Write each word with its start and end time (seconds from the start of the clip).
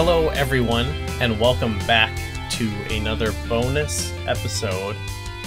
Hello, 0.00 0.28
everyone, 0.28 0.86
and 1.20 1.40
welcome 1.40 1.76
back 1.80 2.16
to 2.50 2.70
another 2.88 3.32
bonus 3.48 4.12
episode 4.28 4.94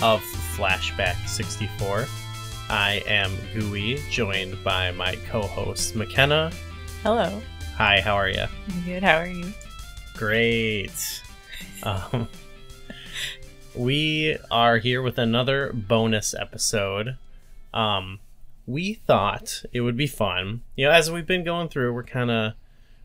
of 0.01 0.19
Flashback 0.57 1.25
64. 1.25 2.05
I 2.69 3.01
am 3.07 3.31
Gooey, 3.53 4.01
joined 4.09 4.61
by 4.61 4.91
my 4.91 5.15
co 5.29 5.43
host 5.43 5.95
McKenna. 5.95 6.51
Hello. 7.01 7.41
Hi, 7.77 8.01
how 8.01 8.15
are 8.15 8.27
you? 8.27 8.43
Good. 8.83 9.03
How 9.03 9.19
are 9.19 9.27
you? 9.27 9.53
Great. 10.17 11.23
Um, 11.83 12.27
we 13.73 14.37
are 14.51 14.79
here 14.79 15.01
with 15.01 15.17
another 15.17 15.71
bonus 15.71 16.33
episode. 16.33 17.15
Um, 17.73 18.19
we 18.67 18.95
thought 18.95 19.63
it 19.71 19.79
would 19.79 19.95
be 19.95 20.07
fun. 20.07 20.63
You 20.75 20.87
know, 20.87 20.91
as 20.91 21.09
we've 21.09 21.25
been 21.25 21.45
going 21.45 21.69
through, 21.69 21.93
we're 21.93 22.03
kind 22.03 22.29
of 22.29 22.53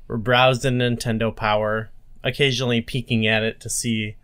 we're 0.08 0.16
browsing 0.16 0.78
Nintendo 0.78 1.34
Power, 1.34 1.90
occasionally 2.22 2.80
peeking 2.80 3.26
at 3.26 3.42
it 3.42 3.60
to 3.60 3.68
see 3.68 4.16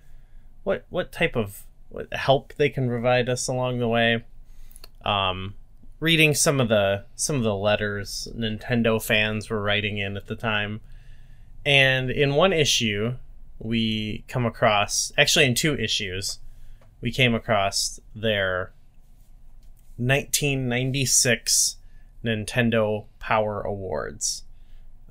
what 0.64 0.84
what 0.90 1.12
type 1.12 1.36
of 1.36 1.64
what 1.88 2.12
help 2.12 2.54
they 2.56 2.68
can 2.68 2.88
provide 2.88 3.28
us 3.28 3.48
along 3.48 3.78
the 3.78 3.88
way. 3.88 4.24
Um, 5.04 5.54
reading 6.00 6.34
some 6.34 6.60
of 6.60 6.68
the 6.68 7.04
some 7.16 7.36
of 7.36 7.42
the 7.42 7.56
letters 7.56 8.28
Nintendo 8.36 9.02
fans 9.02 9.50
were 9.50 9.62
writing 9.62 9.98
in 9.98 10.16
at 10.16 10.26
the 10.26 10.36
time, 10.36 10.80
and 11.64 12.10
in 12.10 12.34
one 12.34 12.52
issue, 12.52 13.14
we 13.58 14.24
come 14.28 14.46
across 14.46 15.12
actually 15.18 15.46
in 15.46 15.54
two 15.54 15.74
issues, 15.74 16.38
we 17.00 17.10
came 17.10 17.34
across 17.34 18.00
their 18.14 18.72
1996 19.96 21.76
Nintendo 22.24 23.06
Power 23.18 23.60
Awards 23.62 24.44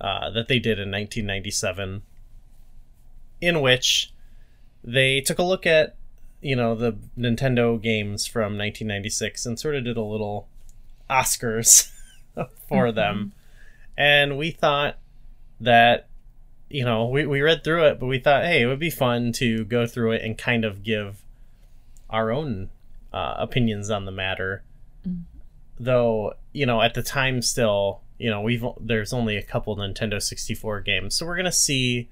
uh, 0.01 0.29
that 0.31 0.47
they 0.49 0.59
did 0.59 0.79
in 0.79 0.89
1997, 0.91 2.01
in 3.39 3.61
which 3.61 4.11
they 4.83 5.21
took 5.21 5.39
a 5.39 5.43
look 5.43 5.65
at 5.65 5.95
you 6.41 6.55
know 6.55 6.73
the 6.75 6.93
Nintendo 7.17 7.79
games 7.81 8.25
from 8.25 8.57
1996 8.57 9.45
and 9.45 9.59
sort 9.59 9.75
of 9.75 9.83
did 9.83 9.95
a 9.97 10.01
little 10.01 10.47
Oscars 11.09 11.91
for 12.67 12.87
Mhm. 12.87 12.95
them, 12.95 13.31
and 13.97 14.37
we 14.37 14.49
thought 14.51 14.97
that 15.59 16.07
you 16.69 16.83
know 16.83 17.05
we, 17.07 17.25
we 17.25 17.41
read 17.41 17.63
through 17.63 17.85
it, 17.85 17.99
but 17.99 18.07
we 18.07 18.17
thought 18.17 18.43
hey 18.45 18.63
it 18.63 18.65
would 18.65 18.79
be 18.79 18.89
fun 18.89 19.31
to 19.33 19.63
go 19.65 19.85
through 19.85 20.13
it 20.13 20.23
and 20.23 20.37
kind 20.37 20.65
of 20.65 20.83
give 20.83 21.21
our 22.09 22.31
own 22.31 22.69
uh, 23.13 23.35
opinions 23.37 23.89
on 23.89 24.05
the 24.05 24.11
matter 24.11 24.63
Mhm. 25.07 25.23
though 25.79 26.33
you 26.53 26.65
know 26.65 26.81
at 26.81 26.93
the 26.93 27.01
time 27.03 27.41
still 27.41 28.01
you 28.21 28.29
know 28.29 28.41
we've 28.41 28.63
there's 28.79 29.13
only 29.13 29.37
a 29.37 29.43
couple 29.43 29.75
nintendo 29.75 30.21
64 30.21 30.81
games. 30.81 31.15
So 31.15 31.25
we're 31.25 31.37
gonna 31.37 31.51
see 31.51 32.09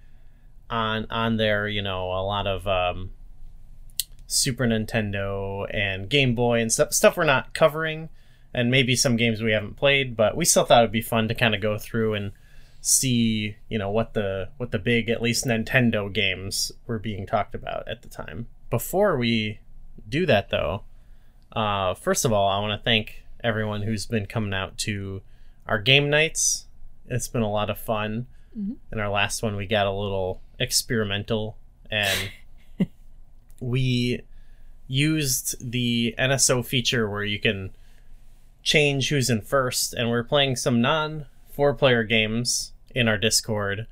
on 0.70 1.06
on 1.10 1.38
there 1.38 1.68
you 1.68 1.82
know 1.82 2.12
a 2.12 2.24
lot 2.24 2.48
of 2.48 2.68
um 2.68 3.12
super 4.28 4.66
nintendo 4.66 5.66
and 5.74 6.10
game 6.10 6.36
boy 6.36 6.60
and 6.62 6.72
stuff 6.72 6.94
stuff 6.94 7.18
we're 7.18 7.24
not 7.24 7.54
covering. 7.54 8.10
And 8.52 8.72
maybe 8.72 8.96
some 8.96 9.16
games 9.16 9.44
we 9.44 9.52
haven't 9.52 9.78
played 9.78 10.18
but 10.18 10.36
we 10.36 10.46
still 10.46 10.66
thought 10.66 10.80
it'd 10.80 10.92
be 10.92 11.02
fun 11.02 11.28
to 11.28 11.36
kind 11.36 11.54
of 11.54 11.62
go 11.62 11.78
through 11.78 12.16
and 12.16 12.32
see 12.82 13.56
you 13.68 13.78
know 13.78 13.92
what 13.92 14.14
the 14.14 14.50
what 14.58 14.72
the 14.72 14.80
big 14.80 15.10
at 15.10 15.22
least 15.22 15.46
nintendo 15.46 16.12
games 16.12 16.72
were 16.88 16.98
being 16.98 17.28
talked 17.28 17.54
about 17.54 17.88
at 17.88 18.02
the 18.02 18.10
time. 18.10 18.48
Before 18.70 19.18
we 19.18 19.60
do 20.08 20.26
that 20.26 20.50
though 20.50 20.84
uh, 21.52 21.94
first 21.94 22.26
of 22.26 22.34
all, 22.34 22.48
I 22.48 22.60
want 22.60 22.80
to 22.80 22.84
thank 22.84 23.24
everyone 23.44 23.82
who's 23.82 24.06
been 24.06 24.26
coming 24.26 24.54
out 24.54 24.78
to 24.80 25.22
our 25.70 25.80
game 25.80 26.10
nights. 26.10 26.66
It's 27.08 27.28
been 27.30 27.42
a 27.42 27.52
lot 27.52 27.70
of 27.70 27.80
fun. 27.80 28.28
Mhm. 28.58 28.76
In 28.92 29.00
our 29.00 29.10
last 29.10 29.42
one, 29.42 29.56
we 29.56 29.66
got 29.66 29.88
a 29.88 29.92
little 29.92 30.42
experimental 30.60 31.58
and 31.90 32.32
we 33.62 34.22
used 34.88 35.72
the 35.72 36.14
NSO 36.18 36.66
feature 36.66 37.10
where 37.10 37.24
you 37.24 37.40
can 37.40 37.70
change 38.64 39.10
who's 39.10 39.30
in 39.30 39.42
first, 39.42 39.94
and 39.94 40.10
we're 40.10 40.24
playing 40.24 40.56
some 40.58 40.82
non 40.82 41.26
four 41.50 41.74
player 41.74 42.04
games 42.04 42.74
in 42.94 43.08
our 43.08 43.18
Discord 43.18 43.88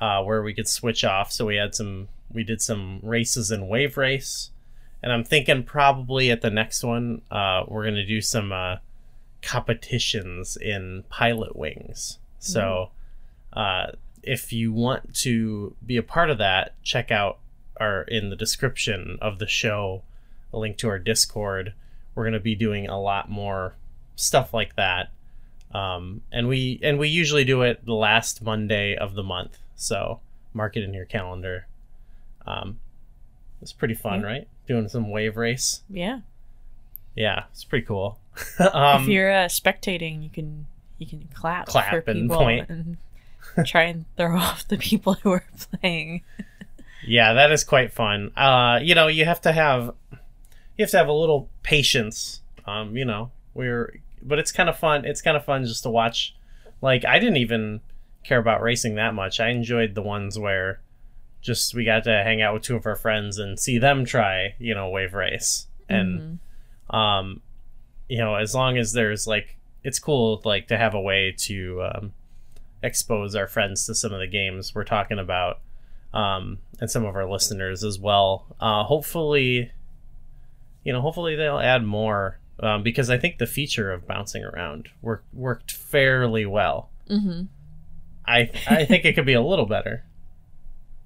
uh, 0.00 0.22
where 0.22 0.42
we 0.42 0.52
could 0.52 0.68
switch 0.68 1.04
off. 1.04 1.32
So 1.32 1.46
we 1.46 1.56
had 1.56 1.74
some, 1.74 2.08
we 2.30 2.44
did 2.44 2.60
some 2.60 3.00
races 3.02 3.50
in 3.50 3.68
Wave 3.68 3.96
Race 3.96 4.50
and 5.04 5.12
I'm 5.12 5.22
thinking 5.22 5.64
probably 5.64 6.30
at 6.30 6.40
the 6.40 6.48
next 6.48 6.82
one, 6.82 7.20
uh, 7.30 7.64
we're 7.68 7.84
gonna 7.84 8.06
do 8.06 8.22
some 8.22 8.52
uh, 8.52 8.76
competitions 9.44 10.56
in 10.56 11.04
Pilot 11.08 11.54
Wings. 11.56 12.18
So, 12.38 12.90
uh, 13.52 13.92
if 14.22 14.52
you 14.52 14.72
want 14.72 15.14
to 15.16 15.76
be 15.84 15.96
a 15.96 16.02
part 16.02 16.30
of 16.30 16.38
that, 16.38 16.74
check 16.82 17.10
out 17.10 17.38
our 17.78 18.02
in 18.02 18.30
the 18.30 18.36
description 18.36 19.18
of 19.20 19.38
the 19.38 19.46
show 19.46 20.02
a 20.52 20.58
link 20.58 20.76
to 20.78 20.88
our 20.88 20.98
Discord. 20.98 21.74
We're 22.14 22.24
gonna 22.24 22.40
be 22.40 22.54
doing 22.54 22.88
a 22.88 23.00
lot 23.00 23.30
more 23.30 23.74
stuff 24.16 24.54
like 24.54 24.76
that, 24.76 25.10
um, 25.72 26.22
and 26.32 26.48
we 26.48 26.78
and 26.82 26.98
we 26.98 27.08
usually 27.08 27.44
do 27.44 27.62
it 27.62 27.84
the 27.84 27.92
last 27.94 28.42
Monday 28.42 28.96
of 28.96 29.14
the 29.14 29.22
month. 29.24 29.58
So 29.74 30.20
mark 30.52 30.76
it 30.76 30.84
in 30.84 30.94
your 30.94 31.04
calendar. 31.06 31.66
Um, 32.46 32.78
it's 33.60 33.72
pretty 33.72 33.94
fun, 33.94 34.20
Yeah. 34.20 34.26
right? 34.26 34.48
Doing 34.68 34.88
some 34.88 35.10
wave 35.10 35.36
race. 35.36 35.82
Yeah. 35.88 36.20
Yeah, 37.16 37.44
it's 37.50 37.64
pretty 37.64 37.86
cool. 37.86 38.18
um, 38.72 39.02
if 39.02 39.08
you're 39.08 39.32
uh, 39.32 39.46
spectating, 39.46 40.22
you 40.22 40.30
can 40.30 40.66
you 40.98 41.06
can 41.06 41.28
clap, 41.34 41.66
Clap 41.66 41.90
for 41.90 42.10
and 42.10 42.22
people 42.22 42.36
point. 42.36 42.68
and 42.68 42.96
try 43.66 43.82
and 43.84 44.04
throw 44.16 44.36
off 44.38 44.66
the 44.68 44.76
people 44.78 45.14
who 45.14 45.32
are 45.32 45.44
playing. 45.80 46.22
yeah, 47.06 47.32
that 47.34 47.52
is 47.52 47.64
quite 47.64 47.92
fun. 47.92 48.30
Uh, 48.36 48.78
you 48.82 48.94
know, 48.94 49.06
you 49.08 49.24
have 49.24 49.40
to 49.42 49.52
have 49.52 49.94
you 50.76 50.82
have 50.84 50.90
to 50.90 50.96
have 50.98 51.08
a 51.08 51.12
little 51.12 51.48
patience. 51.62 52.40
Um, 52.66 52.96
you 52.96 53.04
know, 53.04 53.30
we're 53.54 53.98
but 54.22 54.38
it's 54.38 54.52
kind 54.52 54.68
of 54.68 54.78
fun. 54.78 55.04
It's 55.04 55.20
kind 55.22 55.36
of 55.36 55.44
fun 55.44 55.64
just 55.64 55.82
to 55.84 55.90
watch. 55.90 56.34
Like 56.80 57.04
I 57.04 57.18
didn't 57.18 57.36
even 57.38 57.80
care 58.24 58.38
about 58.38 58.62
racing 58.62 58.94
that 58.94 59.14
much. 59.14 59.38
I 59.38 59.50
enjoyed 59.50 59.94
the 59.94 60.02
ones 60.02 60.38
where 60.38 60.80
just 61.42 61.74
we 61.74 61.84
got 61.84 62.04
to 62.04 62.10
hang 62.24 62.40
out 62.40 62.54
with 62.54 62.62
two 62.62 62.74
of 62.74 62.86
our 62.86 62.96
friends 62.96 63.38
and 63.38 63.60
see 63.60 63.76
them 63.78 64.04
try, 64.06 64.54
you 64.58 64.74
know, 64.74 64.88
wave 64.88 65.12
race. 65.12 65.66
And 65.88 66.38
Mhm. 66.90 66.94
um 66.96 67.40
you 68.08 68.18
know 68.18 68.34
as 68.34 68.54
long 68.54 68.76
as 68.78 68.92
there's 68.92 69.26
like 69.26 69.56
it's 69.82 69.98
cool 69.98 70.40
like 70.44 70.68
to 70.68 70.76
have 70.76 70.94
a 70.94 71.00
way 71.00 71.34
to 71.36 71.82
um 71.82 72.12
expose 72.82 73.34
our 73.34 73.46
friends 73.46 73.86
to 73.86 73.94
some 73.94 74.12
of 74.12 74.20
the 74.20 74.26
games 74.26 74.74
we're 74.74 74.84
talking 74.84 75.18
about 75.18 75.60
um 76.12 76.58
and 76.80 76.90
some 76.90 77.04
of 77.04 77.16
our 77.16 77.28
listeners 77.28 77.82
as 77.82 77.98
well 77.98 78.46
uh 78.60 78.84
hopefully 78.84 79.70
you 80.84 80.92
know 80.92 81.00
hopefully 81.00 81.34
they'll 81.34 81.58
add 81.58 81.82
more 81.84 82.38
um, 82.60 82.82
because 82.82 83.08
i 83.10 83.16
think 83.18 83.38
the 83.38 83.46
feature 83.46 83.90
of 83.90 84.06
bouncing 84.06 84.44
around 84.44 84.88
worked 85.02 85.32
worked 85.34 85.72
fairly 85.72 86.44
well 86.46 86.90
Mhm. 87.10 87.48
i 88.26 88.50
i 88.68 88.84
think 88.84 89.04
it 89.04 89.14
could 89.14 89.26
be 89.26 89.32
a 89.34 89.42
little 89.42 89.66
better 89.66 90.04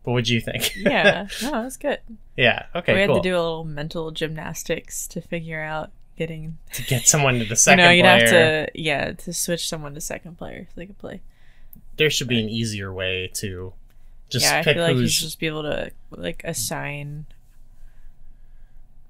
but 0.05 0.13
what 0.13 0.25
do 0.25 0.35
you 0.35 0.41
think 0.41 0.75
Yeah. 0.77 1.27
No, 1.43 1.51
that's 1.63 1.77
good. 1.77 2.01
yeah 2.37 2.67
okay 2.75 2.95
we 2.95 3.01
had 3.01 3.07
cool 3.09 3.17
to 3.23 3.29
do 3.29 3.35
a 3.37 3.41
little 3.41 3.65
mental 3.65 4.11
gymnastics 4.11 5.07
to 5.09 5.21
figure 5.21 5.63
out 5.63 5.91
getting. 6.19 6.59
to 6.75 6.83
get 6.83 7.07
someone 7.13 7.35
to 7.39 7.45
the 7.45 7.51
You 7.51 7.57
second 7.57 7.85
know, 7.85 7.91
you'd 7.91 8.03
player 8.03 8.19
have 8.21 8.29
to 8.31 8.69
yeah 8.75 9.13
to 9.13 9.33
switch 9.33 9.69
someone 9.69 9.95
to 9.95 10.01
second 10.01 10.37
player 10.37 10.67
so 10.69 10.73
they 10.77 10.87
could 10.87 10.99
play. 10.99 11.23
there 11.97 12.11
should 12.11 12.29
be 12.29 12.41
an 12.41 12.49
easier 12.51 12.93
way 12.93 13.31
to 13.35 13.73
just 14.29 14.45
yeah, 14.45 14.59
I 14.59 14.63
feel 14.63 14.83
like 14.83 14.97
you 14.97 15.09
should 15.09 15.25
just 15.25 15.41
be 15.41 15.47
able 15.47 15.63
to 15.63 15.91
like 16.11 16.43
assign 16.45 17.25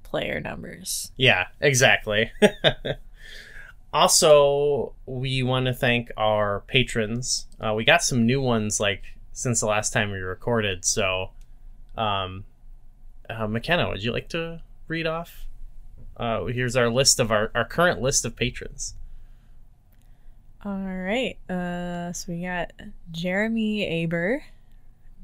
player 0.04 0.40
numbers. 0.40 1.10
yeah 1.16 1.48
exactly 1.60 2.30
also 3.92 4.92
we 5.06 5.42
want 5.42 5.66
to 5.66 5.72
thank 5.74 6.10
our 6.16 6.60
patrons 6.66 7.46
uh, 7.60 7.74
we 7.74 7.84
got 7.84 8.02
some 8.02 8.24
new 8.26 8.40
ones 8.40 8.80
like 8.80 9.02
since 9.32 9.60
the 9.60 9.66
last 9.66 9.92
time 9.92 10.10
we 10.10 10.18
recorded 10.18 10.84
so 10.84 11.30
um 11.96 12.44
uh, 13.28 13.46
mckenna 13.46 13.88
would 13.88 14.02
you 14.02 14.12
like 14.12 14.28
to 14.28 14.60
read 14.88 15.06
off 15.06 15.44
uh, 16.18 16.44
here's 16.46 16.76
our 16.76 16.90
list 16.90 17.20
of 17.20 17.30
our, 17.30 17.50
our 17.54 17.64
current 17.64 18.00
list 18.00 18.24
of 18.24 18.36
patrons 18.36 18.94
All 20.64 20.76
right. 20.76 21.36
Uh, 21.48 22.12
so 22.12 22.32
we 22.32 22.42
got 22.42 22.72
Jeremy 23.10 23.86
Aber, 23.86 24.42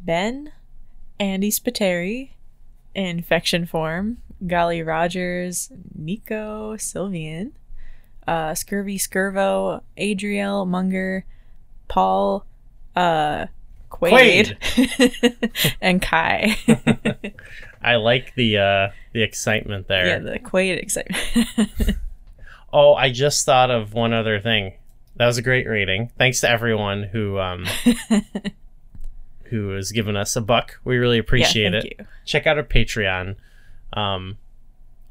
Ben, 0.05 0.53
Andy 1.19 1.51
Spiteri, 1.51 2.31
Infection 2.95 3.67
Form, 3.67 4.19
Golly 4.47 4.83
Rogers, 4.83 5.71
Nico 5.95 6.77
Silvian, 6.77 7.53
uh, 8.27 8.55
Scurvy 8.55 8.99
Scurvo, 8.99 9.83
Adriel 9.97 10.67
Munger, 10.67 11.25
Paul, 11.89 12.45
uh, 12.97 13.47
Quaid, 13.91 14.57
and 15.81 16.03
Kai. 16.03 16.57
i 17.85 17.97
like 17.97 18.35
the 18.35 18.59
uh 18.59 18.89
the 19.13 19.23
excitement 19.23 19.87
there 19.89 20.07
yeah, 20.07 20.19
the 20.19 20.39
Quaid 20.39 20.83
excitement. 20.83 21.99
Oh, 22.75 22.95
I 22.95 23.13
just 23.13 23.47
thought 23.47 23.71
of 23.71 23.95
one 23.95 24.13
other 24.13 24.41
thing. 24.41 24.73
That 25.15 25.27
was 25.27 25.39
a 25.39 25.43
great 25.43 25.69
rating. 25.69 26.11
Thanks 26.19 26.41
to 26.41 26.51
everyone 26.51 27.05
who 27.05 27.39
um, 27.39 27.67
who 29.45 29.69
has 29.71 29.93
given 29.93 30.17
us 30.17 30.35
a 30.35 30.41
buck. 30.41 30.81
We 30.83 30.97
really 30.97 31.19
appreciate 31.19 31.73
yeah, 31.73 31.79
it. 31.79 31.85
You. 32.01 32.07
Check 32.25 32.49
out 32.49 32.59
our 32.59 32.65
Patreon. 32.65 33.37
Um, 33.93 34.39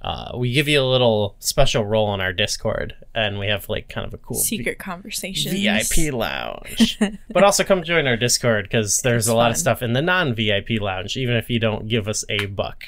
uh, 0.04 0.32
we 0.38 0.52
give 0.52 0.68
you 0.68 0.82
a 0.82 0.84
little 0.86 1.36
special 1.40 1.86
role 1.86 2.14
in 2.14 2.20
our 2.22 2.34
Discord, 2.34 2.94
and 3.16 3.40
we 3.40 3.48
have 3.48 3.70
like 3.70 3.88
kind 3.90 4.06
of 4.06 4.14
a 4.14 4.18
cool 4.18 4.38
Secret 4.38 4.78
conversation 4.80 5.54
VIP 5.54 6.14
lounge. 6.14 7.00
but 7.30 7.44
also 7.44 7.64
come 7.64 7.84
join 7.84 8.06
our 8.08 8.18
Discord 8.18 8.66
because 8.66 9.00
there's 9.02 9.28
It's 9.28 9.32
a 9.32 9.36
lot 9.36 9.52
of 9.52 9.58
stuff 9.58 9.82
in 9.82 9.94
the 9.94 10.02
non 10.02 10.36
VIP 10.36 10.82
lounge, 10.82 11.16
even 11.16 11.36
if 11.36 11.50
you 11.50 11.60
don't 11.60 11.88
give 11.88 12.08
us 12.08 12.26
a 12.30 12.48
buck. 12.48 12.86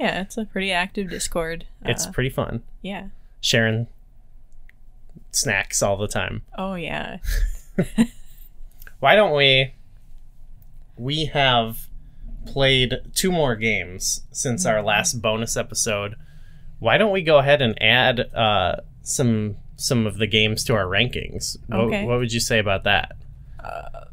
Yeah, 0.00 0.22
it's 0.22 0.36
a 0.38 0.44
pretty 0.46 0.72
active 0.72 1.10
Discord. 1.10 1.66
It's 1.84 2.06
Uh, 2.06 2.12
pretty 2.12 2.30
fun. 2.30 2.62
yeah. 2.82 3.08
Sharing 3.40 3.86
snacks 5.30 5.82
all 5.82 5.96
the 5.96 6.08
time. 6.08 6.42
Oh 6.56 6.74
yeah. 6.76 7.18
Why 9.00 9.14
don't 9.16 9.36
we? 9.36 9.74
We 10.96 11.26
have 11.26 11.88
played 12.46 12.94
two 13.14 13.32
more 13.32 13.56
games 13.56 14.22
since 14.30 14.64
our 14.64 14.82
last 14.82 15.20
bonus 15.20 15.56
episode. 15.56 16.14
Why 16.78 16.98
don't 16.98 17.12
we 17.12 17.22
go 17.22 17.38
ahead 17.38 17.62
and 17.62 17.80
add 17.82 18.20
uh, 18.34 18.76
some 19.02 19.56
some 19.76 20.06
of 20.06 20.18
the 20.18 20.26
games 20.26 20.64
to 20.64 20.74
our 20.74 20.84
rankings? 20.84 21.56
What, 21.66 21.80
Okay. 21.80 22.04
what 22.04 22.18
would 22.18 22.32
you 22.32 22.40
say 22.40 22.58
about 22.58 22.84
that? 22.84 23.16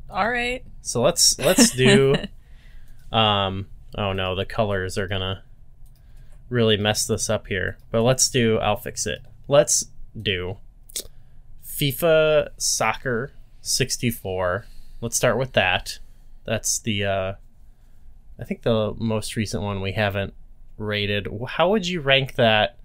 All 0.10 0.30
right. 0.30 0.64
So 0.82 1.02
let's 1.02 1.38
let's 1.40 1.72
do. 1.72 2.16
um. 3.12 3.68
Oh 3.98 4.14
no, 4.14 4.36
the 4.36 4.46
colors 4.46 4.98
are 4.98 5.08
gonna 5.08 5.44
really 6.50 6.78
mess 6.78 7.06
this 7.06 7.30
up 7.30 7.48
here. 7.48 7.78
But 7.92 8.02
let's 8.04 8.30
do. 8.30 8.58
I'll 8.60 8.78
fix 8.78 9.06
it. 9.06 9.20
Let's 9.48 9.86
do 10.20 10.58
FIFA 11.66 12.50
Soccer 12.58 13.32
64. 13.62 14.66
Let's 15.02 15.16
start 15.18 15.38
with 15.38 15.54
that. 15.54 16.00
That's 16.46 16.80
the. 16.80 17.06
uh 17.06 17.34
I 18.40 18.44
think 18.44 18.64
the 18.64 18.94
most 18.98 19.36
recent 19.36 19.62
one 19.62 19.82
we 19.82 19.92
haven't 19.92 20.34
rated. 20.82 21.28
How 21.48 21.70
would 21.70 21.88
you 21.88 22.02
rank 22.02 22.36
that 22.36 22.78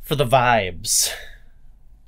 for 0.00 0.14
the 0.16 0.26
vibes? 0.26 1.10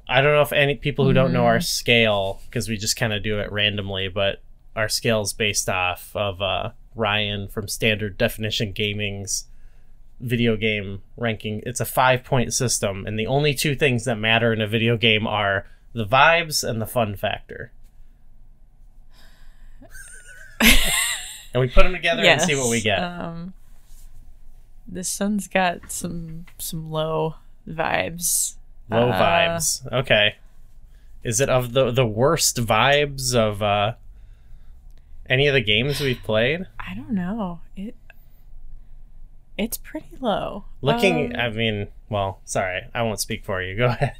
I 0.08 0.20
don't 0.20 0.34
know 0.34 0.42
if 0.42 0.52
any 0.52 0.76
people 0.76 1.04
who 1.04 1.12
don't 1.12 1.32
know 1.32 1.46
our 1.46 1.60
scale 1.60 2.40
because 2.46 2.68
we 2.68 2.76
just 2.76 2.96
kind 2.96 3.12
of 3.12 3.22
do 3.22 3.40
it 3.40 3.50
randomly, 3.50 4.08
but 4.08 4.40
our 4.76 4.88
scale 4.88 5.22
is 5.22 5.32
based 5.32 5.68
off 5.68 6.14
of 6.14 6.40
uh, 6.40 6.70
Ryan 6.94 7.48
from 7.48 7.66
Standard 7.66 8.16
Definition 8.16 8.72
Gaming's 8.72 9.46
video 10.20 10.56
game 10.56 11.02
ranking. 11.16 11.62
It's 11.66 11.80
a 11.80 11.84
five 11.84 12.24
point 12.24 12.54
system, 12.54 13.04
and 13.06 13.18
the 13.18 13.26
only 13.26 13.52
two 13.54 13.74
things 13.74 14.04
that 14.04 14.16
matter 14.16 14.52
in 14.52 14.60
a 14.60 14.66
video 14.66 14.96
game 14.96 15.26
are 15.26 15.66
the 15.92 16.06
vibes 16.06 16.66
and 16.68 16.80
the 16.80 16.86
fun 16.86 17.16
factor. 17.16 17.72
and 20.60 21.60
we 21.60 21.68
put 21.68 21.82
them 21.82 21.92
together 21.92 22.22
and 22.22 22.40
see 22.40 22.54
what 22.54 22.70
we 22.70 22.80
get. 22.80 22.98
Um, 22.98 23.54
this 24.88 25.18
one's 25.20 25.48
got 25.48 25.90
some 25.90 26.46
some 26.58 26.90
low 26.90 27.36
vibes. 27.68 28.56
Low 28.90 29.10
uh, 29.10 29.20
vibes. 29.20 29.90
Okay. 29.92 30.36
Is 31.24 31.40
it 31.40 31.48
of 31.48 31.72
the 31.72 31.90
the 31.90 32.06
worst 32.06 32.56
vibes 32.58 33.34
of 33.34 33.62
uh 33.62 33.94
any 35.28 35.48
of 35.48 35.54
the 35.54 35.60
games 35.60 36.00
we've 36.00 36.22
played? 36.22 36.66
I 36.78 36.94
don't 36.94 37.10
know. 37.10 37.60
It 37.76 37.94
it's 39.58 39.78
pretty 39.78 40.16
low. 40.20 40.64
Looking, 40.82 41.34
Um, 41.34 41.40
I 41.40 41.48
mean, 41.48 41.88
well, 42.10 42.40
sorry, 42.44 42.82
I 42.94 43.02
won't 43.02 43.20
speak 43.20 43.44
for 43.44 43.62
you. 43.62 43.74
Go 43.78 43.86
ahead. 43.86 44.16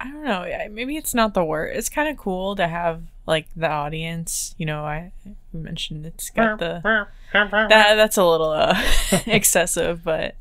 I 0.00 0.10
don't 0.10 0.24
know. 0.24 0.46
Maybe 0.70 0.96
it's 0.96 1.14
not 1.14 1.34
the 1.34 1.44
worst. 1.44 1.76
It's 1.78 1.88
kind 1.88 2.08
of 2.08 2.16
cool 2.16 2.56
to 2.56 2.66
have 2.66 3.02
like 3.26 3.46
the 3.56 3.68
audience. 3.68 4.54
You 4.58 4.66
know, 4.66 4.84
I 4.84 5.12
mentioned 5.52 6.04
it's 6.06 6.30
got 6.30 6.58
the 6.58 6.80
that 7.32 7.70
that's 7.70 8.16
a 8.16 8.24
little 8.24 8.50
uh, 8.50 8.80
excessive, 9.26 10.02
but 10.04 10.34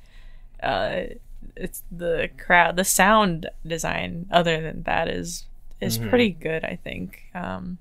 uh, 0.61 1.01
it's 1.55 1.83
the 1.91 2.29
crowd, 2.37 2.75
the 2.75 2.83
sound 2.83 3.49
design. 3.65 4.27
Other 4.31 4.61
than 4.61 4.83
that, 4.83 5.07
is 5.07 5.45
is 5.81 5.97
Mhm. 5.99 6.09
pretty 6.09 6.29
good. 6.31 6.63
I 6.63 6.77
think. 6.83 7.23
Um, 7.35 7.77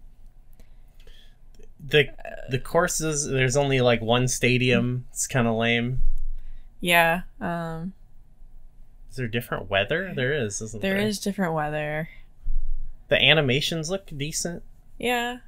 the 1.85 2.09
the 2.51 2.59
courses. 2.59 3.27
There's 3.29 3.57
only 3.57 3.81
like 3.81 4.01
one 4.01 4.29
stadium. 4.29 5.07
It's 5.11 5.27
kind 5.27 5.47
of 5.49 5.55
lame. 5.57 6.01
yeah. 6.81 7.23
Um, 7.41 7.93
Is 9.11 9.17
there 9.17 9.27
different 9.29 9.69
weather? 9.71 10.13
There 10.15 10.33
is, 10.33 10.61
isn't 10.61 10.81
there? 10.83 10.95
there 10.95 11.03
is 11.07 11.19
different 11.19 11.55
weather. 11.55 12.09
The 13.09 13.21
animations 13.21 13.91
look 13.91 14.07
decent, 14.17 14.63
Yeah, 14.99 15.39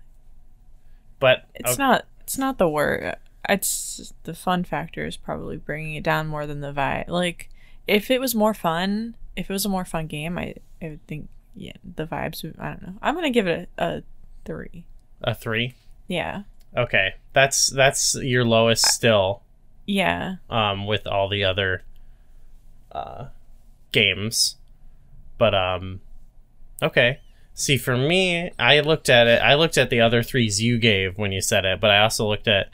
but 1.21 1.47
it's 1.55 1.75
oh, 1.75 1.77
not. 1.77 2.07
It's 2.21 2.39
not 2.39 2.59
the 2.59 2.69
word. 2.69 3.17
It's 3.49 4.13
the 4.25 4.35
fun 4.35 4.65
factor 4.65 5.05
is 5.05 5.17
probably 5.17 5.57
bringing 5.57 5.95
it 5.97 6.05
down 6.05 6.27
more 6.27 6.47
than 6.47 6.61
the 6.61 6.73
vibe. 6.73 7.09
Like, 7.09 7.51
if 7.87 8.11
it 8.11 8.21
was 8.21 8.35
more 8.35 8.55
fun, 8.55 9.17
if 9.37 9.51
it 9.51 9.53
was 9.53 9.67
a 9.67 9.69
more 9.69 9.85
fun 9.85 10.07
game, 10.07 10.39
I 10.39 10.55
I 10.83 10.91
would 10.91 11.07
think 11.07 11.29
yeah, 11.55 11.73
the 11.85 12.07
vibes. 12.07 12.43
Would, 12.43 12.57
I 12.59 12.71
don't 12.71 12.83
know. 12.83 12.95
I'm 13.03 13.15
gonna 13.15 13.31
give 13.31 13.47
it 13.47 13.69
a, 13.79 13.85
a 13.85 14.03
three. 14.45 14.87
a 15.23 15.35
three. 15.35 15.75
Yeah, 16.09 16.43
Okay, 16.77 17.15
that's 17.33 17.69
that's 17.69 18.17
your 18.17 18.45
lowest 18.45 18.87
still. 18.87 19.43
yeah. 19.87 20.37
um, 20.51 20.87
with 20.87 21.07
all 21.07 21.29
the 21.29 21.45
other 21.45 21.85
uh, 22.91 23.27
games. 23.93 24.57
But 25.39 25.55
um, 25.55 26.01
okay. 26.83 27.21
See, 27.55 27.77
for 27.77 27.97
me, 27.97 28.51
I 28.59 28.81
looked 28.81 29.09
at 29.09 29.29
it. 29.29 29.41
I 29.41 29.55
looked 29.55 29.79
at 29.79 29.89
the 29.89 30.01
other 30.01 30.25
threes 30.25 30.61
you 30.61 30.77
gave 30.77 31.17
when 31.17 31.31
you 31.31 31.41
said 31.41 31.65
it, 31.65 31.81
but 31.81 31.91
I 31.91 32.03
also 32.03 32.27
looked 32.27 32.49
at. 32.49 32.69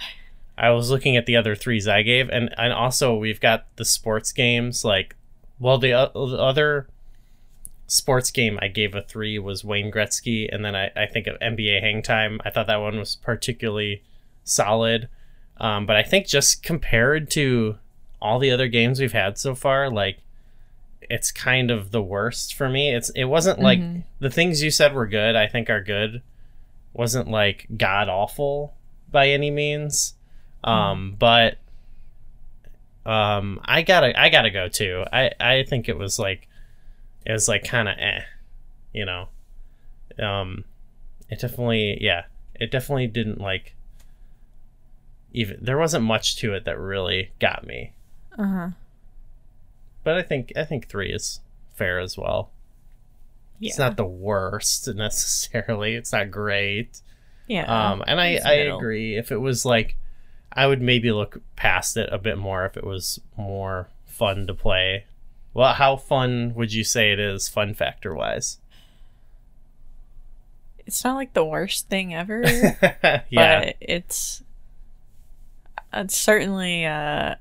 I 0.56 0.71
was 0.71 0.91
looking 0.91 1.17
at 1.17 1.27
the 1.27 1.37
other 1.37 1.55
threes 1.55 1.87
I 1.87 2.03
gave, 2.03 2.29
and 2.31 2.50
and 2.59 2.73
also 2.73 3.15
we've 3.15 3.41
got 3.41 3.67
the 3.77 3.85
sports 3.85 4.32
games. 4.32 4.85
Like, 4.85 5.17
well, 5.59 5.79
the, 5.79 5.93
o- 5.93 6.31
the 6.31 6.38
other 6.38 6.88
sports 7.87 8.31
game 8.31 8.59
I 8.62 8.69
gave 8.69 8.94
a 8.94 9.03
three 9.03 9.38
was 9.38 9.65
Wayne 9.65 9.93
Gretzky, 9.93 10.49
and 10.50 10.65
then 10.65 10.75
I 10.75 10.91
I 10.97 11.06
think 11.06 11.26
of 11.26 11.38
NBA 11.41 11.81
Hang 11.83 12.03
Time. 12.03 12.41
I 12.44 12.50
thought 12.50 12.67
that 12.67 12.81
one 12.81 12.99
was 12.99 13.17
particularly 13.17 14.03
solid. 14.44 15.09
Um, 15.59 15.85
but 15.85 15.97
I 15.97 16.03
think 16.03 16.26
just 16.26 16.62
compared 16.62 17.31
to 17.33 17.76
all 18.21 18.38
the 18.38 18.50
other 18.50 18.69
games 18.69 18.99
we've 18.99 19.12
had 19.12 19.37
so 19.37 19.55
far, 19.55 19.90
like 19.90 20.19
it's 21.11 21.33
kind 21.33 21.71
of 21.71 21.90
the 21.90 22.00
worst 22.02 22.55
for 22.55 22.69
me. 22.69 22.95
It's 22.95 23.11
it 23.11 23.25
wasn't 23.25 23.59
like 23.59 23.81
Mhm. 23.81 24.05
the 24.21 24.31
things 24.31 24.62
you 24.62 24.71
said 24.71 24.95
were 24.95 25.07
good. 25.09 25.35
I 25.37 25.47
think 25.49 25.69
are 25.69 25.83
good. 25.83 26.23
Wasn't 26.93 27.29
like 27.29 27.67
god 27.76 28.09
awful 28.09 28.75
by 29.11 29.29
any 29.29 29.50
means. 29.50 30.14
Um, 30.62 31.17
but 31.19 31.59
um, 33.07 33.61
I 33.64 33.83
gotta 33.83 34.19
I 34.19 34.29
gotta 34.29 34.50
go 34.50 34.69
too. 34.69 35.05
I 35.12 35.33
I 35.40 35.64
think 35.64 35.88
it 35.88 35.97
was 35.99 36.19
like 36.19 36.49
it 37.26 37.33
was 37.33 37.49
like 37.49 37.64
kind 37.64 37.88
of 37.88 37.97
eh, 37.99 38.21
you 38.93 39.05
know. 39.05 39.29
Um, 40.19 40.64
it 41.29 41.40
definitely 41.40 41.99
yeah, 42.00 42.25
it 42.55 42.71
definitely 42.71 43.07
didn't 43.07 43.40
like 43.40 43.75
even 45.33 45.59
there 45.62 45.79
wasn't 45.79 46.05
much 46.05 46.37
to 46.37 46.52
it 46.55 46.64
that 46.64 46.79
really 46.79 47.31
got 47.38 47.67
me. 47.67 47.93
Uh 48.38 48.47
huh. 48.47 48.69
But 50.02 50.16
I 50.16 50.23
think 50.23 50.52
I 50.57 50.64
think 50.64 50.88
three 50.88 51.12
is 51.12 51.40
fair 51.75 51.99
as 51.99 52.16
well. 52.16 52.50
Yeah. 53.59 53.69
It's 53.69 53.78
not 53.78 53.97
the 53.97 54.07
worst 54.07 54.88
necessarily. 54.95 55.95
It's 55.95 56.12
not 56.12 56.30
great. 56.30 57.00
yeah. 57.47 57.64
Um, 57.64 58.02
and 58.07 58.21
I 58.21 58.40
I 58.45 58.52
agree. 58.52 59.16
If 59.16 59.30
it 59.30 59.38
was 59.38 59.64
like, 59.64 59.97
I 60.52 60.66
would 60.66 60.80
maybe 60.80 61.12
look 61.12 61.40
past 61.57 61.97
it 61.97 62.09
a 62.12 62.19
bit 62.19 62.38
more 62.38 62.64
if 62.64 62.76
it 62.76 62.85
was 62.85 63.21
more 63.37 63.88
fun 64.07 64.47
to 64.47 64.54
play. 64.54 65.04
Well, 65.52 65.75
how 65.75 65.97
fun 65.97 66.54
would 66.54 66.73
you 66.73 66.85
say 66.85 67.12
it 67.12 67.19
is, 67.19 67.49
fun 67.49 67.75
factor 67.75 68.14
wise? 68.14 68.59
It's 70.87 71.04
not 71.04 71.14
like 71.14 71.35
the 71.35 71.45
worst 71.45 71.88
thing 71.88 72.14
ever, 72.14 72.42
yeah, 73.30 73.64
but 73.64 73.76
it's 73.80 74.42
it's 75.92 76.16
certainly 76.16 76.85
uh 76.87 77.35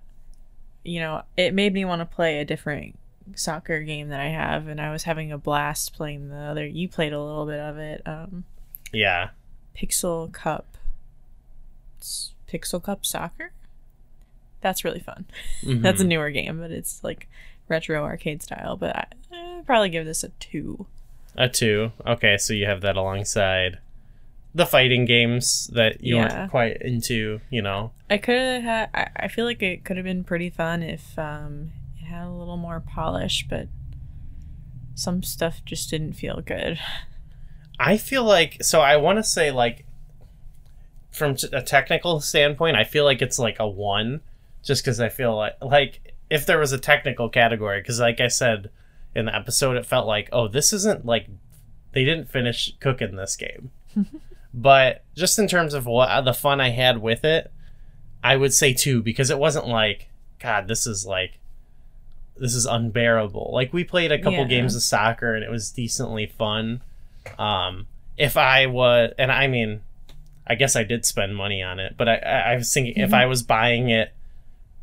you 0.89 0.99
know 0.99 1.21
it 1.37 1.53
made 1.53 1.73
me 1.73 1.85
want 1.85 2.01
to 2.01 2.05
play 2.05 2.39
a 2.39 2.45
different 2.45 2.97
soccer 3.35 3.81
game 3.81 4.09
that 4.09 4.19
I 4.19 4.29
have, 4.29 4.67
and 4.67 4.81
I 4.81 4.91
was 4.91 5.03
having 5.03 5.31
a 5.31 5.37
blast 5.37 5.93
playing 5.93 6.29
the 6.29 6.35
other. 6.35 6.65
You 6.65 6.87
played 6.89 7.13
a 7.13 7.21
little 7.21 7.45
bit 7.45 7.59
of 7.59 7.77
it, 7.77 8.01
um, 8.05 8.43
yeah. 8.91 9.29
Pixel 9.77 10.31
Cup, 10.33 10.77
S- 12.01 12.33
Pixel 12.51 12.81
Cup 12.83 13.05
Soccer. 13.05 13.51
That's 14.61 14.83
really 14.83 14.99
fun. 14.99 15.25
That's 15.63 16.01
a 16.01 16.03
Mhm. 16.03 16.07
newer 16.07 16.31
game, 16.31 16.59
but 16.59 16.71
it's 16.71 17.03
like 17.03 17.29
retro 17.67 18.03
arcade 18.03 18.41
style. 18.43 18.75
But 18.75 18.95
I 18.95 19.05
eh, 19.33 19.61
probably 19.65 19.89
give 19.89 20.05
this 20.05 20.23
a 20.23 20.29
two. 20.39 20.85
a 21.35 21.47
two. 21.47 21.91
Okay, 22.05 22.37
so 22.37 22.53
you 22.53 22.65
have 22.65 22.81
that 22.81 22.97
alongside 22.97 23.77
the 24.55 24.65
fighting 24.65 25.05
games 25.05 25.69
that 25.73 26.01
you 26.03 26.15
Yeah. 26.15 26.39
weren't 26.39 26.51
quite 26.51 26.81
into. 26.81 27.39
You 27.49 27.61
know, 27.61 27.91
I 28.09 28.17
could 28.17 28.35
have 28.37 28.63
had. 28.63 28.89
I, 28.93 29.09
I 29.25 29.27
feel 29.27 29.45
like 29.45 29.61
it 29.61 29.83
could 29.85 29.97
have 29.97 30.03
been 30.05 30.23
pretty 30.23 30.49
fun 30.49 30.83
if 30.83 31.17
um, 31.19 31.71
it 31.99 32.05
had 32.05 32.25
a 32.25 32.31
little 32.31 32.57
more 32.57 32.79
polish, 32.79 33.45
but 33.49 33.67
some 34.95 35.23
stuff 35.23 35.61
just 35.65 35.89
didn't 35.89 36.13
feel 36.13 36.41
good. 36.41 36.79
I 37.79 37.97
feel 37.97 38.23
like 38.23 38.61
so 38.63 38.81
I 38.81 38.97
want 38.97 39.17
to 39.19 39.23
say 39.23 39.51
like 39.51 39.85
from 41.11 41.35
t- 41.35 41.47
a 41.53 41.61
technical 41.61 42.19
standpoint, 42.19 42.75
I 42.75 42.83
feel 42.83 43.05
like 43.05 43.21
it's 43.21 43.39
like 43.39 43.57
a 43.59 43.67
1 43.67 44.21
just 44.63 44.83
cuz 44.83 44.99
I 44.99 45.07
feel 45.09 45.35
like 45.37 45.53
like 45.61 46.13
if 46.29 46.45
there 46.45 46.59
was 46.59 46.73
a 46.73 46.77
technical 46.77 47.29
category 47.29 47.81
cuz 47.81 47.99
like 47.99 48.19
I 48.19 48.27
said 48.27 48.69
in 49.15 49.25
the 49.25 49.35
episode 49.35 49.77
it 49.77 49.85
felt 49.85 50.05
like 50.05 50.27
oh 50.33 50.47
this 50.49 50.73
isn't 50.73 51.05
like 51.05 51.27
they 51.93 52.03
didn't 52.03 52.29
finish 52.29 52.73
cooking 52.81 53.15
this 53.15 53.35
game. 53.37 53.71
but 54.53 55.03
just 55.15 55.37
in 55.39 55.47
terms 55.47 55.73
of 55.73 55.85
what 55.85 56.23
the 56.25 56.33
fun 56.33 56.59
I 56.61 56.69
had 56.69 57.01
with 57.01 57.23
it, 57.23 57.51
I 58.23 58.35
would 58.35 58.53
say 58.53 58.73
2 58.73 59.01
because 59.01 59.29
it 59.29 59.39
wasn't 59.39 59.67
like 59.67 60.07
god 60.41 60.67
this 60.67 60.87
is 60.87 61.05
like 61.05 61.39
this 62.37 62.55
is 62.55 62.65
unbearable. 62.65 63.51
Like 63.53 63.73
we 63.73 63.83
played 63.83 64.11
a 64.13 64.17
couple 64.17 64.39
Yeah. 64.39 64.45
games 64.45 64.73
of 64.75 64.81
soccer 64.81 65.35
and 65.35 65.43
it 65.43 65.51
was 65.51 65.71
decently 65.71 66.25
fun. 66.25 66.81
Um, 67.37 67.87
if 68.17 68.37
I 68.37 68.65
was, 68.65 69.11
and 69.19 69.29
I 69.29 69.47
mean, 69.47 69.81
I 70.47 70.55
guess 70.55 70.77
I 70.77 70.83
did 70.83 71.05
spend 71.05 71.35
money 71.35 71.61
on 71.61 71.79
it, 71.81 71.95
but 71.97 72.07
I, 72.07 72.15
I, 72.15 72.55
was 72.55 72.73
thinking 72.73 72.95
if 72.95 73.13
I 73.13 73.25
was 73.25 73.43
buying 73.43 73.89
it 73.89 74.13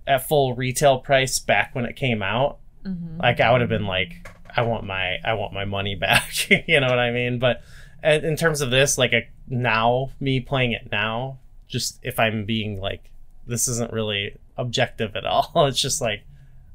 at 0.06 0.28
full 0.28 0.54
retail 0.54 0.98
price 0.98 1.38
back 1.38 1.74
when 1.74 1.86
it 1.86 1.96
came 1.96 2.22
out, 2.22 2.58
Mhm. 2.84 3.18
like 3.22 3.40
I 3.40 3.50
would 3.50 3.62
have 3.62 3.70
been 3.70 3.86
like, 3.86 4.30
I 4.54 4.60
want 4.62 4.84
my, 4.84 5.16
I 5.24 5.32
want 5.32 5.54
my 5.54 5.64
money 5.64 5.94
back. 6.06 6.50
you 6.68 6.78
know 6.80 6.88
what 6.88 6.98
I 6.98 7.10
mean? 7.10 7.38
But 7.38 7.62
in 8.02 8.36
terms 8.36 8.60
of 8.60 8.70
this, 8.70 8.98
like 8.98 9.12
a 9.12 9.28
now 9.48 10.10
me 10.20 10.40
playing 10.40 10.72
it 10.72 10.88
now, 10.90 11.38
just 11.68 11.98
if 12.02 12.18
I'm 12.18 12.44
being 12.44 12.80
like, 12.80 13.10
this 13.46 13.68
isn't 13.68 13.92
really 13.92 14.36
objective 14.56 15.16
at 15.16 15.24
all. 15.26 15.52
It's 15.66 15.80
just 15.80 16.00
like, 16.00 16.24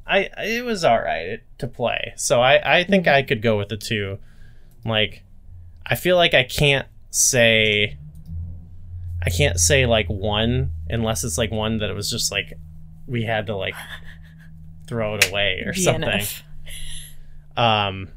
I 0.05 0.29
it 0.37 0.65
was 0.65 0.83
all 0.83 0.99
right 0.99 1.41
to 1.59 1.67
play. 1.67 2.13
So 2.15 2.41
I 2.41 2.79
I 2.79 2.83
think 2.83 3.07
I 3.07 3.21
could 3.23 3.41
go 3.41 3.57
with 3.57 3.69
the 3.69 3.77
two. 3.77 4.19
Like, 4.83 5.23
I 5.85 5.95
feel 5.95 6.15
like 6.15 6.33
I 6.33 6.43
can't 6.43 6.87
say. 7.09 7.97
I 9.23 9.29
can't 9.29 9.59
say 9.59 9.85
like 9.85 10.07
one 10.07 10.71
unless 10.89 11.23
it's 11.23 11.37
like 11.37 11.51
one 11.51 11.77
that 11.77 11.91
it 11.91 11.93
was 11.93 12.09
just 12.09 12.31
like 12.31 12.53
we 13.05 13.23
had 13.23 13.45
to 13.47 13.55
like 13.55 13.75
throw 14.87 15.15
it 15.15 15.29
away 15.29 15.63
or 15.63 15.73
something. 15.75 16.25
Um, 17.55 18.09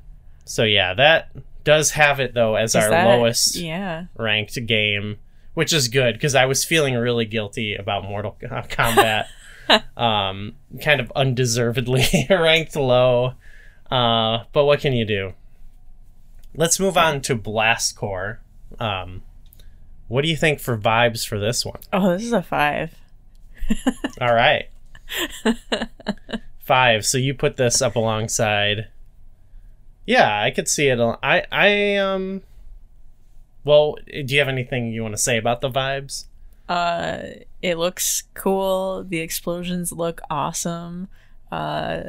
so 0.45 0.65
yeah, 0.65 0.95
that 0.95 1.31
does 1.65 1.93
have 1.93 2.21
it 2.21 2.35
though 2.35 2.55
as 2.57 2.71
Is 2.71 2.77
our 2.85 2.91
that- 2.91 3.07
lowest 3.07 3.57
Yeah. 3.57 4.05
ranked 4.17 4.65
game, 4.67 5.17
which 5.55 5.73
is 5.73 5.89
good 5.89 6.15
because 6.15 6.35
I 6.35 6.45
was 6.47 6.65
feeling 6.65 6.95
really 6.95 7.25
guilty 7.25 7.75
about 7.75 8.05
Mortal 8.05 8.37
Kombat. 8.43 9.27
um, 9.97 10.55
kind 10.83 11.01
of 11.01 11.11
undeservedly 11.17 12.05
ranked 12.31 12.77
low. 12.77 13.33
Uh, 13.91 14.45
but 14.53 14.65
what 14.67 14.81
can 14.81 14.93
you 14.93 15.05
do? 15.07 15.33
Let's 16.55 16.79
move 16.79 16.97
on 16.97 17.21
to 17.23 17.35
Blast 17.35 17.97
Corps. 17.97 18.41
Um, 18.79 19.23
what 20.09 20.23
do 20.23 20.29
you 20.29 20.37
think 20.37 20.61
for 20.61 20.77
vibes 20.77 21.27
for 21.27 21.39
this 21.39 21.65
one? 21.65 21.81
Oh, 21.93 22.13
this 22.13 22.23
is 22.25 22.33
a 22.33 22.43
five. 22.43 22.95
All 24.21 24.35
right. 24.35 24.67
Five. 26.61 27.05
So 27.05 27.19
you 27.19 27.35
put 27.35 27.57
this 27.57 27.83
up 27.83 27.97
alongside. 27.97 28.89
Yeah, 30.07 30.41
I 30.43 30.51
could 30.51 30.69
see 30.69 30.89
it. 30.89 30.99
I 31.01 31.45
I 31.51 31.97
um. 31.97 32.43
Well, 33.65 33.97
do 34.07 34.25
you 34.35 34.39
have 34.41 34.49
anything 34.49 34.93
you 34.93 35.03
want 35.03 35.15
to 35.15 35.23
say 35.23 35.39
about 35.39 35.61
the 35.63 35.71
vibes? 35.71 36.27
Uh, 36.69 37.21
it 37.63 37.79
looks 37.79 38.25
cool. 38.35 39.05
The 39.05 39.21
explosions 39.21 39.91
look 39.93 40.21
awesome. 40.31 41.09
Uh, 41.51 42.03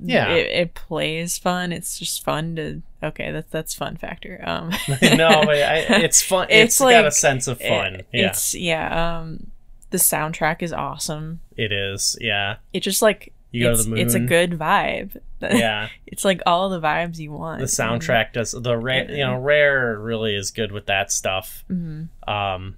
Yeah. 0.00 0.30
it, 0.32 0.46
it 0.50 0.74
plays 0.74 1.36
fun. 1.38 1.72
It's 1.72 1.98
just 1.98 2.24
fun 2.24 2.56
to. 2.56 2.82
Okay, 3.02 3.30
that's 3.32 3.50
that's 3.50 3.74
fun 3.74 3.96
factor. 3.96 4.40
Um, 4.44 4.70
no, 5.02 5.42
but 5.44 5.56
I, 5.62 5.76
it's 6.02 6.22
fun. 6.22 6.46
It's 6.50 6.80
it's 6.80 6.80
got 6.80 7.06
a 7.06 7.10
sense 7.10 7.46
of 7.48 7.58
fun. 7.60 7.96
It- 7.96 8.06
yeah, 8.12 8.26
It's 8.28 8.54
yeah. 8.54 9.18
Um, 9.18 9.48
the 9.90 9.98
soundtrack 9.98 10.62
is 10.62 10.72
awesome. 10.72 11.40
it 11.56 11.70
is. 11.72 12.16
Yeah, 12.20 12.56
It 12.72 12.80
just 12.80 13.02
like 13.02 13.32
you 13.56 13.64
go 13.64 13.72
it's, 13.72 13.84
to 13.84 13.90
the 13.90 13.96
moon. 13.96 14.04
it's 14.04 14.14
a 14.14 14.20
good 14.20 14.52
vibe. 14.52 15.20
Yeah, 15.38 15.90
it's 16.06 16.24
like 16.24 16.40
all 16.46 16.70
the 16.70 16.80
vibes 16.80 17.18
you 17.18 17.30
want. 17.30 17.60
the 17.60 17.66
soundtrack 17.66 18.32
does 18.32 18.52
the 18.52 18.76
rare. 18.76 19.10
You 19.10 19.18
know, 19.18 19.36
rare 19.36 19.98
really 19.98 20.34
is 20.34 20.50
good 20.50 20.72
with 20.72 20.86
that 20.86 21.12
stuff. 21.12 21.62
hmm 21.68 22.04
Um, 22.26 22.76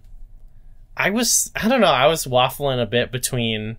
I 0.96 1.10
was 1.10 1.52
I 1.54 1.68
don't 1.68 1.80
know. 1.80 1.86
I 1.86 2.06
was 2.08 2.26
waffling 2.26 2.82
a 2.82 2.86
bit 2.86 3.12
between 3.12 3.76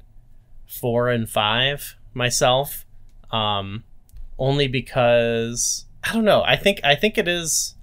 four 0.65 1.10
and 1.10 1.29
five 1.29 1.98
myself. 2.13 2.86
Um, 3.32 3.84
only 4.39 4.68
because 4.70 5.86
I 6.03 6.13
don't 6.13 6.25
know. 6.25 6.41
I 6.44 6.56
think 6.56 6.79
I 6.84 6.96
think 6.96 7.18
it 7.18 7.27
is. 7.27 7.75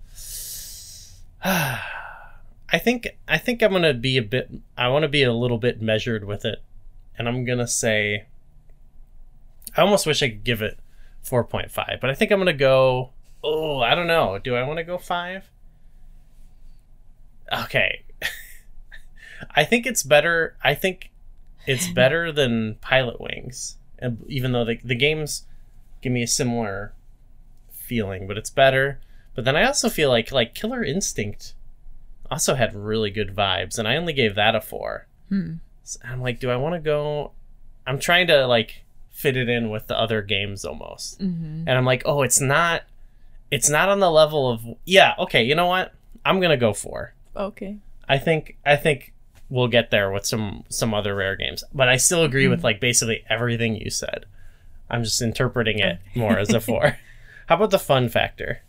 I 1.44 2.78
think 2.78 3.08
I 3.28 3.38
think 3.38 3.62
I'm 3.62 3.72
gonna 3.72 3.94
be 3.94 4.16
a 4.16 4.22
bit. 4.22 4.50
I 4.76 4.88
want 4.88 5.02
to 5.02 5.08
be 5.08 5.22
a 5.22 5.32
little 5.32 5.58
bit 5.58 5.80
measured 5.80 6.24
with 6.24 6.44
it, 6.44 6.62
and 7.18 7.28
I'm 7.28 7.44
gonna 7.44 7.68
say. 7.68 8.26
I 9.76 9.82
almost 9.82 10.06
wish 10.06 10.22
I 10.22 10.30
could 10.30 10.44
give 10.44 10.62
it 10.62 10.78
four 11.22 11.44
point 11.44 11.70
five, 11.70 11.98
but 12.00 12.10
I 12.10 12.14
think 12.14 12.30
I'm 12.30 12.38
gonna 12.38 12.52
go. 12.52 13.10
Oh, 13.44 13.80
I 13.80 13.94
don't 13.94 14.06
know. 14.06 14.38
Do 14.38 14.56
I 14.56 14.62
want 14.62 14.78
to 14.78 14.84
go 14.84 14.98
five? 14.98 15.50
Okay. 17.52 18.04
I 19.54 19.64
think 19.64 19.86
it's 19.86 20.02
better. 20.02 20.56
I 20.64 20.74
think 20.74 21.10
it's 21.66 21.88
better 21.92 22.32
than 22.32 22.76
Pilot 22.80 23.20
Wings, 23.20 23.76
and 23.98 24.24
even 24.28 24.52
though 24.52 24.64
the 24.64 24.78
the 24.82 24.94
games 24.94 25.46
give 26.00 26.12
me 26.12 26.22
a 26.22 26.28
similar 26.28 26.94
feeling, 27.70 28.26
but 28.26 28.38
it's 28.38 28.50
better. 28.50 29.00
But 29.34 29.44
then 29.44 29.56
I 29.56 29.64
also 29.64 29.88
feel 29.90 30.08
like 30.08 30.32
like 30.32 30.54
Killer 30.54 30.82
Instinct 30.82 31.54
also 32.30 32.54
had 32.54 32.74
really 32.74 33.10
good 33.10 33.34
vibes, 33.34 33.78
and 33.78 33.86
I 33.86 33.96
only 33.96 34.12
gave 34.12 34.34
that 34.34 34.54
a 34.54 34.60
four. 34.60 35.06
Hmm. 35.28 35.54
So 35.82 36.00
I'm 36.04 36.22
like, 36.22 36.40
do 36.40 36.50
I 36.50 36.56
want 36.56 36.74
to 36.74 36.80
go? 36.80 37.32
I'm 37.86 38.00
trying 38.00 38.26
to 38.28 38.46
like 38.46 38.84
fit 39.16 39.36
it 39.36 39.48
in 39.48 39.70
with 39.70 39.86
the 39.86 39.98
other 39.98 40.20
games 40.22 40.64
almost, 40.64 41.18
hmm 41.20 41.64
and 41.66 41.70
I'm 41.70 41.84
like, 41.86 42.02
oh, 42.04 42.22
it's 42.22 42.40
not, 42.40 42.82
it's 43.50 43.68
not 43.70 43.88
on 43.88 43.98
the 44.00 44.10
level 44.10 44.50
of 44.50 44.60
yeah. 44.84 45.14
Okay, 45.18 45.42
you 45.42 45.54
know 45.54 45.66
what? 45.66 45.92
I'm 46.24 46.38
gonna 46.40 46.56
go 46.56 46.72
four. 46.72 47.14
Okay. 47.34 47.78
I 48.08 48.18
think 48.18 48.56
I 48.64 48.76
think 48.76 49.12
we'll 49.48 49.68
get 49.68 49.90
there 49.90 50.10
with 50.10 50.26
some 50.26 50.64
some 50.68 50.92
other 50.94 51.14
rare 51.14 51.36
games, 51.36 51.64
but 51.72 51.88
I 51.88 51.96
still 51.96 52.22
agree 52.24 52.48
with 52.48 52.62
like 52.64 52.78
basically 52.80 53.24
everything 53.28 53.76
you 53.76 53.90
said. 53.90 54.26
I'm 54.90 55.02
just 55.02 55.20
interpreting 55.22 55.78
it 55.80 55.98
more 56.14 56.38
as 56.38 56.50
a 56.52 56.60
four. 56.68 56.98
How 57.46 57.56
about 57.56 57.70
the 57.70 57.78
fun 57.78 58.08
factor? 58.08 58.60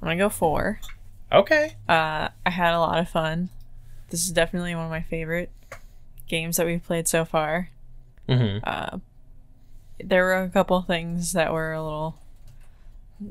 I'm 0.00 0.06
gonna 0.08 0.16
go 0.16 0.28
four. 0.28 0.80
Okay. 1.30 1.74
Uh, 1.88 2.28
I 2.46 2.50
had 2.50 2.72
a 2.74 2.80
lot 2.80 2.98
of 2.98 3.08
fun. 3.08 3.50
This 4.10 4.24
is 4.24 4.30
definitely 4.30 4.74
one 4.74 4.84
of 4.86 4.90
my 4.90 5.02
favorite 5.02 5.50
games 6.28 6.56
that 6.56 6.66
we've 6.66 6.82
played 6.82 7.06
so 7.08 7.24
far. 7.24 7.68
hmm 8.28 8.58
Uh, 8.64 8.98
there 10.02 10.24
were 10.24 10.42
a 10.42 10.48
couple 10.48 10.80
things 10.82 11.32
that 11.32 11.52
were 11.52 11.72
a 11.72 11.82
little 11.82 12.18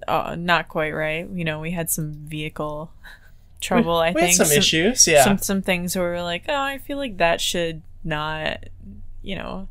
uh, 0.07 0.35
not 0.37 0.67
quite 0.67 0.93
right. 0.93 1.27
You 1.29 1.45
know, 1.45 1.59
we 1.59 1.71
had 1.71 1.89
some 1.89 2.13
vehicle 2.13 2.91
trouble. 3.61 3.97
I 3.97 4.11
we 4.11 4.21
think 4.21 4.37
had 4.37 4.47
some, 4.47 4.57
issues. 4.57 5.07
Yeah. 5.07 5.23
some 5.23 5.37
some 5.37 5.61
things 5.61 5.95
where 5.95 6.11
we're 6.11 6.23
like, 6.23 6.43
oh, 6.47 6.59
I 6.59 6.77
feel 6.77 6.97
like 6.97 7.17
that 7.17 7.41
should 7.41 7.81
not. 8.03 8.65
You 9.21 9.35
know, 9.35 9.67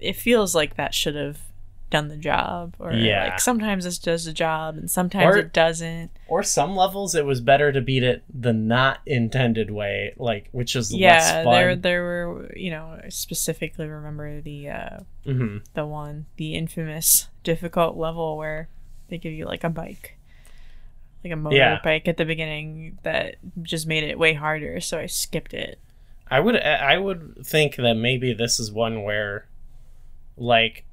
it 0.00 0.16
feels 0.16 0.54
like 0.54 0.76
that 0.76 0.94
should 0.94 1.14
have 1.14 1.38
done 1.90 2.08
the 2.08 2.16
job, 2.16 2.74
or 2.78 2.92
Yeah. 2.92 3.24
like 3.24 3.40
sometimes 3.40 3.86
it 3.86 4.00
does 4.02 4.24
the 4.24 4.32
job 4.32 4.76
and 4.76 4.90
sometimes 4.90 5.26
Or- 5.36 5.38
it 5.38 5.52
doesn't. 5.52 6.10
or 6.26 6.42
some 6.42 6.74
levels, 6.74 7.14
it 7.14 7.24
was 7.24 7.40
better 7.40 7.70
to 7.72 7.80
beat 7.80 8.02
it 8.02 8.24
the 8.32 8.52
not 8.52 8.98
intended 9.06 9.70
way, 9.70 10.12
like 10.16 10.48
which 10.52 10.74
is 10.74 10.92
less 10.92 11.00
Yeah, 11.00 11.44
there 11.44 11.76
there 11.76 12.02
were 12.02 12.52
you 12.56 12.70
know 12.70 12.98
I 13.04 13.08
specifically 13.10 13.86
remember 13.86 14.40
the 14.40 14.68
uh 14.70 14.98
hmm 15.24 15.58
the 15.74 15.86
one 15.86 16.26
the 16.36 16.54
infamous 16.54 17.28
difficult 17.44 17.96
level 17.96 18.36
where 18.36 18.68
they 19.08 19.18
give 19.18 19.32
you 19.32 19.44
like 19.44 19.62
a 19.64 19.70
bike 19.70 20.16
like 21.22 21.32
a 21.32 21.36
Yeah. 21.54 21.78
motorbike 21.78 22.08
at 22.08 22.16
the 22.16 22.24
beginning 22.24 22.98
that 23.02 23.36
just 23.62 23.86
made 23.86 24.04
it 24.04 24.18
way 24.18 24.34
harder 24.34 24.80
so 24.80 24.98
i 24.98 25.06
skipped 25.06 25.54
it 25.54 25.78
I 26.30 26.40
would 26.40 26.56
I 26.56 26.96
would 26.98 27.44
think 27.46 27.76
that 27.76 27.94
maybe 27.94 28.32
this 28.32 28.58
is 28.58 28.72
one 28.72 29.02
where, 29.02 29.46
like, 30.38 30.84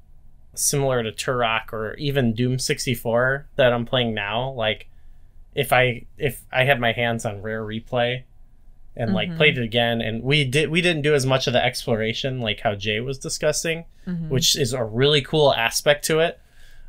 similar 0.54 1.02
to 1.02 1.12
Turok 1.12 1.72
or 1.72 1.94
even 1.94 2.34
Doom 2.34 2.58
sixty 2.58 2.94
four 2.94 3.46
that 3.56 3.72
I'm 3.72 3.86
playing 3.86 4.14
now, 4.14 4.50
like, 4.50 4.88
if 5.54 5.72
I 5.72 6.04
if 6.18 6.42
I 6.52 6.64
had 6.64 6.80
my 6.80 6.92
hands 6.92 7.24
on 7.24 7.42
Rare 7.42 7.62
Replay, 7.62 8.22
and 8.96 9.14
like 9.14 9.30
Mhm. 9.30 9.36
played 9.36 9.58
it 9.58 9.64
again, 9.64 10.00
and 10.02 10.22
we 10.22 10.44
did 10.44 10.68
we 10.70 10.80
didn't 10.82 11.02
do 11.02 11.14
as 11.14 11.24
much 11.26 11.46
of 11.46 11.52
the 11.52 11.64
exploration 11.64 12.40
like 12.40 12.60
how 12.60 12.74
Jay 12.74 13.00
was 13.00 13.18
discussing, 13.18 13.84
Mhm. 14.06 14.28
which 14.28 14.56
is 14.56 14.72
a 14.72 14.84
really 14.84 15.22
cool 15.22 15.54
aspect 15.54 16.04
to 16.06 16.20
it. 16.20 16.38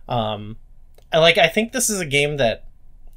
Um, 0.07 0.57
I 1.11 1.19
like 1.19 1.37
I 1.37 1.47
think 1.47 1.71
this 1.71 1.89
is 1.89 1.99
a 2.01 2.05
game 2.05 2.37
that 2.37 2.65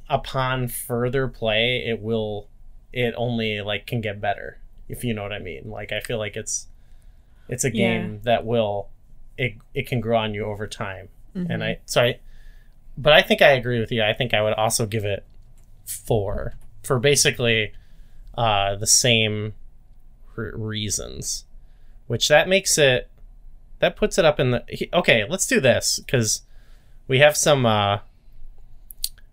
upon 0.09 0.67
further 0.69 1.27
play 1.27 1.83
it 1.85 2.01
will 2.01 2.47
it 2.93 3.13
only 3.17 3.59
like 3.61 3.85
can 3.85 3.99
get 3.99 4.21
better 4.21 4.59
if 4.87 5.03
you 5.03 5.13
know 5.13 5.23
what 5.23 5.33
I 5.33 5.39
mean. 5.39 5.69
Like 5.69 5.91
I 5.91 5.99
feel 5.99 6.17
like 6.17 6.37
it's 6.37 6.67
it's 7.49 7.65
a 7.65 7.67
Yeah. 7.73 7.73
game 7.93 8.21
that 8.23 8.45
will 8.45 8.89
it 9.37 9.53
it 9.73 9.87
can 9.87 9.99
grow 10.01 10.17
on 10.17 10.33
you 10.33 10.45
over 10.45 10.67
time. 10.67 11.09
Mhm. 11.35 11.47
And 11.49 11.63
I 11.63 11.79
so 11.85 12.01
I 12.03 12.19
but 12.97 13.13
I 13.13 13.21
think 13.21 13.41
I 13.41 13.49
agree 13.51 13.79
with 13.79 13.91
you. 13.91 14.03
I 14.03 14.13
think 14.13 14.33
I 14.33 14.41
would 14.41 14.53
also 14.53 14.85
give 14.85 15.05
it 15.05 15.23
four 15.85 16.53
for 16.83 16.99
basically 16.99 17.73
uh, 18.37 18.75
the 18.75 18.87
same 18.87 19.53
r- 20.37 20.51
reasons, 20.55 21.45
which 22.07 22.27
that 22.27 22.47
makes 22.47 22.77
it 22.77 23.09
that 23.79 23.95
puts 23.95 24.17
it 24.17 24.25
up 24.25 24.39
in 24.39 24.51
the 24.51 24.63
he- 24.67 24.89
okay. 24.93 25.25
Let's 25.29 25.45
do 25.47 25.59
this 25.59 25.99
because 25.99 26.41
we 27.07 27.19
have 27.19 27.37
some 27.37 27.65
uh, 27.65 27.99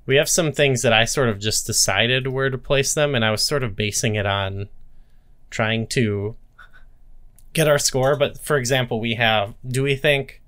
we 0.06 0.16
have 0.16 0.28
some 0.28 0.52
things 0.52 0.82
that 0.82 0.92
I 0.92 1.06
sort 1.06 1.28
of 1.30 1.38
just 1.40 1.66
decided 1.66 2.26
where 2.28 2.50
to 2.50 2.58
place 2.58 2.92
them, 2.94 3.14
and 3.14 3.24
I 3.24 3.30
was 3.30 3.44
sort 3.44 3.62
of 3.62 3.74
basing 3.74 4.14
it 4.16 4.26
on 4.26 4.68
trying 5.50 5.86
to 5.88 6.36
get 7.54 7.68
our 7.68 7.78
score. 7.78 8.16
But 8.16 8.38
for 8.38 8.56
example, 8.56 9.00
we 9.00 9.14
have 9.14 9.54
do 9.66 9.82
we 9.82 9.96
think 9.96 10.42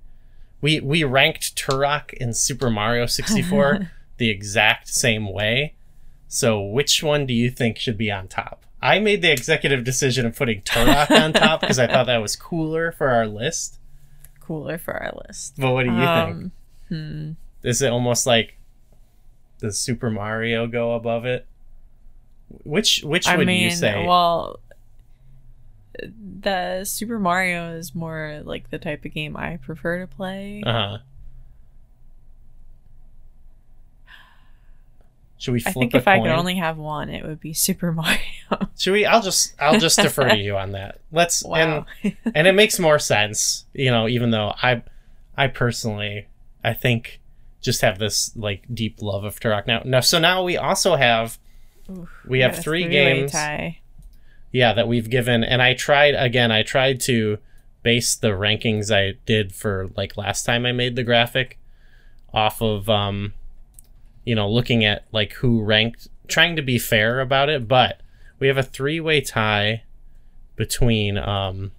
we 0.61 0.79
we 0.79 1.03
ranked 1.03 1.55
Turok 1.55 2.13
in 2.13 2.33
Super 2.33 2.69
Mario 2.69 3.05
64 3.05 3.91
the 4.17 4.29
exact 4.29 4.87
same 4.89 5.31
way. 5.31 5.75
So 6.27 6.61
which 6.61 7.01
one 7.01 7.25
do 7.25 7.33
you 7.33 7.49
think 7.49 7.77
should 7.77 7.97
be 7.97 8.11
on 8.11 8.27
top? 8.27 8.65
I 8.81 8.99
made 8.99 9.21
the 9.21 9.31
executive 9.31 9.83
decision 9.83 10.25
of 10.25 10.35
putting 10.35 10.61
Turok 10.61 11.09
on 11.09 11.33
top 11.33 11.61
because 11.61 11.79
I 11.79 11.87
thought 11.87 12.05
that 12.05 12.17
was 12.17 12.35
cooler 12.35 12.91
for 12.91 13.09
our 13.09 13.25
list. 13.25 13.79
Cooler 14.39 14.77
for 14.77 14.93
our 14.93 15.13
list. 15.27 15.55
But 15.57 15.71
what 15.71 15.83
do 15.83 15.89
you 15.89 15.97
think? 15.97 16.07
Um, 16.07 16.51
hmm. 16.89 17.31
Is 17.63 17.81
it 17.81 17.91
almost 17.91 18.27
like 18.27 18.57
does 19.59 19.79
Super 19.79 20.09
Mario 20.09 20.67
go 20.67 20.93
above 20.93 21.25
it? 21.25 21.45
Which 22.63 23.01
which 23.03 23.27
I 23.27 23.35
would 23.35 23.47
mean, 23.47 23.63
you 23.63 23.71
say? 23.71 24.05
well, 24.05 24.59
the 26.41 26.83
Super 26.85 27.19
Mario 27.19 27.75
is 27.75 27.95
more 27.95 28.41
like 28.43 28.69
the 28.69 28.77
type 28.77 29.05
of 29.05 29.13
game 29.13 29.35
I 29.35 29.57
prefer 29.57 30.01
to 30.01 30.07
play. 30.07 30.63
uh-huh. 30.65 30.99
Should 35.39 35.53
we 35.53 35.63
I 35.65 35.71
think 35.71 35.93
if 35.93 36.07
I 36.07 36.19
could 36.19 36.31
only 36.31 36.55
have 36.55 36.77
one, 36.77 37.09
it 37.09 37.23
would 37.23 37.39
be 37.39 37.53
Super 37.53 37.91
Mario. 37.93 38.19
Should 38.77 38.93
we? 38.93 39.05
I'll 39.05 39.21
just 39.21 39.53
I'll 39.59 39.79
just 39.79 39.99
defer 39.99 40.29
to 40.29 40.37
you 40.37 40.57
on 40.57 40.71
that. 40.71 40.99
Let's 41.11 41.43
wow. 41.43 41.85
and 42.03 42.17
and 42.33 42.47
it 42.47 42.53
makes 42.53 42.79
more 42.79 42.97
sense, 42.97 43.65
you 43.73 43.91
know. 43.91 44.07
Even 44.07 44.31
though 44.31 44.53
I, 44.61 44.81
I 45.37 45.47
personally, 45.47 46.27
I 46.63 46.73
think 46.73 47.21
just 47.61 47.81
have 47.81 47.99
this 47.99 48.35
like 48.35 48.63
deep 48.73 49.01
love 49.01 49.23
of 49.23 49.39
Turok 49.39 49.67
now. 49.67 49.83
Now, 49.85 49.99
so 49.99 50.17
now 50.17 50.43
we 50.43 50.57
also 50.57 50.95
have 50.95 51.37
Oof, 51.89 52.09
we 52.27 52.39
have 52.39 52.57
three 52.57 52.87
games. 52.87 53.31
Tie. 53.31 53.79
Yeah 54.51 54.73
that 54.73 54.87
we've 54.87 55.09
given, 55.09 55.43
and 55.43 55.61
I 55.61 55.73
tried 55.73 56.15
again. 56.15 56.51
I 56.51 56.63
tried 56.63 56.99
to 57.01 57.37
base 57.83 58.15
the 58.15 58.29
rankings 58.29 58.93
I 58.93 59.17
did 59.25 59.53
for 59.53 59.89
like 59.95 60.17
last 60.17 60.43
time 60.43 60.65
I 60.65 60.71
made 60.71 60.95
the 60.95 61.03
graphic 61.03 61.57
off 62.33 62.61
of 62.61 62.89
um, 62.89 63.33
you 64.27 64.35
know, 64.35 64.49
looking 64.49 64.83
at 64.83 65.05
like 65.13 65.31
who 65.35 65.61
ranked, 65.61 66.09
trying 66.27 66.57
to 66.57 66.61
be 66.61 66.77
fair 66.77 67.21
about 67.21 67.47
it, 67.47 67.65
but 67.65 68.01
we 68.39 68.47
have 68.47 68.57
a 68.57 68.63
three 68.63 68.99
way 68.99 69.21
tie 69.21 69.83
between 70.57 71.17
um, 71.17 71.71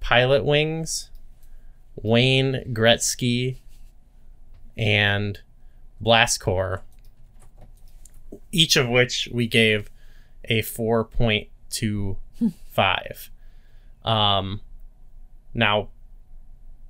Pilot 0.00 0.44
Wings, 0.44 1.08
Wayne 1.94 2.74
Gretzky, 2.74 3.58
and 4.76 5.38
Blast 6.00 6.40
Corps, 6.40 6.82
each 8.50 8.76
of 8.76 8.88
which 8.88 9.28
we 9.30 9.46
gave 9.46 9.88
a 10.46 10.62
4.25. 11.72 13.28
um, 14.04 14.60
now, 15.54 15.88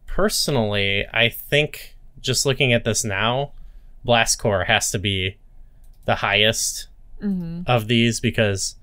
personally, 0.07 1.07
I 1.13 1.29
think 1.29 1.97
just 2.21 2.47
looking 2.47 2.73
at 2.73 2.85
this 2.85 3.05
now, 3.05 3.53
Blast 4.05 4.39
Corps 4.39 4.65
has 4.65 4.91
to 4.93 4.99
be 4.99 5.37
the 6.05 6.17
highest 6.17 6.89
hmm 7.21 7.61
of 7.67 7.87
these 7.87 8.19
because 8.19 8.75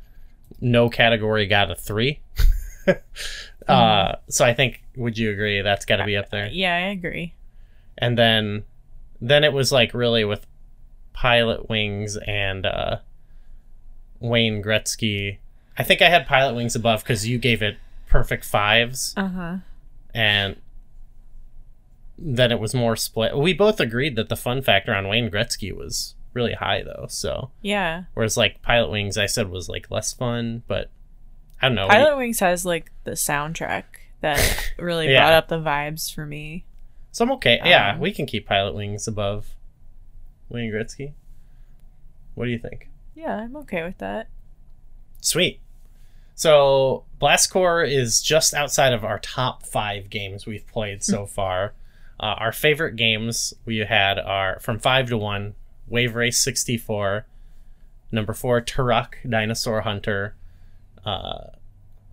no 0.62 0.90
category 0.90 1.46
got 1.46 1.70
a 1.70 1.76
three. 1.76 2.22
uh, 3.68 4.16
so 4.30 4.46
I 4.46 4.54
think, 4.54 4.82
would 4.96 5.18
you 5.18 5.32
agree 5.32 5.62
that's 5.62 5.86
got 5.86 5.98
to 5.98 6.06
be 6.06 6.16
up 6.18 6.30
there? 6.30 6.48
Yeah, 6.48 6.76
I 6.76 6.90
agree. 6.92 7.34
And 7.98 8.18
then, 8.18 8.64
then 9.22 9.44
it 9.44 9.54
was 9.54 9.72
like 9.72 9.94
really 9.94 10.24
with 10.24 10.46
Pilot 11.14 11.70
Wings 11.70 12.18
and 12.26 12.66
uh, 12.66 12.98
Wayne 14.20 14.64
Gretzky. 14.64 15.40
I 15.80 15.84
think 15.84 16.02
I 16.02 16.10
had 16.10 16.28
Pilot 16.28 16.56
Wings 16.56 16.76
above 16.76 17.04
because 17.04 17.26
you 17.28 17.38
gave 17.40 17.62
it 17.64 17.78
perfect 18.08 18.44
fives, 18.46 19.14
Uh 19.18 19.28
huh. 19.30 19.58
and 20.14 20.58
then 22.18 22.52
it 22.52 22.60
was 22.60 22.74
more 22.76 22.96
split. 22.96 23.38
We 23.38 23.54
both 23.54 23.80
agreed 23.80 24.16
that 24.18 24.28
the 24.30 24.36
fun 24.36 24.62
factor 24.62 24.94
on 24.94 25.08
Wayne 25.08 25.32
Gretzky 25.32 25.74
was 25.76 26.16
really 26.34 26.54
high, 26.54 26.84
though. 26.84 27.06
So 27.10 27.52
Yeah. 27.62 28.04
whereas 28.14 28.36
like 28.36 28.62
Pilot 28.62 28.92
Wings, 28.92 29.18
I 29.18 29.26
said 29.26 29.50
was 29.50 29.70
like 29.70 29.90
less 29.90 30.12
fun, 30.14 30.64
but 30.68 30.90
I 31.62 31.68
don't 31.70 31.76
know. 31.76 31.88
Pilot 31.88 32.18
Wings 32.18 32.40
has 32.42 32.66
like 32.66 32.92
the 33.06 33.12
soundtrack 33.12 33.84
that 34.22 34.74
really 34.78 35.10
Yeah. 35.12 35.22
brought 35.22 35.34
up 35.34 35.48
the 35.48 35.60
vibes 35.60 36.14
for 36.14 36.26
me. 36.26 36.66
So 37.12 37.24
I'm 37.26 37.32
okay. 37.34 37.60
Yeah, 37.64 37.94
Um, 37.94 38.00
we 38.00 38.12
can 38.12 38.26
keep 38.26 38.46
Pilot 38.48 38.76
Wings 38.76 39.08
above 39.08 39.56
Wayne 40.50 40.72
Gretzky. 40.72 41.14
What 42.36 42.46
do 42.46 42.52
you 42.52 42.60
think? 42.60 42.90
Yeah, 43.16 43.36
I'm 43.38 43.56
okay 43.58 43.84
with 43.84 43.98
that. 44.00 44.28
Sweet. 45.22 45.60
So 46.40 47.04
Blast 47.20 47.52
Corps 47.52 47.84
is 47.84 48.22
just 48.22 48.54
outside 48.54 48.94
of 48.94 49.04
our 49.04 49.20
top 49.20 49.66
five 49.66 50.10
games 50.10 50.46
we've 50.46 50.66
played 50.66 51.04
so 51.04 51.26
far. 51.26 51.74
Uh, 52.18 52.36
our 52.38 52.54
favorite 52.54 52.96
games 52.96 53.54
we 53.66 53.80
had 53.80 54.18
are 54.18 54.58
from 54.62 54.80
five 54.80 55.10
to 55.10 55.18
one: 55.18 55.56
Wave 55.90 56.16
Race 56.16 56.40
sixty 56.40 56.78
four, 56.78 57.26
number 58.10 58.32
four 58.32 58.62
Turok 58.62 59.16
Dinosaur 59.30 59.82
Hunter. 59.82 60.34
Uh, 61.04 61.48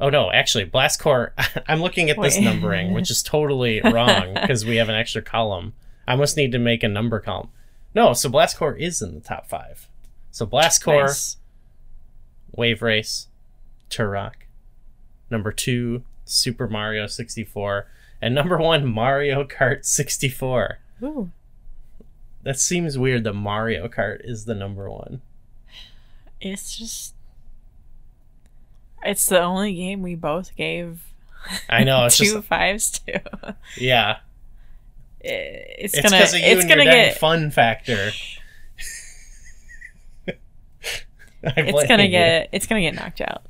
oh 0.00 0.10
no, 0.10 0.32
actually 0.32 0.64
Blast 0.64 0.98
Corps. 0.98 1.32
I'm 1.68 1.80
looking 1.80 2.10
at 2.10 2.20
this 2.20 2.34
Wait. 2.34 2.42
numbering, 2.42 2.94
which 2.94 3.12
is 3.12 3.22
totally 3.22 3.80
wrong 3.84 4.34
because 4.34 4.64
we 4.64 4.74
have 4.74 4.88
an 4.88 4.96
extra 4.96 5.22
column. 5.22 5.72
I 6.08 6.16
must 6.16 6.36
need 6.36 6.50
to 6.50 6.58
make 6.58 6.82
a 6.82 6.88
number 6.88 7.20
column. 7.20 7.50
No, 7.94 8.12
so 8.12 8.28
Blast 8.28 8.56
Corps 8.56 8.74
is 8.74 9.00
in 9.00 9.14
the 9.14 9.20
top 9.20 9.48
five. 9.48 9.88
So 10.32 10.46
Blast 10.46 10.82
Corps. 10.82 11.06
Nice. 11.06 11.36
Wave 12.56 12.82
Race, 12.82 13.28
Turok. 13.90 14.32
Number 15.30 15.52
two, 15.52 16.02
Super 16.24 16.68
Mario 16.68 17.06
64. 17.06 17.86
And 18.22 18.34
number 18.34 18.56
one, 18.58 18.86
Mario 18.86 19.44
Kart 19.44 19.84
64. 19.84 20.78
Ooh. 21.02 21.30
That 22.42 22.58
seems 22.58 22.96
weird 22.96 23.24
that 23.24 23.32
Mario 23.34 23.88
Kart 23.88 24.20
is 24.24 24.44
the 24.44 24.54
number 24.54 24.88
one. 24.90 25.20
It's 26.40 26.76
just. 26.76 27.14
It's 29.04 29.26
the 29.26 29.40
only 29.40 29.74
game 29.74 30.02
we 30.02 30.14
both 30.14 30.54
gave 30.56 31.00
I 31.68 31.84
know, 31.84 32.06
it's 32.06 32.16
two 32.18 32.24
just, 32.34 32.46
fives 32.46 32.90
to. 33.00 33.54
yeah. 33.76 34.18
It's, 35.20 35.94
It's 35.94 36.02
gonna. 36.02 36.16
because 36.18 36.34
of 36.34 36.40
you 36.40 36.46
It's 36.46 36.64
gonna 36.66 36.84
get. 36.84 37.18
fun 37.18 37.50
factor. 37.50 38.10
It's 41.42 41.86
gonna 41.86 42.04
you. 42.04 42.08
get. 42.10 42.48
It's 42.52 42.66
gonna 42.66 42.80
get 42.80 42.94
knocked 42.94 43.20
out. 43.20 43.42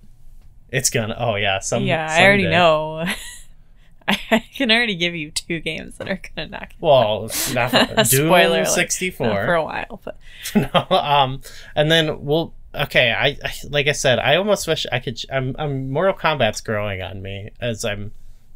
It's 0.71 0.91
gonna. 0.91 1.15
Oh 1.19 1.37
yeah, 1.37 1.59
some. 1.61 1.85
yeah, 1.85 2.07
I 2.11 2.25
already 2.25 2.49
know. 2.49 3.05
I 4.09 4.39
can 4.55 4.71
already 4.71 4.95
give 4.95 5.15
you 5.17 5.31
two 5.33 5.59
games 5.61 5.99
that 5.99 6.09
are 6.09 6.21
gonna 6.37 6.49
knock. 6.49 6.71
it 6.71 6.77
Well, 6.81 7.31
not 7.55 7.71
Spoiler 8.07 8.65
sixty. 8.65 9.11
Not 9.11 9.17
for 9.17 9.55
a 9.55 9.65
while, 9.65 10.01
but 10.05 10.19
no, 10.55 10.97
um, 10.97 11.41
and 11.75 11.91
then 11.91 12.25
we'll. 12.25 12.55
Okay, 12.75 13.11
I, 13.11 13.39
I 13.43 13.53
like 13.71 13.87
I 13.89 13.93
said, 13.93 14.19
I 14.19 14.37
almost 14.37 14.69
wish 14.69 14.87
I 14.93 14.99
could. 15.01 15.21
I'm, 15.33 15.57
I'm 15.59 15.91
Mortal 15.91 16.15
Kombat's 16.15 16.61
growing 16.61 17.01
on 17.01 17.23
me 17.23 17.51
as 17.61 17.85
I'm 17.85 18.13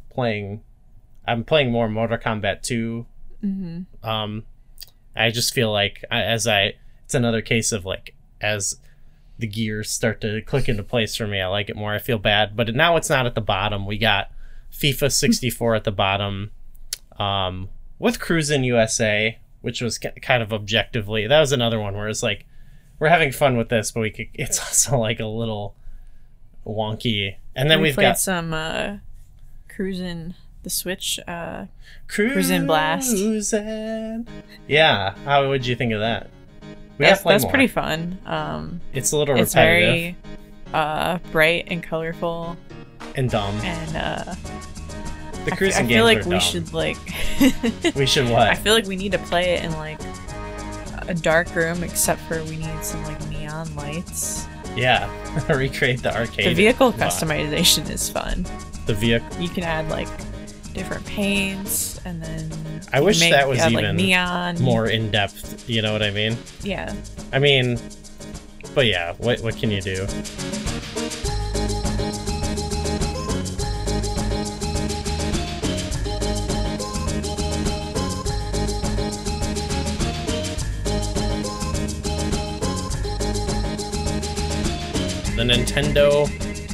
playing. 0.09 0.61
I'm 1.27 1.43
playing 1.43 1.71
more 1.71 1.89
Mortal 1.89 2.17
Kombat 2.17 2.61
two. 2.61 3.05
hmm 3.41 3.81
Um, 4.03 4.43
I 5.15 5.31
just 5.31 5.53
feel 5.53 5.71
like 5.71 6.05
I- 6.11 6.21
as 6.23 6.45
I, 6.47 6.73
it's 7.05 7.13
another 7.15 7.41
case 7.41 7.71
of 7.71 7.83
like 7.85 8.13
as 8.39 8.77
the 9.41 9.47
gears 9.47 9.89
start 9.89 10.21
to 10.21 10.41
click 10.41 10.69
into 10.69 10.83
place 10.83 11.15
for 11.15 11.27
me, 11.27 11.41
I 11.41 11.47
like 11.47 11.69
it 11.69 11.75
more. 11.75 11.93
I 11.93 11.99
feel 11.99 12.17
bad, 12.17 12.55
but 12.55 12.73
now 12.73 12.95
it's 12.95 13.09
not 13.09 13.25
at 13.25 13.35
the 13.35 13.41
bottom. 13.41 13.85
We 13.85 13.97
got 13.97 14.31
FIFA 14.71 15.11
64 15.11 15.75
at 15.75 15.83
the 15.83 15.91
bottom, 15.91 16.51
um, 17.19 17.69
with 17.99 18.19
Cruisin' 18.19 18.63
USA, 18.63 19.37
which 19.61 19.81
was 19.81 19.97
ki- 19.97 20.09
kind 20.21 20.41
of 20.41 20.51
objectively 20.53 21.27
that 21.27 21.39
was 21.39 21.51
another 21.51 21.79
one 21.79 21.95
where 21.95 22.07
it's 22.07 22.23
like 22.23 22.45
we're 23.01 23.09
having 23.09 23.31
fun 23.31 23.57
with 23.57 23.69
this, 23.69 23.91
but 23.91 24.01
we 24.01 24.11
could. 24.11 24.27
It's 24.35 24.59
also 24.59 24.97
like 24.97 25.19
a 25.19 25.25
little 25.25 25.75
wonky. 26.65 27.35
And 27.55 27.69
then 27.69 27.79
we 27.79 27.89
we've 27.89 27.95
got 27.95 28.19
some 28.19 28.53
uh, 28.53 28.97
cruising 29.67 30.35
the 30.63 30.69
Switch. 30.69 31.19
Uh, 31.27 31.65
Cruisin' 32.07 32.67
Blast. 32.67 33.11
Cruisin'. 33.11 34.27
Yeah, 34.67 35.15
how 35.25 35.49
would 35.49 35.65
you 35.65 35.75
think 35.75 35.93
of 35.93 35.99
that? 35.99 36.29
We 37.01 37.07
that's 37.07 37.23
that's 37.23 37.45
pretty 37.45 37.67
fun. 37.67 38.17
Um, 38.25 38.81
It's 38.93 39.11
a 39.11 39.17
little 39.17 39.35
it's 39.37 39.53
repetitive 39.55 40.15
very 40.15 40.17
uh, 40.73 41.17
bright 41.31 41.65
and 41.67 41.83
colorful, 41.83 42.55
and 43.15 43.29
dumb. 43.29 43.55
and 43.63 43.95
uh, 43.97 44.35
The 45.45 45.51
I, 45.53 45.55
cruising 45.55 45.85
I 45.85 45.87
games 45.87 45.91
feel 45.97 46.03
like 46.05 46.25
we 46.25 46.31
dumb. 46.31 46.39
should 46.39 46.73
like. 46.73 46.97
We 47.95 48.05
should 48.05 48.29
what? 48.29 48.47
I 48.47 48.55
feel 48.55 48.73
like 48.73 48.85
we 48.85 48.95
need 48.95 49.11
to 49.13 49.17
play 49.19 49.55
it 49.55 49.63
in 49.65 49.71
like 49.73 49.99
a 51.07 51.13
dark 51.13 51.53
room, 51.55 51.83
except 51.83 52.21
for 52.21 52.43
we 52.45 52.57
need 52.57 52.83
some 52.83 53.03
like 53.05 53.19
neon 53.29 53.75
lights. 53.75 54.45
Yeah, 54.75 55.09
recreate 55.49 56.01
the 56.01 56.15
arcade. 56.15 56.45
The 56.45 56.53
vehicle 56.53 56.91
lot. 56.91 56.99
customization 56.99 57.89
is 57.89 58.09
fun. 58.09 58.45
The 58.85 58.93
vehicle. 58.93 59.41
You 59.41 59.49
can 59.49 59.63
add 59.63 59.89
like 59.89 60.07
different 60.73 61.05
paints, 61.05 61.99
and 62.05 62.21
then 62.21 62.49
I 62.93 62.99
wish 63.01 63.19
make- 63.19 63.31
that 63.31 63.47
was 63.47 63.59
add, 63.59 63.71
like 63.73 63.83
even 63.83 63.95
neon. 63.97 64.61
More 64.61 64.87
in 64.87 65.11
depth. 65.11 65.69
You 65.69 65.81
know 65.81 65.93
what 65.93 66.03
I 66.03 66.11
mean? 66.11 66.37
Yeah. 66.63 66.93
I 67.33 67.39
mean, 67.39 67.79
but 68.73 68.85
yeah, 68.85 69.13
what 69.17 69.41
what 69.41 69.57
can 69.57 69.71
you 69.71 69.81
do? 69.81 70.07
The 85.35 85.47
Nintendo 85.47 86.27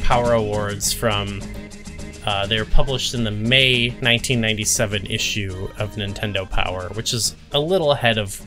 Power 0.04 0.34
Awards 0.34 0.92
from 0.92 1.42
uh, 2.28 2.46
they 2.46 2.60
were 2.60 2.66
published 2.66 3.14
in 3.14 3.24
the 3.24 3.32
May 3.32 3.88
1997 3.88 5.06
issue 5.06 5.70
of 5.80 5.96
Nintendo 5.96 6.48
Power, 6.48 6.90
which 6.90 7.14
is 7.14 7.38
a 7.54 7.60
little 7.60 7.94
ahead 7.94 8.18
of 8.18 8.46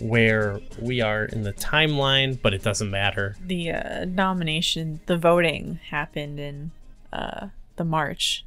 where 0.00 0.60
we 0.80 1.02
are 1.02 1.26
in 1.26 1.42
the 1.42 1.52
timeline, 1.52 2.40
but 2.40 2.54
it 2.54 2.62
doesn't 2.62 2.90
matter. 2.90 3.36
The 3.46 3.70
uh, 3.70 4.04
nomination, 4.06 5.00
the 5.04 5.18
voting 5.18 5.78
happened 5.90 6.40
in 6.40 6.70
uh, 7.12 7.48
the 7.76 7.84
March 7.84 8.46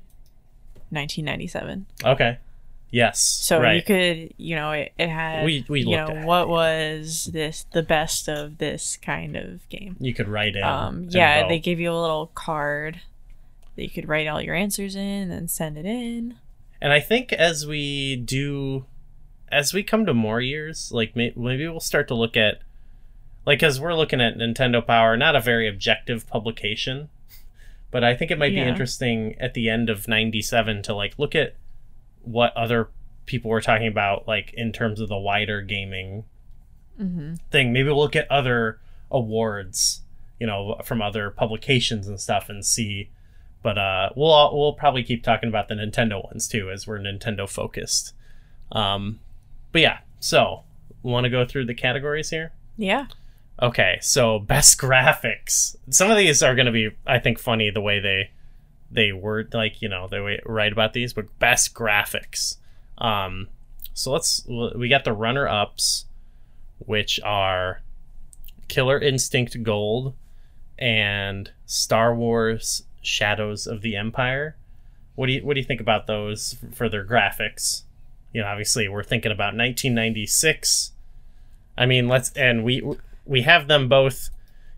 1997. 0.90 1.86
Okay. 2.04 2.40
Yes. 2.90 3.22
So 3.22 3.62
right. 3.62 3.76
you 3.76 3.84
could, 3.84 4.34
you 4.38 4.56
know, 4.56 4.72
it, 4.72 4.94
it 4.98 5.10
had, 5.10 5.46
We- 5.46 5.64
we 5.70 5.82
you 5.82 5.90
looked 5.92 6.10
know, 6.10 6.18
at 6.22 6.26
what 6.26 6.48
yeah. 6.48 6.54
was 6.54 7.30
this 7.32 7.68
the 7.72 7.84
best 7.84 8.28
of 8.28 8.58
this 8.58 8.98
kind 8.98 9.36
of 9.36 9.70
game. 9.70 9.96
you 10.00 10.16
could 10.16 10.28
write 10.28 10.56
it. 10.56 10.64
Um, 10.64 11.08
yeah, 11.12 11.42
vote. 11.42 11.50
they 11.50 11.60
gave 11.60 11.80
you 11.80 11.92
a 11.92 12.02
little 12.02 12.32
card 12.34 13.02
that 13.76 13.84
you 13.84 13.90
could 13.90 14.08
write 14.08 14.28
all 14.28 14.42
your 14.42 14.56
answers 14.56 14.96
in 14.96 15.02
and 15.24 15.32
then 15.32 15.48
send 15.48 15.78
it 15.78 15.86
in. 15.86 16.36
And 16.82 16.94
I 16.94 17.00
think 17.00 17.34
as 17.34 17.66
we 17.66 18.16
do, 18.16 18.86
as 19.52 19.74
we 19.74 19.84
come 19.84 20.06
to 20.06 20.14
more 20.14 20.42
years, 20.42 20.92
like 20.92 21.16
may- 21.16 21.34
maybe 21.36 21.68
we'll 21.68 21.80
start 21.80 22.08
to 22.10 22.16
look 22.16 22.36
at, 22.38 22.60
like, 23.46 23.62
as 23.64 23.80
we're 23.80 23.94
looking 23.94 24.22
at 24.22 24.38
Nintendo 24.38 24.86
Power, 24.86 25.16
not 25.18 25.36
a 25.36 25.42
very 25.42 25.68
objective 25.68 26.28
publication, 26.28 27.10
but 27.92 28.04
I 28.04 28.16
think 28.16 28.32
it 28.32 28.40
might 28.40 28.50
be 28.50 28.60
interesting 28.60 29.36
at 29.40 29.54
the 29.54 29.70
end 29.70 29.90
of 29.90 30.08
'97 30.08 30.82
to 30.84 30.94
like 30.96 31.18
look 31.18 31.34
at 31.36 31.56
what 32.24 32.56
other 32.58 32.90
people 33.26 33.50
were 33.52 33.62
talking 33.62 33.88
about, 33.88 34.28
like 34.28 34.54
in 34.56 34.72
terms 34.74 35.00
of 35.00 35.10
the 35.10 35.18
wider 35.18 35.62
gaming 35.62 36.26
Mm-hmm. 37.00 37.36
thing. 37.52 37.74
Maybe 37.74 37.90
we'll 37.90 37.98
look 38.00 38.16
at 38.16 38.30
other 38.32 38.80
awards, 39.12 40.02
you 40.40 40.48
know, 40.48 40.80
from 40.86 41.02
other 41.02 41.30
publications 41.30 42.08
and 42.08 42.20
stuff, 42.20 42.48
and 42.50 42.66
see. 42.66 43.10
But 43.66 43.80
uh, 43.80 44.10
we'll 44.16 44.56
we'll 44.56 44.74
probably 44.74 45.02
keep 45.02 45.24
talking 45.24 45.50
about 45.50 45.70
the 45.70 45.74
Nintendo 45.74 46.24
ones 46.24 46.48
too, 46.48 46.70
as 46.70 46.86
we're 46.86 47.00
Nintendo 47.00 47.50
focused. 47.50 48.14
Um, 48.72 49.22
but 49.72 49.82
yeah, 49.82 49.98
so 50.20 50.66
want 51.02 51.24
to 51.24 51.32
go 51.32 51.48
through 51.48 51.66
the 51.66 51.74
categories 51.74 52.30
here? 52.30 52.52
Yeah. 52.78 53.08
Okay, 53.60 53.98
so 54.02 54.38
best 54.38 54.78
graphics. 54.80 55.78
Some 55.90 56.12
of 56.12 56.18
these 56.18 56.44
are 56.44 56.54
going 56.54 56.68
to 56.68 56.72
be, 56.72 56.92
I 57.08 57.18
think, 57.18 57.40
funny 57.40 57.72
the 57.72 57.82
way 57.82 58.00
they 58.00 58.30
they 58.92 59.12
word 59.12 59.52
like 59.52 59.82
you 59.82 59.90
know 59.90 60.08
they 60.08 60.40
write 60.46 60.72
about 60.72 60.94
these, 60.94 61.12
but 61.12 61.40
best 61.40 61.74
graphics. 61.74 62.58
Um, 63.00 63.48
so 63.96 64.12
let's 64.12 64.46
we 64.48 64.90
got 64.90 65.06
the 65.06 65.14
runner 65.14 65.48
ups, 65.48 66.06
which 66.78 67.20
are 67.24 67.82
Killer 68.68 69.00
Instinct 69.00 69.64
Gold 69.64 70.14
and 70.78 71.50
Star 71.66 72.14
Wars 72.14 72.84
Shadows 73.06 73.68
of 73.68 73.82
the 73.82 73.96
Empire. 73.96 74.56
What 75.16 75.28
do 75.28 75.34
you 75.34 75.46
what 75.46 75.54
do 75.54 75.60
you 75.60 75.66
think 75.66 75.82
about 75.82 76.08
those 76.08 76.58
for 76.74 76.90
their 76.90 77.06
graphics? 77.06 77.84
You 78.34 78.42
know, 78.42 78.48
obviously 78.48 78.88
we're 78.90 79.04
thinking 79.04 79.32
about 79.32 79.56
1996. 79.56 80.92
I 81.78 81.86
mean, 81.86 82.08
let's 82.08 82.32
and 82.32 82.64
we 82.64 82.84
we 83.26 83.42
have 83.44 83.68
them 83.68 83.88
both 83.90 84.30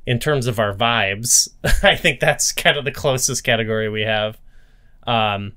in 0.05 0.19
terms 0.19 0.47
of 0.47 0.59
our 0.59 0.73
vibes. 0.73 1.49
I 1.83 1.95
think 1.95 2.19
that's 2.19 2.51
kind 2.51 2.77
of 2.77 2.85
the 2.85 2.91
closest 2.91 3.43
category 3.43 3.89
we 3.89 4.01
have. 4.01 4.37
Um, 5.05 5.53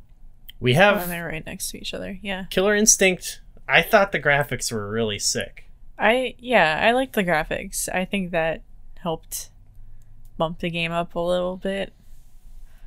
we 0.61 0.73
Oh, 0.73 0.77
have 0.77 1.09
they're 1.09 1.27
right 1.27 1.45
next 1.45 1.71
to 1.71 1.79
each 1.79 1.95
other. 1.95 2.19
Yeah. 2.23 2.45
Killer 2.51 2.75
Instinct. 2.75 3.41
I 3.69 3.83
thought 3.83 4.13
the 4.13 4.21
graphics 4.21 4.73
were 4.73 4.91
really 4.91 5.19
sick. 5.19 5.67
I 5.99 6.35
yeah, 6.39 6.81
I 6.83 6.93
liked 6.93 7.13
the 7.13 7.25
graphics. 7.25 7.89
I 7.95 8.05
think 8.05 8.31
that 8.31 8.63
helped 8.99 9.51
bump 10.39 10.61
the 10.61 10.71
game 10.71 10.93
up 10.93 11.15
a 11.15 11.21
little 11.21 11.57
bit. 11.57 11.93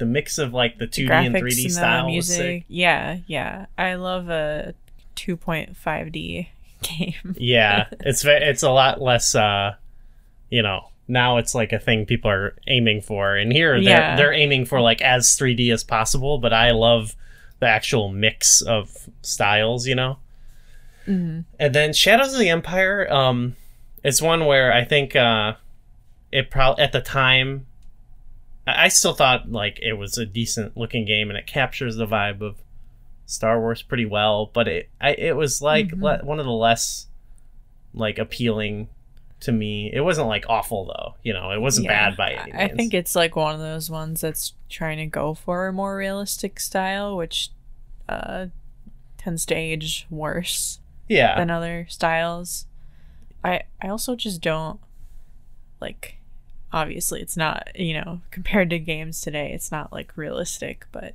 The 0.04 0.10
mix 0.10 0.38
of 0.38 0.54
like 0.54 0.80
the 0.80 0.86
2D 0.88 1.08
graphics 1.08 1.26
and 1.28 1.36
3D 1.36 1.63
the 1.63 1.70
style 1.70 2.22
sick. 2.22 2.66
Yeah, 2.68 3.20
yeah. 3.26 3.68
I 3.78 3.94
love 3.96 4.28
a 4.30 4.74
2.5D 5.16 6.48
game. 6.82 7.36
Yeah, 7.38 7.86
it's 8.02 8.26
it's 8.26 8.63
a 8.63 8.70
lot 8.72 9.02
less. 9.02 9.34
Uh, 9.34 9.76
you 10.50 10.62
know, 10.62 10.89
now 11.08 11.38
it's 11.38 11.56
like 11.56 11.72
a 11.72 11.80
thing 11.80 12.06
people 12.06 12.30
are 12.30 12.56
aiming 12.68 13.02
for, 13.02 13.36
and 13.38 13.54
here 13.54 13.76
they're 13.82 13.89
Yeah. 13.89 14.16
they're 14.18 14.34
aiming 14.34 14.66
for 14.66 14.82
like 14.82 15.02
as 15.02 15.38
3D 15.38 15.72
as 15.72 15.84
possible. 15.86 16.38
But 16.38 16.52
I 16.52 16.72
love 16.72 17.16
the 17.60 17.68
actual 17.68 18.10
mix 18.10 18.62
of 18.62 19.08
styles. 19.22 19.88
You 19.88 19.96
know. 19.96 20.18
hmm 21.06 21.42
And 21.60 21.74
then 21.74 21.94
Shadows 21.94 22.34
of 22.34 22.39
the 22.39 22.50
Empire, 22.50 23.12
um, 23.12 23.56
it's 24.04 24.22
one 24.22 24.46
where 24.46 24.74
I 24.74 24.84
think 24.84 25.16
uh, 25.16 25.54
it 26.32 26.50
probably 26.52 26.84
at 26.84 26.92
the 26.92 27.02
time, 27.02 27.68
I 28.65 28.88
still 28.88 29.13
thought 29.13 29.52
like 29.52 29.80
it 29.82 29.93
was 29.93 30.17
a 30.17 30.26
decent 30.26 30.78
looking 30.78 31.06
game 31.06 31.30
and 31.30 31.38
it 31.38 31.45
captures 31.47 31.95
the 31.97 32.08
vibe 32.08 32.41
of 32.41 32.56
Star 33.26 33.60
Wars 33.60 33.82
pretty 33.82 34.06
well. 34.06 34.49
But 34.54 34.67
it 34.67 34.89
I, 35.02 35.12
it 35.12 35.36
was 35.36 35.62
like 35.62 35.89
Mhm. 35.89 36.02
le- 36.02 36.26
one 36.26 36.39
of 36.39 36.45
the 36.45 36.52
less 36.52 37.08
like 37.93 38.17
appealing 38.17 38.88
to 39.41 39.52
me. 39.52 39.91
It 39.93 39.99
wasn't 40.02 40.28
like 40.28 40.45
awful 40.47 40.86
though, 40.86 41.15
you 41.23 41.34
know. 41.34 41.52
It 41.52 41.60
wasn't 41.60 41.86
Yeah. 41.86 42.10
bad 42.10 42.17
by 42.17 42.32
any 42.32 42.52
means. 42.54 42.71
I 42.71 42.76
think 42.76 42.93
it's 42.93 43.15
like 43.15 43.36
one 43.36 43.54
of 43.54 43.60
those 43.60 43.89
ones 43.89 44.21
that's 44.21 44.54
trying 44.69 44.97
to 44.99 45.06
go 45.08 45.34
for 45.34 45.67
a 45.67 45.73
more 45.73 45.97
realistic 45.97 46.60
style, 46.60 47.17
which 47.17 47.49
uh, 48.08 48.47
tends 49.17 49.45
to 49.47 49.56
age 49.56 50.06
worse 50.10 50.80
yeah, 51.10 51.38
than 51.38 51.49
other 51.49 51.86
styles. 51.89 52.65
I 53.43 53.63
I 53.82 53.89
also 53.89 54.15
just 54.15 54.39
don't 54.41 54.80
like 55.82 56.17
obviously 56.74 57.22
it's 57.22 57.38
not, 57.38 57.70
you 57.76 57.94
know, 57.94 58.20
compared 58.32 58.70
to 58.72 58.80
games 58.80 59.22
today, 59.22 59.52
it's 59.54 59.72
not 59.72 59.94
like 59.94 60.18
realistic, 60.18 60.86
but 60.92 61.14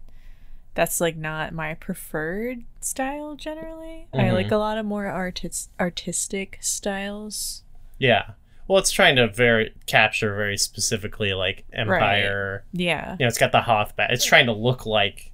that's 0.75 1.01
like 1.01 1.17
not 1.17 1.53
my 1.53 1.75
preferred 1.75 2.63
style 2.81 3.35
generally. 3.35 4.07
I 4.15 4.19
Mhm. 4.19 4.33
like 4.35 4.51
a 4.53 4.57
lot 4.57 4.79
of 4.79 4.87
more 4.87 5.07
artis- 5.07 5.69
artistic 5.81 6.59
styles. 6.61 7.63
yeah. 7.99 8.31
Well, 8.69 8.79
it's 8.79 8.91
trying 8.91 9.17
to 9.17 9.27
very 9.29 9.73
capture 9.87 10.35
very 10.37 10.59
specifically 10.59 11.33
like 11.33 11.65
Empire. 11.73 12.65
Yeah. 12.75 13.13
you 13.13 13.25
know, 13.25 13.27
it's 13.29 13.39
got 13.39 13.51
the 13.51 13.63
Hoth 13.63 13.97
battle. 13.97 14.13
It's 14.15 14.27
trying 14.27 14.45
to 14.45 14.53
look 14.53 14.85
like 14.85 15.33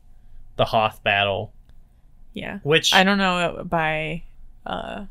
the 0.55 0.65
Hoth 0.67 1.03
battle, 1.03 1.53
Yeah. 2.33 2.61
which 2.63 2.95
I 2.95 3.03
don't 3.03 3.19
know 3.19 3.65
by 3.69 4.23
uh 4.65 5.07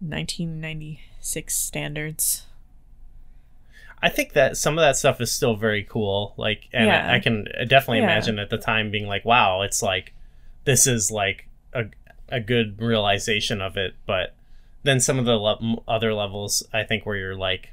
1996 0.00 1.54
standards. 1.56 2.46
I 4.02 4.08
think 4.08 4.32
that 4.34 4.56
some 4.56 4.78
of 4.78 4.82
that 4.82 4.96
stuff 4.96 5.20
is 5.20 5.32
still 5.32 5.56
very 5.56 5.82
cool. 5.84 6.34
Like, 6.36 6.68
and 6.72 6.86
Yeah. 6.86 7.10
I, 7.10 7.16
I 7.16 7.20
can 7.20 7.44
definitely 7.66 7.98
Yeah. 7.98 8.04
imagine 8.04 8.38
at 8.38 8.50
the 8.50 8.58
time 8.58 8.90
being 8.90 9.06
like, 9.06 9.24
"Wow, 9.24 9.62
it's 9.62 9.82
like 9.82 10.14
this 10.64 10.86
is 10.86 11.10
like 11.10 11.48
a 11.72 11.86
a 12.28 12.40
good 12.40 12.80
realization 12.80 13.60
of 13.60 13.76
it." 13.76 13.94
But 14.06 14.34
then 14.84 15.00
some 15.00 15.18
of 15.18 15.24
the 15.24 15.36
le- 15.36 15.82
other 15.88 16.14
levels, 16.14 16.62
I 16.72 16.84
think, 16.84 17.04
where 17.06 17.16
you're 17.16 17.34
like, 17.34 17.70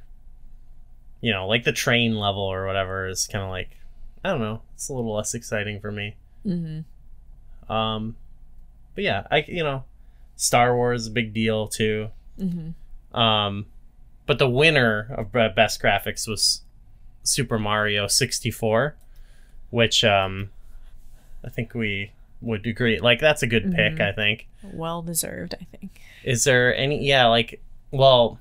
you 1.22 1.32
know, 1.32 1.48
like 1.48 1.64
the 1.64 1.72
train 1.72 2.16
level 2.16 2.42
or 2.42 2.66
whatever, 2.66 3.08
is 3.08 3.28
kind 3.28 3.44
of 3.44 3.50
like, 3.52 3.78
I 4.24 4.30
don't 4.30 4.40
know, 4.42 4.62
it's 4.74 4.90
a 4.90 4.94
little 4.94 5.14
less 5.16 5.34
exciting 5.36 5.80
for 5.80 5.92
me. 5.92 6.16
Mm-hmm. 6.46 7.72
Um, 7.72 8.16
but 8.96 9.04
yeah, 9.04 9.28
I 9.30 9.46
you 9.48 9.64
know, 9.64 9.84
Star 10.36 10.76
Wars 10.76 11.02
is 11.02 11.08
a 11.08 11.12
big 11.12 11.34
deal 11.34 11.68
too. 11.68 12.10
Mm-hmm. 12.40 13.18
Um, 13.20 13.68
but 14.26 14.40
the 14.40 14.50
winner 14.50 15.08
of 15.18 15.32
best 15.32 15.82
graphics 15.82 16.28
was 16.28 16.62
Super 17.24 17.58
Mario 17.60 18.08
64, 18.08 18.96
which 19.70 20.04
um, 20.04 20.50
I 21.44 21.50
think 21.50 21.74
we 21.74 22.12
would 22.42 22.66
agree. 22.68 23.00
Like 23.00 23.20
that's 23.20 23.44
a 23.44 23.48
good 23.48 23.72
pick. 23.74 23.96
Mhm. 23.96 24.02
I 24.02 24.12
think. 24.12 24.48
Well 24.64 25.02
deserved, 25.02 25.56
I 25.60 25.66
think. 25.78 26.00
Is 26.24 26.44
there 26.44 26.76
any? 26.76 27.06
Yeah, 27.06 27.28
like 27.28 27.62
well, 27.92 28.40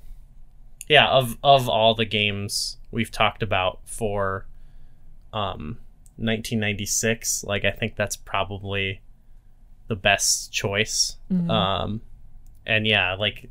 yeah. 0.88 1.08
Of 1.08 1.36
of 1.42 1.68
all 1.68 1.94
the 1.94 2.04
games 2.04 2.76
we've 2.90 3.10
talked 3.10 3.42
about 3.42 3.80
for 3.84 4.46
um 5.32 5.78
1996, 6.16 7.44
like 7.44 7.64
I 7.64 7.70
think 7.70 7.96
that's 7.96 8.16
probably 8.16 9.00
the 9.88 9.96
best 9.96 10.52
choice. 10.52 11.16
Mhm. 11.32 11.50
Um, 11.50 12.00
and 12.66 12.86
yeah, 12.86 13.14
like 13.14 13.50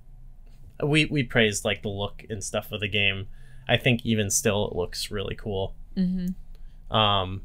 we 0.82 1.06
we 1.06 1.24
praised 1.24 1.66
like 1.66 1.82
the 1.82 1.90
look 1.90 2.24
and 2.30 2.44
stuff 2.44 2.72
of 2.72 2.80
the 2.80 2.88
game. 2.88 3.28
I 3.68 3.78
think 3.78 4.06
even 4.06 4.30
still 4.30 4.68
it 4.70 4.76
looks 4.76 5.12
really 5.12 5.36
cool. 5.36 5.74
Mm-hmm. 5.98 6.96
Um, 6.96 7.42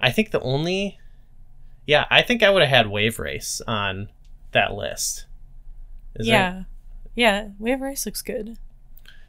I 0.00 0.10
think 0.10 0.30
the 0.30 0.40
only, 0.40 0.98
yeah, 1.86 2.04
I 2.10 2.22
think 2.22 2.42
I 2.42 2.50
would 2.50 2.62
have 2.62 2.70
had 2.70 2.88
Wave 2.88 3.18
Race 3.18 3.62
on 3.66 4.08
that 4.52 4.74
list. 4.74 5.26
Is 6.16 6.26
yeah. 6.26 6.50
There, 6.52 6.66
yeah. 7.14 7.48
Wave 7.58 7.80
Race 7.80 8.04
looks 8.06 8.22
good. 8.22 8.56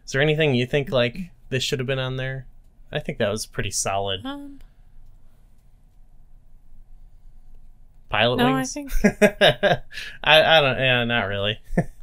is 0.06 0.12
there 0.12 0.22
anything 0.22 0.56
you 0.56 0.66
think 0.66 0.92
like 0.92 1.32
this 1.50 1.64
should 1.64 1.80
have 1.80 1.88
been 1.88 2.00
on 2.00 2.18
there? 2.18 2.46
I 2.92 3.00
think 3.00 3.18
that 3.18 3.30
was 3.30 3.46
pretty 3.46 3.72
solid. 3.72 4.26
Um, 4.26 4.60
Pilot 8.10 8.38
no, 8.38 8.48
I 8.48 8.54
Wings. 8.54 8.74
think 8.74 8.92
I 9.04 9.82
I 10.24 10.62
don't. 10.62 10.78
Yeah, 10.78 11.04
not 11.06 11.24
really. 11.28 11.60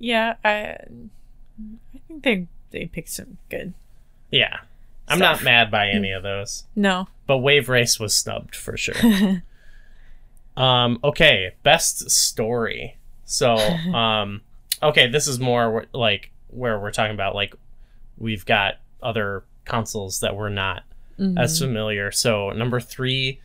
yeah. 0.00 0.34
I 0.44 0.48
I 0.50 1.98
think 2.08 2.22
they 2.24 2.46
they 2.70 2.86
picked 2.86 3.10
some 3.10 3.38
good. 3.48 3.74
Yeah, 4.32 4.58
I'm 5.06 5.18
Stuff. 5.18 5.38
not 5.38 5.44
mad 5.44 5.70
by 5.70 5.88
any 5.88 6.10
of 6.10 6.22
those. 6.24 6.64
No. 6.74 7.06
But 7.26 7.38
Wave 7.38 7.68
Race 7.68 8.00
was 8.00 8.16
snubbed 8.16 8.56
for 8.56 8.76
sure. 8.76 8.94
um, 10.56 10.98
okay, 11.04 11.54
best 11.62 12.10
story. 12.10 12.96
So, 13.24 13.54
um, 13.94 14.40
okay, 14.82 15.08
this 15.08 15.26
is 15.26 15.38
more 15.38 15.86
like 15.92 16.30
where 16.48 16.78
we're 16.80 16.90
talking 16.90 17.14
about 17.14 17.34
like 17.34 17.54
we've 18.18 18.44
got 18.44 18.74
other 19.02 19.44
consoles 19.64 20.20
that 20.20 20.34
we're 20.36 20.48
not 20.48 20.82
as 21.36 21.58
Mhm. 21.58 21.66
familiar. 21.66 22.10
So 22.10 22.50
number 22.50 22.80
three 22.80 23.40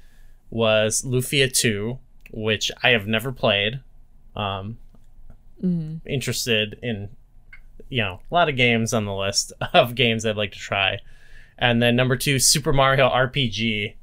was 0.49 1.01
Lufia 1.03 1.51
Two, 1.51 1.99
which 2.31 2.71
I 2.81 2.89
have 2.91 3.05
never 3.05 3.31
played. 3.31 3.81
Um, 4.35 4.77
Mhm. 5.63 6.01
interested 6.05 6.77
in 6.81 7.09
you 7.89 8.01
know 8.01 8.19
a 8.29 8.33
lot 8.33 8.49
of 8.49 8.55
games 8.55 8.93
on 8.93 9.05
the 9.05 9.13
list 9.15 9.53
of 9.73 9.95
games 9.95 10.25
I'd 10.25 10.35
like 10.37 10.51
to 10.53 10.59
try. 10.59 10.99
And 11.57 11.81
then 11.81 11.95
number 11.95 12.17
two, 12.17 12.37
Super 12.39 12.73
Mario 12.73 13.07
RPG, 13.09 13.93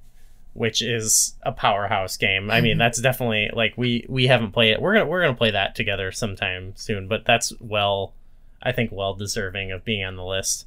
which 0.54 0.80
is 0.80 1.34
a 1.42 1.52
powerhouse 1.52 2.16
game. 2.16 2.50
I 2.50 2.60
mean, 2.62 2.78
that's 2.82 3.00
definitely 3.00 3.50
like 3.52 3.74
we 3.76 4.06
we 4.08 4.26
haven't 4.28 4.52
played 4.52 4.72
it. 4.72 4.80
We're 4.82 4.94
gonna 4.94 5.06
we're 5.06 5.20
gonna 5.22 5.34
play 5.36 5.50
that 5.50 5.74
together 5.74 6.10
sometime 6.12 6.72
soon. 6.76 7.08
But 7.08 7.24
that's 7.26 7.52
well, 7.60 8.14
I 8.62 8.72
think 8.72 8.90
well 8.92 9.14
deserving 9.14 9.70
of 9.72 9.84
being 9.84 10.04
on 10.04 10.16
the 10.16 10.24
list. 10.24 10.66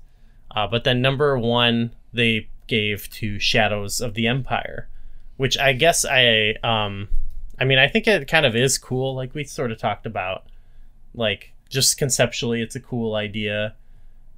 Uh, 0.56 0.68
but 0.68 0.84
then 0.84 1.02
number 1.02 1.38
one, 1.38 1.92
they 2.14 2.48
gave 2.68 3.10
to 3.12 3.40
Shadows 3.40 4.00
of 4.02 4.14
the 4.14 4.28
Empire, 4.28 4.88
which 5.38 5.58
I 5.58 5.74
guess 5.74 6.06
I 6.06 6.56
um, 6.64 7.08
I 7.60 7.66
mean, 7.66 7.80
I 7.80 7.88
think 7.88 8.08
it 8.08 8.28
kind 8.28 8.46
of 8.46 8.56
is 8.56 8.78
cool. 8.78 9.16
Like 9.16 9.34
we 9.34 9.44
sort 9.44 9.72
of 9.72 9.80
talked 9.80 10.06
about, 10.06 10.44
like 11.16 11.54
just 11.70 11.98
conceptually, 11.98 12.62
it's 12.62 12.76
a 12.76 12.80
cool 12.80 13.16
idea. 13.16 13.76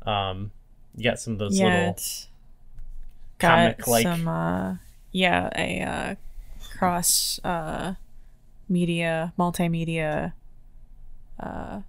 Um, 0.06 0.52
you 0.96 1.04
got 1.04 1.20
some 1.20 1.34
of 1.34 1.40
those 1.40 1.60
yeah, 1.60 1.66
little 1.66 1.98
comic-like- 3.40 4.04
some 4.04 4.28
uh 4.28 4.76
yeah, 5.12 5.50
a 5.56 5.82
uh 5.82 6.16
cross 6.78 7.40
uh 7.44 7.94
media, 8.70 9.34
multimedia 9.38 10.34
uh 11.40 11.82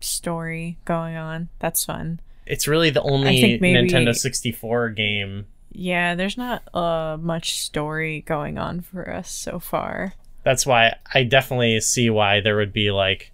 story 0.00 0.78
going 0.84 1.16
on. 1.16 1.48
That's 1.58 1.84
fun. 1.84 2.20
It's 2.46 2.66
really 2.66 2.90
the 2.90 3.02
only 3.02 3.58
maybe- 3.60 3.90
Nintendo 3.90 4.14
64 4.14 4.90
game. 4.90 5.46
Yeah, 5.70 6.14
there's 6.14 6.36
not 6.36 6.62
uh 6.74 7.16
much 7.20 7.58
story 7.58 8.22
going 8.26 8.58
on 8.58 8.80
for 8.80 9.10
us 9.10 9.30
so 9.30 9.58
far. 9.58 10.14
That's 10.44 10.66
why 10.66 10.96
I 11.14 11.22
definitely 11.24 11.80
see 11.80 12.10
why 12.10 12.40
there 12.40 12.56
would 12.56 12.72
be 12.72 12.90
like 12.90 13.31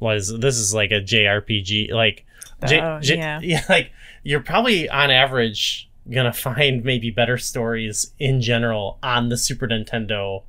was 0.00 0.36
this 0.40 0.56
is 0.56 0.74
like 0.74 0.90
a 0.90 1.00
JRPG 1.00 1.92
like 1.92 2.24
J- 2.66 2.80
Oh, 2.80 2.98
J- 3.00 3.38
yeah. 3.42 3.64
like 3.68 3.92
you're 4.22 4.40
probably 4.40 4.88
on 4.88 5.10
average 5.10 5.88
gonna 6.10 6.32
find 6.48 6.84
maybe 6.84 7.10
better 7.10 7.38
stories 7.38 8.12
in 8.18 8.40
general 8.40 8.98
on 9.02 9.28
the 9.28 9.36
Super 9.36 9.66
Nintendo 9.68 10.42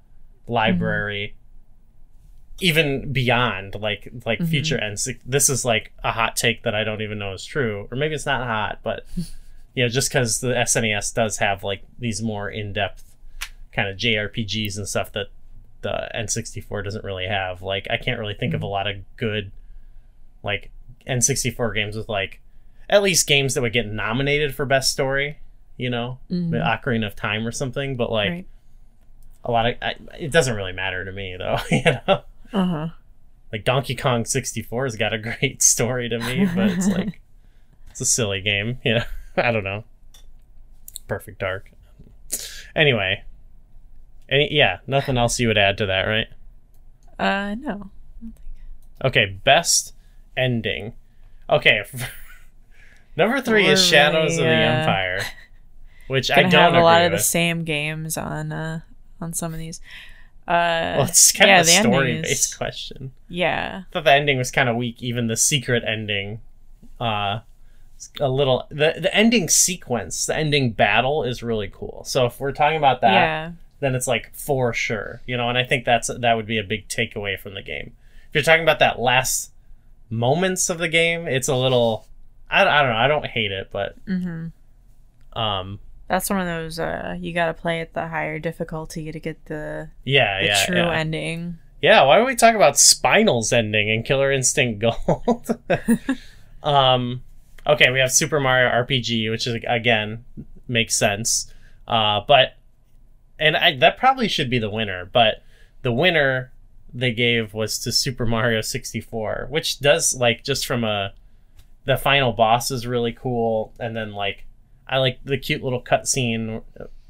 library 0.48 1.36
even 2.60 3.12
beyond 3.12 3.76
like 3.76 4.08
like 4.26 4.40
Mhm. 4.40 4.48
future 4.48 4.78
ends 4.78 5.10
this 5.26 5.50
is 5.50 5.66
like 5.66 5.92
a 6.04 6.12
hot 6.12 6.36
take 6.36 6.64
that 6.64 6.76
i 6.76 6.84
don't 6.84 7.02
even 7.02 7.18
know 7.18 7.34
is 7.34 7.44
true 7.46 7.88
or 7.90 7.98
maybe 7.98 8.14
it's 8.14 8.26
not 8.28 8.46
hot 8.46 8.80
but 8.84 9.06
you 9.74 9.84
know 9.84 9.90
just 9.90 10.10
because 10.10 10.40
the 10.40 10.50
snes 10.54 11.14
does 11.14 11.38
have 11.38 11.64
like 11.64 11.82
these 11.98 12.22
more 12.22 12.50
in-depth 12.50 13.04
kind 13.72 13.90
of 13.90 13.98
jrpgs 13.98 14.78
and 14.78 14.88
stuff 14.88 15.12
that 15.14 15.28
the 15.84 16.10
n64 16.16 16.84
doesn't 16.84 17.04
really 17.04 17.28
have 17.28 17.62
like 17.62 17.88
i 17.90 17.98
can't 17.98 18.20
really 18.20 18.34
think 18.34 18.54
of 18.54 18.64
a 18.64 18.68
lot 18.68 18.88
of 18.88 18.96
good 19.18 19.52
like 20.44 20.72
n64 21.08 21.74
games 21.76 21.96
with 21.96 22.10
like 22.10 22.40
at 22.90 23.04
least 23.04 23.28
games 23.28 23.54
that 23.54 23.62
would 23.62 23.74
get 23.74 23.86
nominated 23.88 24.56
for 24.56 24.66
best 24.66 24.92
story 24.92 25.38
you 25.78 25.90
know 25.90 26.20
Mhm. 26.32 26.52
the 26.52 26.58
ocarina 26.58 27.06
of 27.08 27.16
time 27.16 27.46
or 27.48 27.52
something 27.52 27.96
but 27.96 28.12
like 28.12 28.30
Right. 28.30 28.48
a 29.46 29.52
lot 29.52 29.66
of 29.68 29.76
I, 29.82 29.96
it 30.20 30.32
doesn't 30.32 30.56
really 30.56 30.72
matter 30.74 31.04
to 31.06 31.12
me 31.12 31.36
though 31.38 31.58
you 31.72 31.84
know 31.84 32.24
Uh-huh. 32.54 32.90
like 33.52 33.64
Donkey 33.64 33.96
Kong 33.96 34.26
64 34.26 34.86
has 34.86 34.96
got 34.96 35.14
a 35.14 35.18
great 35.18 35.62
story 35.64 36.08
to 36.10 36.20
me, 36.20 36.46
but 36.56 36.70
it's 36.72 36.88
like 36.88 37.20
it's 37.90 38.02
a 38.02 38.06
silly 38.06 38.42
game, 38.42 38.80
you 38.86 38.96
know. 38.96 39.04
I 39.38 39.52
don't 39.52 39.64
know. 39.64 39.84
Perfect 41.08 41.40
Dark. 41.40 41.72
Anyway, 42.76 43.24
any 44.30 44.50
yeah, 44.54 44.80
nothing 44.88 45.18
else 45.18 45.40
you 45.40 45.48
would 45.48 45.58
add 45.58 45.78
to 45.80 45.86
that, 45.88 46.04
right? 46.04 46.28
Uh 47.20 47.56
no. 47.56 47.92
Okay, 49.04 49.26
best 49.44 49.94
ending. 50.38 50.94
Okay, 51.50 51.84
number 53.18 53.42
three 53.42 53.68
is 53.68 53.80
We're 53.82 53.86
Shadows 53.86 54.38
of 54.38 54.44
the 54.44 54.50
uh, 54.50 54.54
Empire, 54.56 55.20
which 56.08 56.32
I 56.32 56.44
don't 56.44 56.52
have 56.52 56.74
a 56.74 56.82
lot 56.82 57.04
of 57.04 57.12
the 57.12 57.20
same 57.20 57.64
games 57.64 58.18
on 58.18 58.52
uh 58.52 58.82
on 59.22 59.34
some 59.34 59.54
of 59.54 59.60
these. 59.60 59.82
Uh 60.48 60.98
Well, 60.98 61.04
it's 61.06 61.32
kind 61.32 61.50
yeah, 61.50 61.62
of 61.62 61.68
a 61.68 61.70
story-based 61.70 62.50
is- 62.52 62.56
question. 62.56 63.14
yeah. 63.30 63.84
I 63.90 63.94
thought 63.94 64.04
the 64.06 64.12
ending 64.14 64.38
was 64.38 64.52
kind 64.52 64.68
of 64.70 64.76
weak. 64.76 65.02
Even 65.02 65.28
the 65.28 65.38
secret 65.38 65.84
ending, 65.88 66.42
uh, 67.00 67.40
a 68.20 68.30
little 68.30 68.68
the 68.70 68.96
the 69.00 69.14
ending 69.16 69.48
sequence, 69.50 70.26
the 70.26 70.36
ending 70.36 70.72
battle 70.72 71.24
is 71.24 71.44
really 71.44 71.70
cool. 71.74 72.04
So 72.06 72.26
if 72.26 72.40
we're 72.42 72.52
talking 72.52 72.78
about 72.78 73.00
that, 73.02 73.12
Yeah. 73.14 73.52
Then 73.80 73.96
it's 73.96 74.08
like 74.08 74.34
for 74.36 74.74
sure, 74.74 75.22
you 75.26 75.36
know. 75.38 75.50
And 75.50 75.58
I 75.58 75.64
think 75.64 75.86
that's 75.86 76.08
that 76.08 76.34
would 76.34 76.46
be 76.48 76.58
a 76.60 76.64
big 76.64 76.88
takeaway 76.88 77.40
from 77.40 77.54
the 77.54 77.62
game. 77.62 77.94
If 78.30 78.36
you're 78.36 78.44
talking 78.44 78.64
about 78.64 78.80
that 78.80 79.00
last 79.00 79.52
moments 80.10 80.70
of 80.70 80.78
the 80.78 80.88
game, 80.90 81.28
it's 81.28 81.48
a 81.48 81.56
little. 81.56 82.08
I, 82.50 82.62
I 82.62 82.82
don't 82.82 82.92
know. 82.92 82.98
I 82.98 83.08
don't 83.08 83.26
hate 83.26 83.52
it, 83.52 83.70
but 83.72 84.04
Mhm. 84.06 84.52
um, 85.34 85.80
That's 86.08 86.30
one 86.30 86.40
of 86.40 86.46
those 86.46 86.78
uh 86.80 87.16
you 87.20 87.34
got 87.34 87.48
to 87.48 87.54
play 87.54 87.82
at 87.82 87.94
the 87.94 88.08
higher 88.08 88.38
difficulty 88.40 89.12
to 89.12 89.20
get 89.20 89.46
the, 89.46 89.90
yeah, 90.04 90.40
the 90.42 90.46
yeah, 90.48 90.66
true 90.66 90.76
yeah. 90.78 90.92
ending. 90.92 91.58
Yeah, 91.82 92.04
why 92.04 92.18
don't 92.18 92.28
we 92.28 92.36
talk 92.36 92.56
about 92.56 92.78
Spinal's 92.80 93.52
ending 93.52 93.90
and 93.90 94.06
Killer 94.06 94.32
Instinct 94.32 94.80
Gold? 94.80 95.58
um, 96.64 97.24
okay, 97.68 97.90
we 97.92 98.00
have 98.00 98.12
Super 98.12 98.40
Mario 98.40 98.70
RPG, 98.70 99.30
which 99.30 99.48
is 99.48 99.56
again 99.68 100.24
makes 100.68 100.96
sense. 100.96 101.52
Uh, 101.88 102.22
but 102.28 102.56
and 103.40 103.56
I, 103.58 103.76
that 103.78 103.98
probably 103.98 104.28
should 104.28 104.50
be 104.50 104.60
the 104.60 104.70
winner, 104.70 105.06
but 105.06 105.44
the 105.82 105.92
winner 105.92 106.52
they 106.94 107.12
gave 107.12 107.54
was 107.54 107.80
to 107.80 107.92
Super 107.92 108.26
Mario 108.26 108.62
64, 108.62 109.48
which 109.50 109.80
does 109.80 110.16
like 110.16 110.44
just 110.44 110.66
from 110.66 110.84
a 110.84 111.14
the 111.86 111.98
final 111.98 112.32
boss 112.32 112.72
is 112.72 112.88
really 112.88 113.12
cool, 113.12 113.74
and 113.80 113.96
then 113.96 114.14
like 114.14 114.46
I 114.88 114.98
like 115.00 115.20
the 115.24 115.38
cute 115.38 115.64
little 115.64 115.82
cutscene 115.82 116.62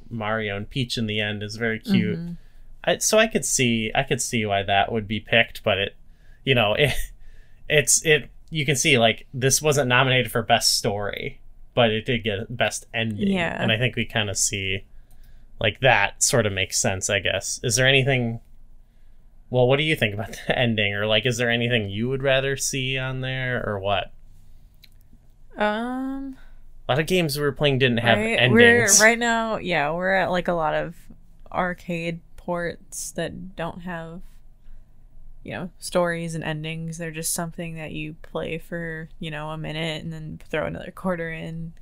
Mario 0.09 0.55
and 0.57 0.69
Peach 0.69 0.97
in 0.97 1.05
the 1.07 1.19
end 1.19 1.43
is 1.43 1.55
very 1.57 1.79
cute. 1.79 2.17
Mhm. 2.19 2.37
I, 2.85 2.97
so 2.97 3.17
I 3.17 3.27
could 3.27 3.45
see 3.45 3.91
I 3.93 4.03
could 4.03 4.21
see 4.21 4.45
why 4.45 4.63
that 4.63 4.91
would 4.91 5.07
be 5.07 5.19
picked, 5.19 5.63
but 5.63 5.77
it, 5.77 5.95
you 6.43 6.55
know, 6.55 6.73
it, 6.79 6.93
it's 7.69 8.03
it. 8.05 8.29
You 8.49 8.65
can 8.65 8.75
see 8.75 8.97
like 8.97 9.25
this 9.33 9.61
wasn't 9.61 9.89
nominated 9.89 10.31
for 10.31 10.41
best 10.43 10.77
story, 10.77 11.39
but 11.73 11.91
it 11.91 12.05
did 12.05 12.23
get 12.23 12.55
best 12.55 12.85
ending. 12.93 13.29
Yeah. 13.29 13.61
and 13.61 13.71
I 13.71 13.77
think 13.77 13.95
we 13.95 14.05
kind 14.05 14.29
of 14.29 14.37
see 14.37 14.85
like 15.63 15.79
that 15.79 16.21
sort 16.21 16.45
of 16.45 16.53
makes 16.53 16.77
sense. 16.79 17.09
I 17.09 17.17
guess. 17.19 17.59
Is 17.63 17.75
there 17.75 17.87
anything? 17.87 18.39
Well, 19.49 19.67
what 19.67 19.77
do 19.77 19.83
you 19.83 19.95
think 19.95 20.13
about 20.13 20.37
the 20.47 20.55
ending, 20.59 20.93
or 20.93 21.05
like, 21.07 21.25
is 21.25 21.37
there 21.37 21.49
anything 21.49 21.89
you 21.89 22.09
would 22.09 22.21
rather 22.21 22.55
see 22.57 22.97
on 22.99 23.21
there, 23.21 23.63
or 23.65 23.79
what? 23.79 24.11
Um 25.57 26.37
A 26.87 26.91
lot 26.93 26.99
of 26.99 27.05
games 27.07 27.37
we 27.37 27.43
were 27.43 27.51
playing 27.51 27.79
didn't 27.79 27.97
have 27.99 28.17
right, 28.17 28.39
endings. 28.39 28.99
we're 28.99 29.05
right 29.05 29.19
now, 29.19 29.57
yeah, 29.57 29.91
we're 29.91 30.13
at 30.13 30.31
like 30.31 30.47
a 30.47 30.53
lot 30.53 30.73
of 30.73 30.95
arcade 31.51 32.19
ports 32.37 33.11
that 33.11 33.55
don't 33.55 33.81
have 33.81 34.21
you 35.43 35.51
know, 35.51 35.69
stories 35.77 36.35
and 36.35 36.43
endings. 36.43 36.97
They're 36.97 37.11
just 37.11 37.33
something 37.33 37.75
that 37.75 37.91
you 37.91 38.15
play 38.21 38.57
for, 38.57 39.09
you 39.19 39.29
know, 39.29 39.49
a 39.49 39.57
minute 39.57 40.01
and 40.01 40.13
then 40.13 40.39
throw 40.49 40.65
another 40.65 40.89
quarter 40.89 41.29
in. 41.33 41.73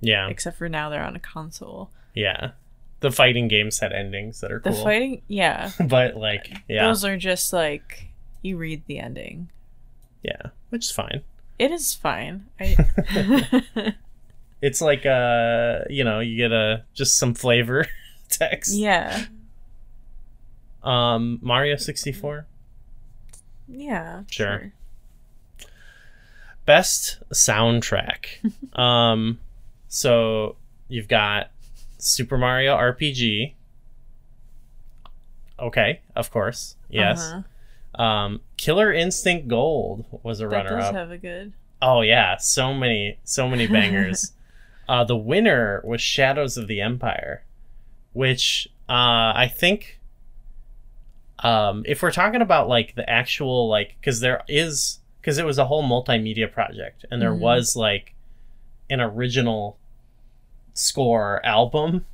Yeah, 0.00 0.28
Except 0.28 0.56
for 0.56 0.70
now 0.70 0.88
they're 0.88 1.04
on 1.04 1.16
a 1.16 1.20
console. 1.20 1.90
yeah. 2.14 2.52
The 3.00 3.10
fighting 3.10 3.48
games 3.48 3.78
had 3.78 3.92
endings 3.92 4.40
that 4.40 4.52
are 4.52 4.60
cool. 4.60 4.72
The 4.72 4.76
cool, 4.76 4.84
fighting, 4.84 5.22
yeah. 5.26 5.70
but 5.86 6.16
like, 6.16 6.52
yeah, 6.68 6.86
Those 6.86 7.04
are 7.04 7.16
just 7.16 7.52
like 7.52 8.08
you 8.42 8.56
read 8.56 8.82
the 8.86 8.98
ending. 8.98 9.50
Yeah, 10.22 10.48
which 10.68 10.84
is 10.86 10.90
fine. 10.90 11.22
It 11.58 11.70
is 11.72 11.94
fine. 11.94 12.46
I 12.60 12.76
It's 14.62 14.80
like 14.82 15.06
uh, 15.06 15.80
you 15.88 16.04
know, 16.04 16.20
you 16.20 16.36
get 16.36 16.52
a 16.52 16.84
just 16.94 17.16
some 17.18 17.34
flavor 17.34 17.86
text. 18.28 18.74
Yeah. 18.74 19.24
Um, 20.82 21.38
Mario 21.42 21.76
sixty 21.76 22.12
four. 22.12 22.46
Yeah. 23.68 24.24
Sure. 24.30 24.72
Best 26.66 27.18
soundtrack. 27.32 28.26
um, 28.78 29.38
so 29.88 30.56
you've 30.88 31.08
got 31.08 31.50
Super 32.02 32.36
Mario 32.38 32.76
RPG. 32.76 33.54
Okay, 35.58 36.00
of 36.16 36.30
course. 36.30 36.76
Yes. 36.88 37.20
Uh-huh. 37.20 38.02
Um, 38.02 38.40
Killer 38.56 38.92
Instinct 38.92 39.48
Gold 39.48 40.04
was 40.22 40.40
a 40.40 40.48
runner 40.48 40.78
up. 40.78 40.94
have 40.94 41.10
a 41.10 41.18
good. 41.18 41.52
Oh 41.82 42.00
yeah, 42.02 42.36
so 42.36 42.72
many, 42.74 43.18
so 43.24 43.48
many 43.48 43.66
bangers. 43.68 44.32
uh, 44.88 45.04
the 45.04 45.16
winner 45.16 45.80
was 45.84 46.00
Shadows 46.00 46.56
of 46.56 46.66
the 46.68 46.80
Empire, 46.80 47.44
which 48.12 48.68
uh, 48.88 49.32
I 49.36 49.52
think, 49.54 49.98
um, 51.40 51.82
if 51.86 52.02
we're 52.02 52.10
talking 52.12 52.42
about 52.42 52.68
like 52.68 52.94
the 52.94 53.08
actual 53.08 53.68
like, 53.68 53.96
because 54.00 54.20
there 54.20 54.42
is, 54.48 55.00
because 55.20 55.38
it 55.38 55.44
was 55.44 55.58
a 55.58 55.66
whole 55.66 55.82
multimedia 55.82 56.50
project, 56.50 57.04
and 57.10 57.20
there 57.20 57.32
Mhm. 57.34 57.40
was 57.40 57.76
like 57.76 58.14
an 58.88 59.00
original 59.00 59.78
score 60.80 61.44
album 61.44 62.04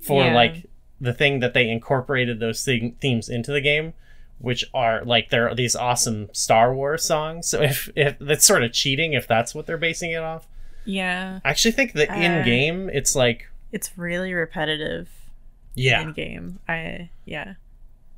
for 0.00 0.24
Yeah. 0.24 0.34
like 0.34 0.66
the 1.00 1.12
thing 1.12 1.40
that 1.40 1.52
they 1.54 1.68
incorporated 1.68 2.40
those 2.40 2.64
thing- 2.64 2.96
themes 3.00 3.28
into 3.28 3.52
the 3.52 3.60
game 3.60 3.92
which 4.38 4.64
are 4.74 5.02
like 5.04 5.30
they're 5.30 5.54
these 5.54 5.74
awesome 5.74 6.28
Star 6.32 6.74
Wars 6.74 7.02
songs. 7.02 7.48
So 7.48 7.62
if 7.62 7.88
if 7.96 8.18
that's 8.18 8.44
sort 8.44 8.62
of 8.62 8.72
cheating 8.72 9.14
if 9.14 9.26
that's 9.26 9.54
what 9.54 9.66
they're 9.66 9.78
basing 9.78 10.10
it 10.12 10.16
off. 10.22 10.46
Yeah. 10.84 11.40
I 11.44 11.48
actually 11.50 11.72
think 11.72 11.94
that 11.94 12.10
Uh, 12.10 12.14
in 12.16 12.44
game 12.44 12.90
it's 12.92 13.16
like 13.16 13.48
It's 13.72 13.96
really 13.96 14.32
repetitive 14.34 15.08
yeah. 15.74 16.02
in 16.02 16.12
game. 16.12 16.58
I 16.68 17.08
yeah. 17.24 17.54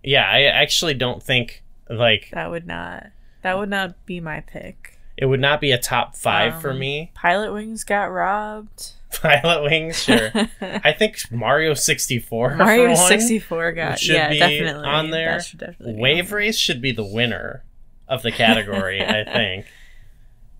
Yeah, 0.02 0.28
I 0.28 0.42
actually 0.42 0.94
don't 0.94 1.22
think 1.22 1.62
like 1.88 2.30
That 2.32 2.50
would 2.50 2.66
not 2.66 3.06
that 3.42 3.56
would 3.56 3.70
not 3.70 4.04
be 4.04 4.18
my 4.20 4.40
pick. 4.40 4.98
it 5.16 5.26
would 5.26 5.40
not 5.40 5.60
be 5.60 5.70
a 5.72 5.78
top 5.78 6.16
5 6.16 6.60
for 6.60 6.70
Um, 6.70 6.78
me. 6.80 7.10
Pilot 7.14 7.52
Wings 7.52 7.84
got 7.84 8.06
robbed. 8.06 8.92
Pilot 9.22 9.62
Wings, 9.62 10.02
sure. 10.02 10.30
I 10.60 10.92
think 10.92 11.18
Mario 11.30 11.74
64 11.74 12.56
Mario 12.56 12.94
for 12.94 13.00
one. 13.00 13.08
64 13.08 13.72
got 13.72 13.98
should 13.98 14.14
yeah, 14.14 14.30
be 14.30 14.38
definitely 14.38 14.84
on 14.88 15.10
there. 15.10 15.40
Definitely 15.56 15.94
Wave 15.96 16.30
Race 16.32 16.58
should 16.58 16.82
be 16.82 16.92
the 16.92 17.04
winner 17.04 17.64
of 18.06 18.22
the 18.22 18.30
category, 18.30 19.02
I 19.04 19.24
think. 19.24 19.66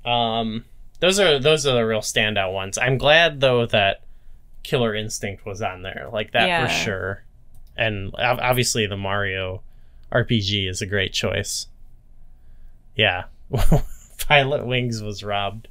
Um, 0.05 0.65
those 1.01 1.21
are 1.21 1.39
those 1.39 1.67
are 1.67 1.75
the 1.75 1.85
real 1.87 2.01
standout 2.01 2.53
ones. 2.53 2.79
I'm 2.79 2.99
glad 2.99 3.41
though 3.41 3.67
that 3.67 4.03
Killer 4.63 4.95
Instinct 4.95 5.45
was 5.47 5.61
on 5.63 5.83
there, 5.83 6.09
like 6.13 6.33
that 6.33 6.47
Yeah. 6.49 6.67
for 6.67 6.73
sure. 6.73 7.25
And 7.77 8.13
obviously 8.19 8.87
the 8.87 8.97
Mario 8.97 9.63
RPG 10.11 10.69
is 10.69 10.83
a 10.83 10.87
great 10.87 11.13
choice. 11.13 11.67
Yeah, 12.97 13.25
Pilot 14.27 14.67
Wings 14.67 15.01
was 15.03 15.23
robbed. 15.23 15.69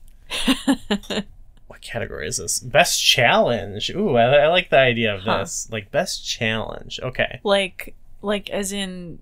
Category 1.88 2.28
is 2.28 2.38
this? 2.38 2.60
Best 2.60 3.04
challenge. 3.04 3.89
Ooh, 3.89 4.15
I, 4.15 4.23
I 4.43 4.47
like 4.47 4.69
the 4.69 4.78
idea 4.78 5.15
of 5.15 5.21
Huh. 5.21 5.39
this. 5.39 5.67
Like 5.71 5.89
best 5.91 6.26
challenge. 6.28 7.00
Okay. 7.02 7.39
like 7.43 7.95
like 8.21 8.50
as 8.50 8.71
in 8.71 9.19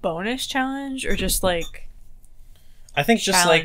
bonus 0.00 0.46
challenge 0.46 1.04
or 1.06 1.16
just 1.16 1.42
like 1.42 1.88
I 2.96 3.02
think 3.02 3.20
just 3.20 3.46
like 3.48 3.64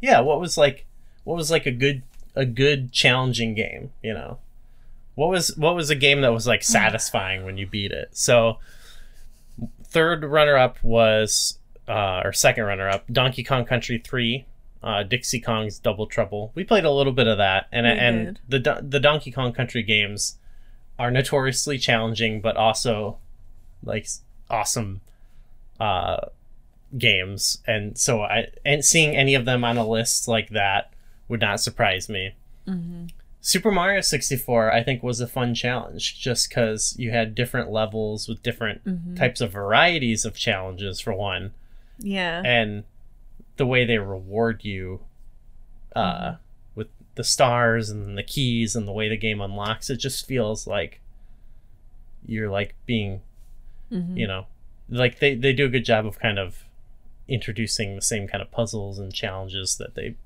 yeah 0.00 0.20
what 0.20 0.40
was 0.40 0.56
like 0.56 0.86
what 1.24 1.36
was 1.36 1.50
like 1.50 1.66
a 1.66 1.70
good 1.70 2.02
a 2.34 2.46
good 2.46 2.92
challenging 2.92 3.54
game 3.54 3.90
you 4.02 4.14
know 4.14 4.38
what 5.16 5.28
was 5.28 5.54
what 5.56 5.74
was 5.74 5.90
a 5.90 5.94
game 5.94 6.20
that 6.22 6.32
was 6.32 6.46
like 6.46 6.62
satisfying 6.62 7.44
when 7.44 7.58
you 7.58 7.66
beat 7.66 7.92
it 7.92 8.08
so 8.12 8.58
third 9.84 10.24
runner 10.24 10.56
up 10.56 10.82
was 10.82 11.58
uh 11.88 12.22
or 12.24 12.32
second 12.32 12.64
runner 12.64 12.88
up 12.88 13.04
donkey 13.12 13.42
kong 13.44 13.64
country 13.64 13.98
3 13.98 14.44
uh 14.84 15.02
dixie 15.02 15.40
kong's 15.40 15.78
double 15.80 16.06
trouble. 16.06 16.52
We 16.54 16.62
played 16.62 16.84
a 16.84 16.90
little 16.92 17.12
bit 17.12 17.26
of 17.26 17.38
that 17.38 17.66
and 17.72 17.86
We 17.86 17.92
and 17.92 18.40
did. 18.48 18.64
the 18.64 18.78
the 18.82 19.00
donkey 19.00 19.32
kong 19.32 19.52
country 19.52 19.82
games 19.82 20.38
are 20.98 21.10
notoriously 21.10 21.78
challenging 21.78 22.40
but 22.40 22.56
also 22.56 23.18
like 23.82 24.06
awesome 24.48 25.00
uh 25.80 26.26
games. 26.96 27.58
And 27.66 27.98
so 27.98 28.22
i 28.22 28.46
and 28.64 28.84
seeing 28.84 29.16
any 29.16 29.34
of 29.34 29.44
them 29.44 29.64
on 29.64 29.76
a 29.76 29.86
list 29.86 30.28
like 30.28 30.50
that 30.50 30.92
would 31.28 31.40
not 31.40 31.60
surprise 31.60 32.08
me. 32.08 32.34
Hmm 32.66 33.06
super 33.46 33.70
mario 33.70 34.00
64 34.00 34.72
i 34.72 34.82
think 34.82 35.02
was 35.02 35.20
a 35.20 35.26
fun 35.26 35.54
challenge 35.54 36.18
just 36.18 36.48
because 36.48 36.96
you 36.98 37.10
had 37.10 37.34
different 37.34 37.70
levels 37.70 38.26
with 38.26 38.42
different 38.42 38.80
hmm 38.84 39.14
types 39.16 39.42
of 39.42 39.52
varieties 39.52 40.24
of 40.24 40.34
challenges 40.34 40.98
for 40.98 41.12
one. 41.12 41.52
Yeah. 41.98 42.40
and 42.42 42.84
the 43.56 43.66
way 43.66 43.84
they 43.84 43.98
reward 43.98 44.64
you 44.64 45.00
uh 45.94 46.34
with 46.74 46.88
the 47.14 47.24
stars 47.24 47.88
and 47.90 48.18
the 48.18 48.22
keys 48.22 48.74
and 48.74 48.86
the 48.88 48.92
way 48.92 49.08
the 49.08 49.16
game 49.16 49.40
unlocks 49.40 49.88
it 49.90 49.96
just 49.96 50.26
feels 50.26 50.66
like 50.66 51.00
you're 52.26 52.50
like 52.50 52.74
being 52.86 53.20
Mhm. 53.92 54.16
you 54.18 54.26
know 54.26 54.46
like 54.88 55.18
they, 55.18 55.34
they 55.34 55.52
do 55.52 55.66
a 55.66 55.68
good 55.68 55.84
job 55.84 56.04
of 56.06 56.18
kind 56.18 56.38
of 56.38 56.64
introducing 57.28 57.94
the 57.94 58.02
same 58.02 58.26
kind 58.28 58.42
of 58.42 58.50
puzzles 58.50 58.98
and 58.98 59.12
challenges 59.14 59.76
that 59.76 59.94
they 59.94 60.16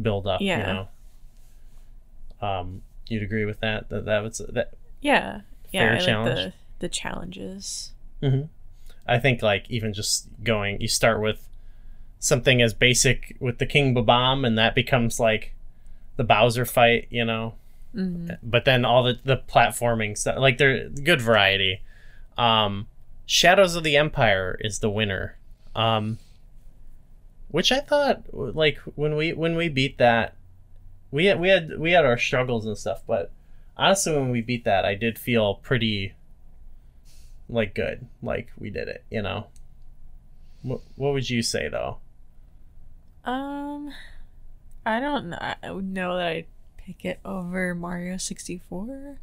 build 0.00 0.26
up 0.26 0.40
you 0.40 0.48
Yeah. 0.48 0.72
know 2.40 2.46
um 2.46 2.82
you'd 3.08 3.22
agree 3.22 3.44
with 3.44 3.60
that 3.60 3.88
that 3.90 4.04
that 4.06 4.22
was 4.22 4.38
that 4.48 4.72
Yeah. 5.00 5.42
Yeah. 5.70 5.80
Fair 5.80 5.90
I 5.90 5.94
like 5.96 6.04
challenge. 6.04 6.36
the 6.36 6.52
the 6.80 6.88
challenges. 6.88 7.92
mhm. 8.22 8.48
i 9.06 9.18
think 9.18 9.42
like 9.42 9.70
even 9.70 9.92
just 9.92 10.28
going 10.42 10.80
you 10.80 10.88
start 10.88 11.20
with 11.20 11.48
something 12.24 12.62
as 12.62 12.72
basic 12.72 13.36
with 13.38 13.58
the 13.58 13.66
king 13.66 13.92
bob-omb 13.92 14.46
and 14.46 14.56
that 14.56 14.74
becomes 14.74 15.20
like 15.20 15.54
the 16.16 16.24
bowser 16.24 16.64
fight 16.64 17.06
you 17.10 17.24
know? 17.24 17.54
Hmm 17.92 18.30
but 18.42 18.64
then 18.64 18.84
all 18.84 19.02
the 19.02 19.18
the 19.24 19.36
platforming 19.36 20.16
stuff 20.16 20.38
like 20.38 20.58
they're 20.58 20.88
good 20.88 21.20
variety. 21.20 21.82
Um 22.38 22.88
shadows 23.26 23.74
of 23.74 23.84
the 23.84 23.96
empire 23.96 24.58
is 24.60 24.78
the 24.78 24.90
winner. 24.90 25.36
Um 25.76 26.18
which 27.48 27.70
i 27.70 27.78
thought 27.78 28.24
like 28.32 28.78
when 28.96 29.14
we 29.14 29.32
when 29.32 29.54
we 29.54 29.68
beat 29.68 29.96
that 29.98 30.34
we 31.12 31.26
had 31.26 31.38
we 31.38 31.48
had 31.48 31.78
we 31.78 31.92
had 31.92 32.04
our 32.04 32.18
struggles 32.18 32.66
and 32.66 32.76
stuff 32.76 33.00
but 33.06 33.30
honestly 33.76 34.12
when 34.12 34.30
we 34.30 34.40
beat 34.40 34.64
that 34.64 34.84
i 34.84 34.96
did 34.96 35.16
feel 35.16 35.54
pretty 35.54 36.14
like 37.48 37.72
good 37.72 38.08
like 38.22 38.50
we 38.58 38.70
did 38.70 38.88
it 38.88 39.04
you 39.08 39.22
know? 39.22 39.46
What, 40.62 40.80
what 40.96 41.12
would 41.12 41.30
you 41.30 41.42
say 41.42 41.68
though 41.68 41.98
Um, 43.24 43.92
I 44.84 45.00
don't 45.00 45.30
know. 45.30 45.38
I 45.62 45.70
would 45.70 45.84
know 45.84 46.16
that 46.16 46.28
I'd 46.28 46.46
pick 46.76 47.04
it 47.04 47.20
over 47.24 47.74
Mario 47.74 48.16
64. 48.16 49.18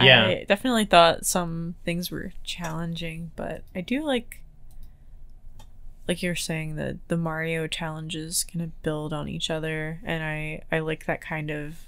Yeah. 0.00 0.26
I 0.26 0.44
definitely 0.46 0.84
thought 0.84 1.26
some 1.26 1.74
things 1.84 2.10
were 2.10 2.32
challenging, 2.44 3.32
but 3.34 3.64
I 3.74 3.80
do 3.80 4.04
like, 4.04 4.42
like 6.06 6.22
you're 6.22 6.36
saying, 6.36 6.76
that 6.76 6.96
the 7.08 7.16
Mario 7.16 7.66
challenges 7.66 8.44
kind 8.44 8.62
of 8.62 8.82
build 8.82 9.12
on 9.12 9.28
each 9.28 9.50
other, 9.50 9.98
and 10.04 10.22
I 10.22 10.62
I 10.70 10.78
like 10.78 11.06
that 11.06 11.20
kind 11.20 11.50
of 11.50 11.80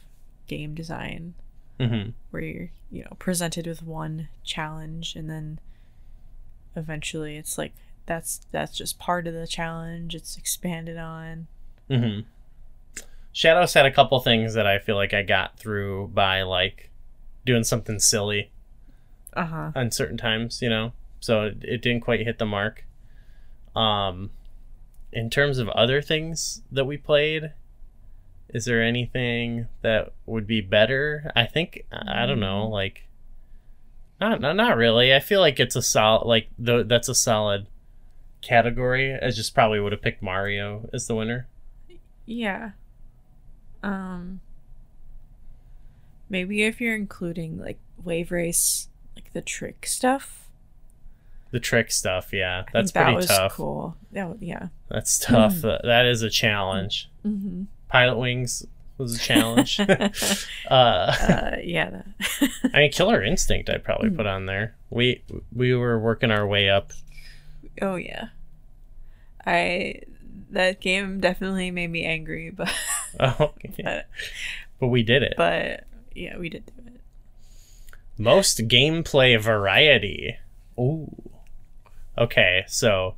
game 0.49 0.75
design 0.75 1.35
mm-hmm. 1.81 2.11
where 2.31 2.43
you're 2.43 2.71
you 2.91 3.03
know 3.03 3.17
presented 3.19 3.67
with 3.67 3.83
one 3.83 4.29
challenge 4.45 5.17
and 5.17 5.31
then 5.31 5.59
eventually 6.77 7.37
it's 7.37 7.57
like 7.57 7.73
that's 8.11 8.41
that's 8.51 8.77
just 8.77 8.99
part 8.99 9.29
of 9.29 9.35
the 9.35 9.47
challenge 9.47 10.17
it's 10.17 10.37
expanded 10.37 10.99
on 10.99 11.47
Mm-hmm. 11.89 12.21
Shadows 13.33 13.75
had 13.75 13.87
a 13.87 13.91
couple 13.93 14.19
things 14.21 14.55
that 14.55 14.67
I 14.67 14.79
feel 14.81 14.97
like 14.97 15.15
I 15.15 15.23
got 15.23 15.57
through 15.59 16.09
by 16.09 16.43
like 16.43 16.91
doing 17.47 17.63
something 17.65 17.99
silly 18.01 18.51
uh-huh 19.35 19.71
on 19.77 19.91
certain 19.93 20.17
times, 20.17 20.61
you 20.61 20.69
know. 20.69 20.93
So 21.21 21.45
it, 21.45 21.59
it 21.63 21.83
didn't 21.83 22.01
quite 22.03 22.21
hit 22.27 22.39
the 22.39 22.47
mark. 22.47 22.85
Um, 23.77 24.31
in 25.13 25.31
terms 25.31 25.59
of 25.59 25.69
other 25.71 26.03
things 26.03 26.63
that 26.73 26.85
we 26.87 26.97
played, 26.97 27.53
is 28.49 28.65
there 28.65 28.83
anything 28.83 29.69
that 29.83 30.13
would 30.27 30.47
be 30.49 30.61
better? 30.61 31.31
I 31.37 31.47
think 31.47 31.85
I 31.93 32.25
I 32.25 32.27
don't 32.27 32.41
know, 32.41 32.67
Mm. 32.67 32.73
like 32.73 33.07
not 34.21 34.41
not, 34.41 34.57
not 34.57 34.77
really. 34.77 35.15
I 35.15 35.21
feel 35.21 35.41
like 35.41 35.61
it's 35.61 35.77
a 35.77 35.83
solid 35.83 36.27
like 36.27 36.49
the 36.59 36.83
that's 36.85 37.09
a 37.09 37.15
solid 37.15 37.67
category. 38.43 39.15
I 39.21 39.31
just 39.31 39.55
probably 39.55 39.81
would 39.81 39.93
have 39.93 40.03
picked 40.03 40.23
Mario 40.23 40.89
as 40.93 41.07
the 41.07 41.15
winner. 41.15 41.47
yeah 42.27 42.71
um 43.83 44.41
maybe 46.29 46.63
if 46.65 46.81
you're 46.81 46.95
including 46.95 47.59
like 47.59 47.79
wave 48.05 48.31
race 48.31 48.89
like 49.17 49.33
the 49.33 49.41
trick 49.41 49.87
stuff 49.87 50.49
The 51.51 51.59
trick 51.61 51.91
stuff, 51.91 52.33
yeah, 52.33 52.65
that's 52.73 52.93
pretty 52.93 53.11
that 53.11 53.17
was 53.17 53.27
tough. 53.27 53.53
cool. 53.55 53.97
That 54.13 54.41
yeah. 54.41 54.69
That's 54.89 55.19
tough. 55.19 55.63
That- 55.63 55.83
that 55.85 56.07
is 56.07 56.23
a 56.23 56.31
challenge. 56.31 57.09
hmm 57.23 57.65
Pilot 57.89 58.19
Wings 58.19 58.65
was 58.99 59.17
a 59.17 59.19
challenge. 59.19 59.81
uh, 60.71 60.73
uh, 60.73 61.57
yeah. 61.65 62.03
I 62.73 62.79
mean, 62.79 62.93
Killer 62.93 63.21
Instinct, 63.25 63.69
I'd 63.69 63.83
probably 63.83 64.11
Hmm. 64.11 64.17
put 64.17 64.27
on 64.27 64.47
there. 64.47 64.77
We 64.91 65.25
we 65.53 65.75
were 65.75 65.99
working 65.99 66.31
our 66.31 66.47
way 66.47 66.69
up. 66.71 66.93
Oh 67.81 67.97
yeah. 67.97 68.29
I 69.47 70.03
that 70.51 70.81
game 70.81 71.21
definitely 71.21 71.71
made 71.71 71.91
me 71.91 72.05
angry, 72.05 72.51
but 72.57 72.73
Oh, 73.21 73.53
but, 73.83 74.09
but 74.79 74.89
we 74.89 75.03
did 75.03 75.23
it. 75.23 75.35
but 75.37 75.85
yeah, 76.15 76.37
we 76.39 76.49
did 76.49 76.67
do 76.67 76.73
it. 76.87 77.01
Most 78.19 78.69
gameplay 78.69 79.41
variety. 79.41 80.37
Ooh. 80.79 81.31
Okay, 82.19 82.65
so 82.67 83.15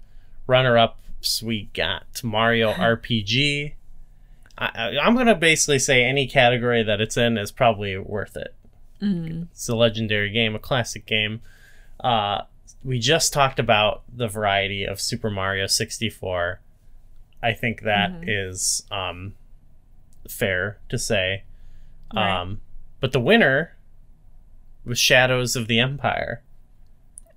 runner 0.47 0.79
ups 0.79 1.43
we 1.43 1.69
got 1.75 2.23
Mario 2.23 2.73
RPG. 2.73 3.73
I, 4.59 4.71
I, 4.75 4.99
I'm 4.99 5.17
gonna 5.17 5.35
basically 5.35 5.79
say 5.79 6.05
any 6.05 6.27
category 6.27 6.83
that 6.83 7.01
it's 7.01 7.17
in 7.17 7.37
is 7.39 7.51
probably 7.51 7.97
worth 7.99 8.37
it. 8.37 8.55
Mm. 9.01 9.49
It's 9.51 9.69
a 9.69 9.75
legendary 9.75 10.31
game, 10.31 10.55
a 10.55 10.61
classic 10.61 11.07
game. 11.07 11.41
Uh, 11.99 12.43
we 12.85 12.99
just 12.99 13.33
talked 13.33 13.59
about 13.59 14.03
the 14.13 14.29
variety 14.29 14.85
of 14.85 15.01
Super 15.01 15.31
Mario 15.31 15.67
64. 15.67 16.61
I 17.43 17.53
think 17.53 17.83
that 17.83 18.11
is 18.29 18.85
Mhm. 18.91 18.97
um, 18.97 19.35
fair 20.29 20.79
to 20.89 20.99
say. 20.99 21.45
Right. 22.15 22.41
Um, 22.41 22.61
but 23.01 23.13
the 23.13 23.21
winner 23.21 23.77
was 24.85 24.99
Shadows 24.99 25.57
of 25.57 25.67
the 25.69 25.79
Empire. 25.81 26.43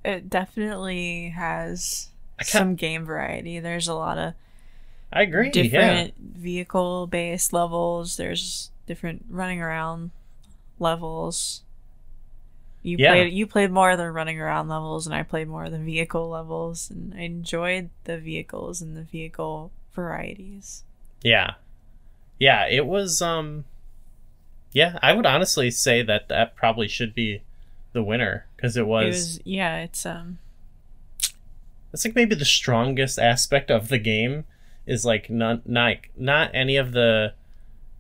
It 0.04 0.30
definitely 0.30 1.30
has 1.30 2.10
some 2.44 2.76
game 2.76 3.06
variety. 3.06 3.60
There's 3.60 3.88
a 3.88 3.96
lot 3.96 4.18
of 4.18 4.34
I 5.12 5.22
agree. 5.22 5.48
Yeah. 5.54 5.64
different 5.64 6.14
vehicle 6.18 7.08
based 7.08 7.54
levels. 7.54 8.18
There's 8.18 8.70
different 8.86 9.26
running 9.30 9.62
around 9.62 10.12
levels. 10.80 11.62
You 12.86 12.98
Yeah. 13.00 13.12
played 13.14 13.34
you 13.34 13.48
played 13.48 13.72
more 13.72 13.90
of 13.92 13.98
the 13.98 14.12
running 14.12 14.40
around 14.40 14.68
levels 14.70 15.08
and 15.08 15.16
I 15.16 15.24
played 15.24 15.48
more 15.48 15.66
of 15.66 15.72
the 15.72 15.80
vehicle 15.80 16.30
levels 16.30 16.90
and 16.92 17.14
I 17.16 17.22
enjoyed 17.22 17.90
the 18.04 18.20
vehicles 18.20 18.80
and 18.82 18.96
the 18.96 19.02
vehicle 19.02 19.72
varieties. 19.94 20.84
Yeah. 21.24 21.56
Yeah, 22.40 22.68
it 22.68 22.86
was 22.86 23.22
um 23.22 23.66
yeah, 24.72 25.00
I 25.02 25.14
would 25.14 25.26
honestly 25.26 25.72
say 25.72 26.02
that 26.04 26.28
that 26.28 26.56
probably 26.56 26.88
should 26.88 27.16
be 27.16 27.42
the 27.94 28.04
winner 28.04 28.46
because 28.56 28.76
it 28.78 28.86
was, 28.86 29.06
It 29.06 29.10
was 29.10 29.40
yeah, 29.46 29.78
it's 29.78 30.06
um 30.06 30.38
it's 31.92 32.06
like 32.06 32.16
maybe 32.16 32.36
the 32.36 32.46
strongest 32.46 33.18
aspect 33.18 33.72
of 33.72 33.88
the 33.88 33.98
game 33.98 34.44
is 34.86 35.06
like 35.06 35.30
not 35.30 35.68
not 35.68 35.98
not 36.18 36.52
any 36.54 36.76
of 36.76 36.92
the 36.92 37.34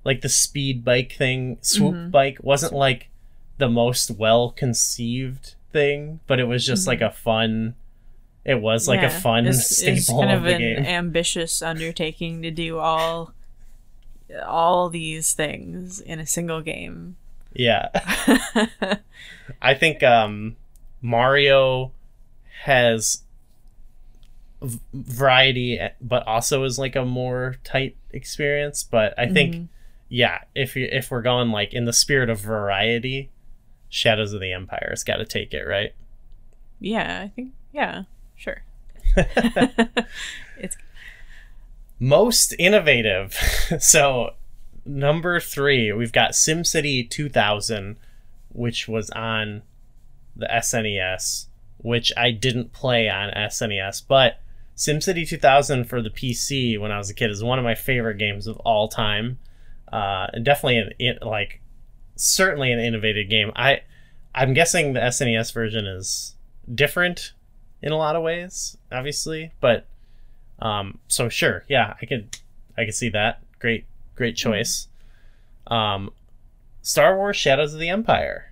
like 0.03 0.21
the 0.21 0.29
speed 0.29 0.85
bike 0.85 1.13
thing 1.13 1.57
swoop 1.61 1.95
Mhm. 1.95 2.11
bike 2.11 2.37
wasn't 2.43 2.73
like 2.73 3.09
the 3.57 3.69
most 3.69 4.11
well 4.11 4.49
conceived 4.51 5.55
thing 5.71 6.19
but 6.27 6.39
it 6.39 6.45
was 6.45 6.65
just 6.65 6.83
Mhm. 6.85 6.87
like 6.87 7.01
a 7.01 7.11
fun 7.11 7.75
it 8.43 8.61
was 8.61 8.87
like 8.87 8.99
a 8.99 9.03
yeah, 9.03 9.19
fun 9.19 9.45
it's- 9.45 9.77
staple 9.77 9.97
it's 9.97 10.09
kind 10.09 10.31
of, 10.31 10.41
of, 10.41 10.47
an 10.47 10.57
game 10.59 10.85
ambitious 10.85 11.61
undertaking 11.61 12.41
to 12.41 12.51
do 12.51 12.77
all 12.79 13.33
all 14.45 14.89
these 14.89 15.33
things 15.33 15.99
in 15.99 16.19
a 16.19 16.25
single 16.25 16.61
game. 16.61 17.15
yeah 17.53 17.87
I 19.61 19.73
think 19.75 20.01
um, 20.03 20.55
Mario 21.01 21.91
has 22.63 23.23
v- 24.61 24.79
variety, 24.93 25.79
but 26.01 26.25
also 26.27 26.63
is 26.63 26.79
like 26.79 26.95
a 26.95 27.05
more 27.05 27.55
tight 27.63 27.95
experience. 28.11 28.83
But 28.83 29.13
I 29.17 29.27
think, 29.27 29.55
Mhm. 29.55 29.67
yeah, 30.09 30.39
if 30.55 30.75
you 30.75 30.87
if 30.91 31.11
we're 31.11 31.21
going 31.21 31.51
like 31.51 31.73
in 31.73 31.85
the 31.85 31.93
spirit 31.93 32.29
of 32.29 32.39
variety, 32.39 33.29
Shadows 33.95 34.33
of 34.33 34.41
the 34.41 34.51
Empire 34.51 34.87
has 34.89 35.05
got 35.05 35.17
to 35.17 35.25
take 35.25 35.53
it, 35.53 35.63
right? 35.63 35.93
Yeah, 36.81 37.21
I 37.23 37.29
think 37.29 37.53
yeah, 37.71 38.03
sure. 38.35 38.61
it's 39.15 40.75
Most 41.97 42.53
innovative. 42.59 43.33
so 43.79 44.31
number 44.85 45.39
three, 45.39 45.93
we've 45.93 46.11
got 46.11 46.31
SimCity 46.31 47.09
2000, 47.09 47.95
which 48.49 48.89
was 48.89 49.09
on 49.11 49.61
the 50.35 50.47
SNES, 50.47 51.45
which 51.77 52.11
I 52.17 52.31
didn't 52.31 52.73
play 52.73 53.09
on 53.09 53.31
SNES, 53.31 54.03
but 54.09 54.41
SimCity 54.75 55.25
2000 55.25 55.85
for 55.85 56.01
the 56.01 56.09
PC 56.09 56.77
when 56.77 56.91
I 56.91 56.97
was 56.97 57.09
a 57.09 57.13
kid 57.13 57.31
is 57.31 57.41
one 57.41 57.59
of 57.59 57.63
my 57.63 57.75
favorite 57.75 58.17
games 58.17 58.45
of 58.45 58.57
all 58.57 58.89
time, 58.89 59.39
uh, 59.93 60.27
and 60.33 60.43
definitely 60.43 60.79
an 60.79 60.89
it, 60.99 61.23
like 61.25 61.61
certainly 62.15 62.71
an 62.71 62.79
innovative 62.79 63.29
game. 63.29 63.51
I 63.55 63.81
I'm 64.33 64.53
guessing 64.53 64.93
the 64.93 64.99
SNES 64.99 65.53
version 65.53 65.85
is 65.85 66.35
different 66.73 67.33
in 67.81 67.91
a 67.91 67.97
lot 67.97 68.15
of 68.15 68.23
ways, 68.23 68.77
obviously, 68.91 69.51
but 69.59 69.87
um, 70.59 70.99
so 71.07 71.29
sure, 71.29 71.63
yeah, 71.67 71.95
I 72.01 72.05
could 72.05 72.37
I 72.77 72.85
could 72.85 72.95
see 72.95 73.09
that. 73.09 73.41
Great, 73.59 73.85
great 74.15 74.35
choice. 74.35 74.87
Um, 75.67 76.11
Star 76.81 77.15
Wars: 77.17 77.35
Shadows 77.35 77.73
of 77.73 77.79
the 77.79 77.89
Empire. 77.89 78.51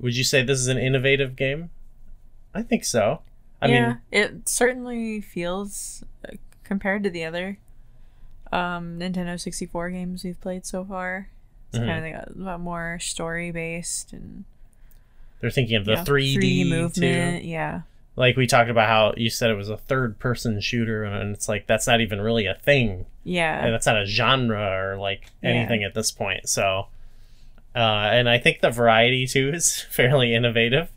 Would 0.00 0.16
you 0.16 0.24
say 0.24 0.42
this 0.42 0.58
is 0.58 0.68
an 0.68 0.78
innovative 0.78 1.36
game? 1.36 1.70
I 2.54 2.62
think 2.62 2.84
so. 2.84 3.22
I 3.60 3.68
yeah, 3.68 3.86
mean, 3.86 3.98
it 4.10 4.48
certainly 4.48 5.20
feels 5.20 6.02
uh, 6.28 6.32
compared 6.64 7.04
to 7.04 7.10
the 7.10 7.24
other 7.24 7.58
um, 8.52 8.98
Nintendo 8.98 9.40
64 9.40 9.90
games 9.90 10.24
we've 10.24 10.40
played 10.40 10.66
so 10.66 10.84
far. 10.84 11.28
It's 11.72 11.78
Mhm. 11.78 11.86
kind 11.86 11.98
of 12.06 12.12
like 12.12 12.36
a 12.36 12.38
lot 12.38 12.60
more 12.60 12.98
story 13.00 13.50
based 13.50 14.12
and 14.12 14.44
they're 15.40 15.50
thinking 15.50 15.76
of 15.76 15.84
the 15.86 15.92
you 15.92 16.04
3D 16.04 16.34
3D 16.36 16.62
too. 16.64 16.70
movement. 16.70 17.44
Yeah, 17.44 17.80
Like 18.14 18.36
we 18.36 18.46
talked 18.46 18.68
about 18.70 18.88
how 18.88 19.14
you 19.16 19.30
said 19.30 19.50
it 19.50 19.54
was 19.56 19.70
a 19.70 19.76
third-person 19.78 20.60
shooter, 20.60 21.02
and 21.02 21.34
it's 21.34 21.48
like 21.48 21.66
that's 21.66 21.86
not 21.86 22.00
even 22.02 22.20
really 22.20 22.46
a 22.46 22.54
thing. 22.54 23.06
yeah, 23.24 23.64
and 23.64 23.72
that's 23.72 23.86
not 23.86 24.00
a 24.00 24.04
genre 24.04 24.70
or 24.70 24.98
like 24.98 25.30
Yeah. 25.42 25.50
anything 25.50 25.82
at 25.82 25.94
this 25.94 26.10
point. 26.12 26.48
So, 26.48 26.88
uh, 27.74 27.78
and 28.12 28.28
I 28.28 28.38
think 28.38 28.60
the 28.60 28.70
variety 28.70 29.26
too 29.26 29.50
is 29.54 29.80
fairly 29.90 30.34
innovative. 30.34 30.90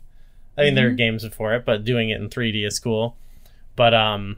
I 0.58 0.64
mean, 0.64 0.74
there 0.74 0.88
are 0.88 0.92
Mhm. 0.92 0.96
games 0.98 1.24
before 1.24 1.54
it, 1.54 1.64
but 1.64 1.84
doing 1.84 2.10
it 2.10 2.20
in 2.20 2.28
3D 2.28 2.64
is 2.64 2.78
cool. 2.78 3.16
But 3.76 3.94
um, 3.94 4.36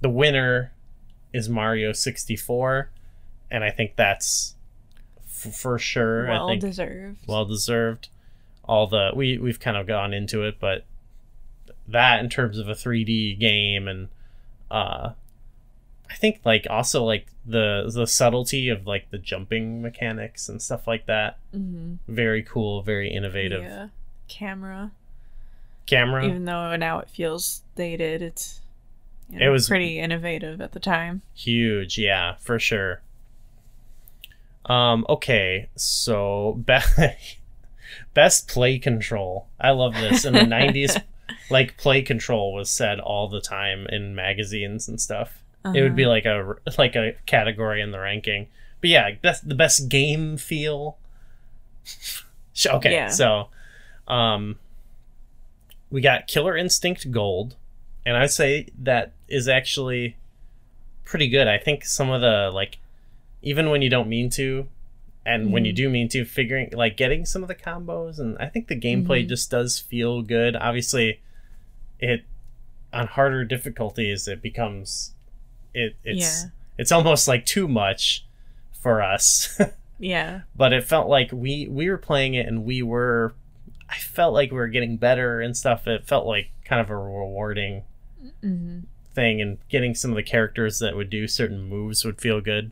the 0.00 0.08
winner 0.08 0.70
is 1.32 1.48
Mario 1.48 1.92
64, 1.92 2.90
and 3.50 3.64
I 3.64 3.70
think 3.70 3.96
that's 3.96 4.54
f- 5.46 5.54
for 5.54 5.78
sure. 5.78 6.28
I 6.28 6.32
well 6.32 6.56
deserved. 6.56 7.18
well 7.26 7.44
deserved. 7.44 8.08
All 8.64 8.86
the 8.86 9.12
we 9.14 9.38
we've 9.38 9.60
kind 9.60 9.76
of 9.76 9.86
gone 9.86 10.12
into 10.12 10.42
it, 10.44 10.58
but 10.60 10.84
that 11.86 12.20
in 12.20 12.28
terms 12.28 12.58
of 12.58 12.68
a 12.68 12.72
3D 12.74 13.38
game 13.38 13.88
and 13.88 14.08
uh 14.70 15.10
I 16.10 16.14
think 16.14 16.40
like 16.44 16.66
also 16.68 17.04
like 17.04 17.26
the 17.46 17.90
the 17.94 18.06
subtlety 18.06 18.68
of 18.68 18.86
like 18.86 19.10
the 19.10 19.18
jumping 19.18 19.80
mechanics 19.82 20.48
and 20.48 20.60
stuff 20.60 20.86
like 20.86 21.06
that. 21.06 21.38
hmm 21.52 21.94
Very 22.06 22.42
cool, 22.42 22.82
very 22.82 23.10
innovative. 23.10 23.62
Yeah. 23.62 23.88
Camera, 24.28 24.90
Camera. 25.86 26.26
even 26.26 26.44
though 26.44 26.76
now 26.76 26.98
it 26.98 27.08
feels 27.08 27.62
dated, 27.76 28.20
it's 28.22 28.60
you 29.30 29.38
It 29.40 29.48
was- 29.48 29.68
pretty 29.68 29.98
innovative 29.98 30.60
at 30.60 30.72
the 30.72 30.80
time. 30.80 31.22
Huge, 31.34 31.96
yeah, 31.98 32.34
for 32.36 32.58
sure. 32.58 33.00
Um, 34.68 35.06
okay, 35.08 35.68
so 35.76 36.62
be- 36.66 36.78
best 38.14 38.48
play 38.48 38.78
control. 38.78 39.48
I 39.58 39.70
love 39.70 39.94
this. 39.94 40.24
In 40.24 40.34
the 40.34 40.42
nineties, 40.46 40.96
like 41.50 41.76
play 41.78 42.02
control 42.02 42.52
was 42.54 42.68
said 42.70 43.00
all 43.00 43.28
the 43.28 43.40
time 43.40 43.86
in 43.88 44.14
magazines 44.14 44.88
and 44.88 45.00
stuff. 45.00 45.38
It 45.74 45.82
would 45.82 45.96
be 45.96 46.04
Uh-huh. 46.04 46.10
like 46.10 46.24
a 46.24 46.56
like 46.78 46.96
a 46.96 47.14
category 47.26 47.80
in 47.82 47.90
the 47.90 47.98
ranking. 47.98 48.46
But 48.80 48.90
yeah, 48.90 49.10
best 49.20 49.48
the 49.48 49.54
best 49.54 49.88
game 49.88 50.36
feel. 50.36 50.96
Okay, 52.66 52.92
Yeah. 52.92 53.08
so 53.08 53.48
um 54.08 54.58
we 55.90 56.00
got 56.00 56.26
Killer 56.26 56.56
Instinct 56.56 57.10
Gold, 57.12 57.54
and 58.04 58.16
I'd 58.16 58.30
say 58.32 58.68
that 58.82 59.12
is 59.28 59.46
actually 59.48 60.16
pretty 61.04 61.28
good. 61.28 61.46
I 61.46 61.56
think 61.56 61.84
some 61.84 62.10
of 62.10 62.20
the 62.20 62.50
like 62.52 62.78
even 63.48 63.70
when 63.70 63.82
you 63.82 63.88
don't 63.90 64.08
mean 64.08 64.28
to 64.30 64.66
and 65.24 65.52
when 65.52 65.64
you 65.64 65.72
Mhm. 65.72 65.76
do 65.76 65.88
mean 65.90 66.08
to 66.08 66.24
figuring 66.24 66.70
like 66.72 66.96
getting 66.96 67.24
some 67.26 67.42
of 67.42 67.48
the 67.48 67.54
combos 67.54 68.18
and 68.18 68.36
I 68.38 68.46
think 68.46 68.68
the 68.68 68.78
gameplay 68.86 69.24
Mhm. 69.24 69.28
just 69.28 69.50
does 69.50 69.78
feel 69.78 70.22
good. 70.22 70.56
Obviously 70.56 71.20
it 72.00 72.22
on 72.92 73.06
harder 73.06 73.44
difficulties 73.44 74.26
it 74.28 74.40
becomes 74.42 75.14
it 75.74 75.96
it's 76.04 76.44
Yeah. 76.44 76.50
it's 76.78 76.92
almost 76.92 77.28
like 77.28 77.44
too 77.46 77.68
much 77.68 78.24
for 78.72 79.02
us. 79.02 79.60
yeah. 79.98 80.42
but 80.56 80.72
it 80.72 80.84
felt 80.84 81.08
like 81.08 81.30
we 81.32 81.66
we 81.68 81.88
were 81.90 81.98
playing 81.98 82.34
it 82.34 82.46
and 82.46 82.64
we 82.64 82.82
were 82.82 83.34
I 83.90 83.96
felt 83.96 84.34
like 84.34 84.50
we 84.50 84.58
were 84.58 84.68
getting 84.68 84.96
better 84.98 85.40
and 85.40 85.56
stuff. 85.56 85.86
It 85.88 86.06
felt 86.06 86.26
like 86.26 86.50
kind 86.64 86.80
of 86.80 86.90
a 86.90 86.96
rewarding 86.96 87.84
hmm 88.42 88.80
thing, 89.14 89.40
and 89.40 89.58
getting 89.68 89.94
some 89.96 90.10
of 90.12 90.16
the 90.16 90.22
characters 90.22 90.78
that 90.78 90.94
would 90.94 91.10
do 91.10 91.26
certain 91.26 91.62
moves 91.62 92.04
would 92.04 92.20
feel 92.20 92.40
good. 92.40 92.70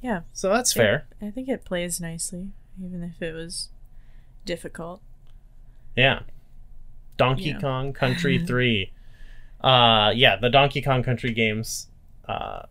Yeah. 0.00 0.20
So 0.32 0.48
that's 0.50 0.72
fair. 0.72 1.06
I 1.20 1.30
think 1.30 1.48
it 1.48 1.64
plays 1.64 2.00
nicely, 2.00 2.48
even 2.82 3.02
if 3.02 3.20
it 3.20 3.34
was 3.34 3.68
difficult. 4.44 5.00
Yeah. 5.96 6.20
Donkey 7.16 7.50
Yeah. 7.50 7.60
Kong 7.60 7.92
Country 7.92 8.38
3. 8.46 8.92
Uh 9.60 10.12
yeah, 10.14 10.36
the 10.36 10.48
Donkey 10.50 10.80
Kong 10.82 11.02
Country 11.02 11.32
games. 11.32 11.88
Uh 12.28 12.62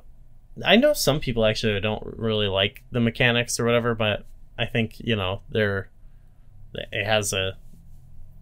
I 0.65 0.75
know 0.77 0.93
some 0.93 1.19
people 1.19 1.45
actually 1.45 1.79
don't 1.81 2.03
really 2.17 2.47
like 2.47 2.83
the 2.91 2.99
mechanics 3.01 3.59
or 3.59 3.65
whatever, 3.65 3.93
but 3.93 4.25
I 4.57 4.65
think, 4.65 4.99
you 4.99 5.15
know, 5.15 5.41
they're 5.49 5.89
it 6.73 7.05
has 7.05 7.33
a 7.33 7.57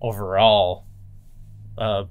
overall 0.02 0.84
uh 1.78 2.06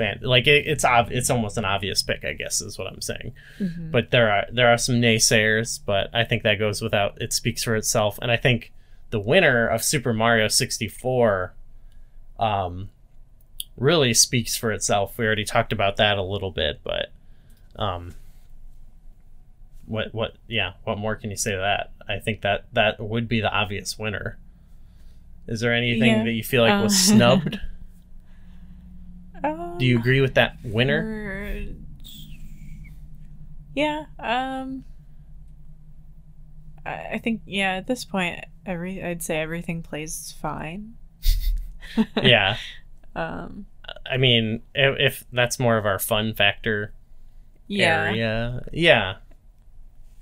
fan, 0.00 0.18
like 0.22 0.46
it, 0.46 0.66
it's 0.66 0.84
ob- 0.84 1.12
it's 1.12 1.30
almost 1.30 1.56
an 1.58 1.64
obvious 1.64 2.02
pick, 2.02 2.24
I 2.24 2.32
guess 2.32 2.60
is 2.60 2.78
what 2.78 2.86
I'm 2.86 3.00
saying. 3.00 3.32
Mhm. 3.60 3.90
But 3.90 4.10
there 4.10 4.30
are 4.30 4.46
there 4.52 4.68
are 4.72 4.78
some 4.78 4.96
naysayers, 4.96 5.78
but 5.84 6.08
I 6.14 6.24
think 6.24 6.42
that 6.42 6.58
goes 6.58 6.80
without 6.82 7.20
it 7.22 7.32
speaks 7.32 7.62
for 7.62 7.76
itself. 7.76 8.18
And 8.22 8.30
I 8.30 8.36
think 8.36 8.72
the 9.10 9.20
winner 9.20 9.66
of 9.66 9.82
Super 9.84 10.12
Mario 10.12 10.48
64 10.48 11.52
um 12.38 12.88
really 13.76 14.12
speaks 14.14 14.56
for 14.56 14.72
itself. 14.72 15.16
We 15.18 15.24
already 15.26 15.44
talked 15.44 15.72
about 15.72 15.96
that 15.96 16.16
a 16.18 16.22
little 16.22 16.50
bit, 16.50 16.80
but 16.84 17.10
um 17.76 18.14
what 19.86 20.14
what 20.14 20.34
yeah, 20.46 20.72
what 20.84 20.98
more 20.98 21.16
can 21.16 21.30
you 21.30 21.36
say 21.36 21.52
to 21.52 21.56
that? 21.58 21.90
I 22.08 22.18
think 22.20 22.42
that 22.42 22.64
that 22.72 23.00
would 23.00 23.28
be 23.28 23.40
the 23.40 23.50
obvious 23.52 23.98
winner. 23.98 24.38
Is 25.48 25.60
there 25.60 25.74
anything 25.74 26.12
Yeah. 26.18 26.24
that 26.24 26.32
you 26.32 26.44
feel 26.44 26.62
like 26.62 26.82
was 26.82 26.92
Uh, 26.92 26.96
snubbed? 27.14 27.60
Um, 29.42 29.76
Do 29.78 29.84
you 29.86 29.98
agree 29.98 30.20
with 30.20 30.34
that 30.34 30.56
winner? 30.64 31.02
er, 31.02 31.64
Yeah. 33.74 34.04
Um. 34.18 34.84
I 36.84 37.08
I 37.14 37.18
think 37.18 37.42
yeah. 37.46 37.72
At 37.74 37.86
this 37.86 38.04
point, 38.04 38.44
every 38.66 39.02
I'd 39.02 39.22
say 39.22 39.38
everything 39.40 39.82
plays 39.82 40.34
fine. 40.40 40.94
yeah. 42.22 42.56
Um. 43.14 43.66
I 44.10 44.16
mean, 44.18 44.62
if, 44.74 44.96
if 45.00 45.24
that's 45.32 45.58
more 45.58 45.76
of 45.76 45.84
our 45.86 45.98
fun 45.98 46.32
factor 46.34 46.92
Yeah. 47.66 48.04
area, 48.04 48.62
yeah, 48.72 49.16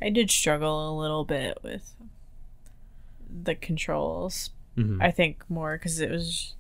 I 0.01 0.09
did 0.11 0.31
struggle 0.31 0.91
a 0.91 0.95
little 0.99 1.25
bit 1.25 1.59
with 1.63 1.93
the 3.45 3.55
controls. 3.55 4.51
Mhm. 4.77 5.03
I 5.03 5.11
think 5.11 5.43
more 5.51 5.77
because 5.77 6.01
it 6.01 6.11
was 6.11 6.55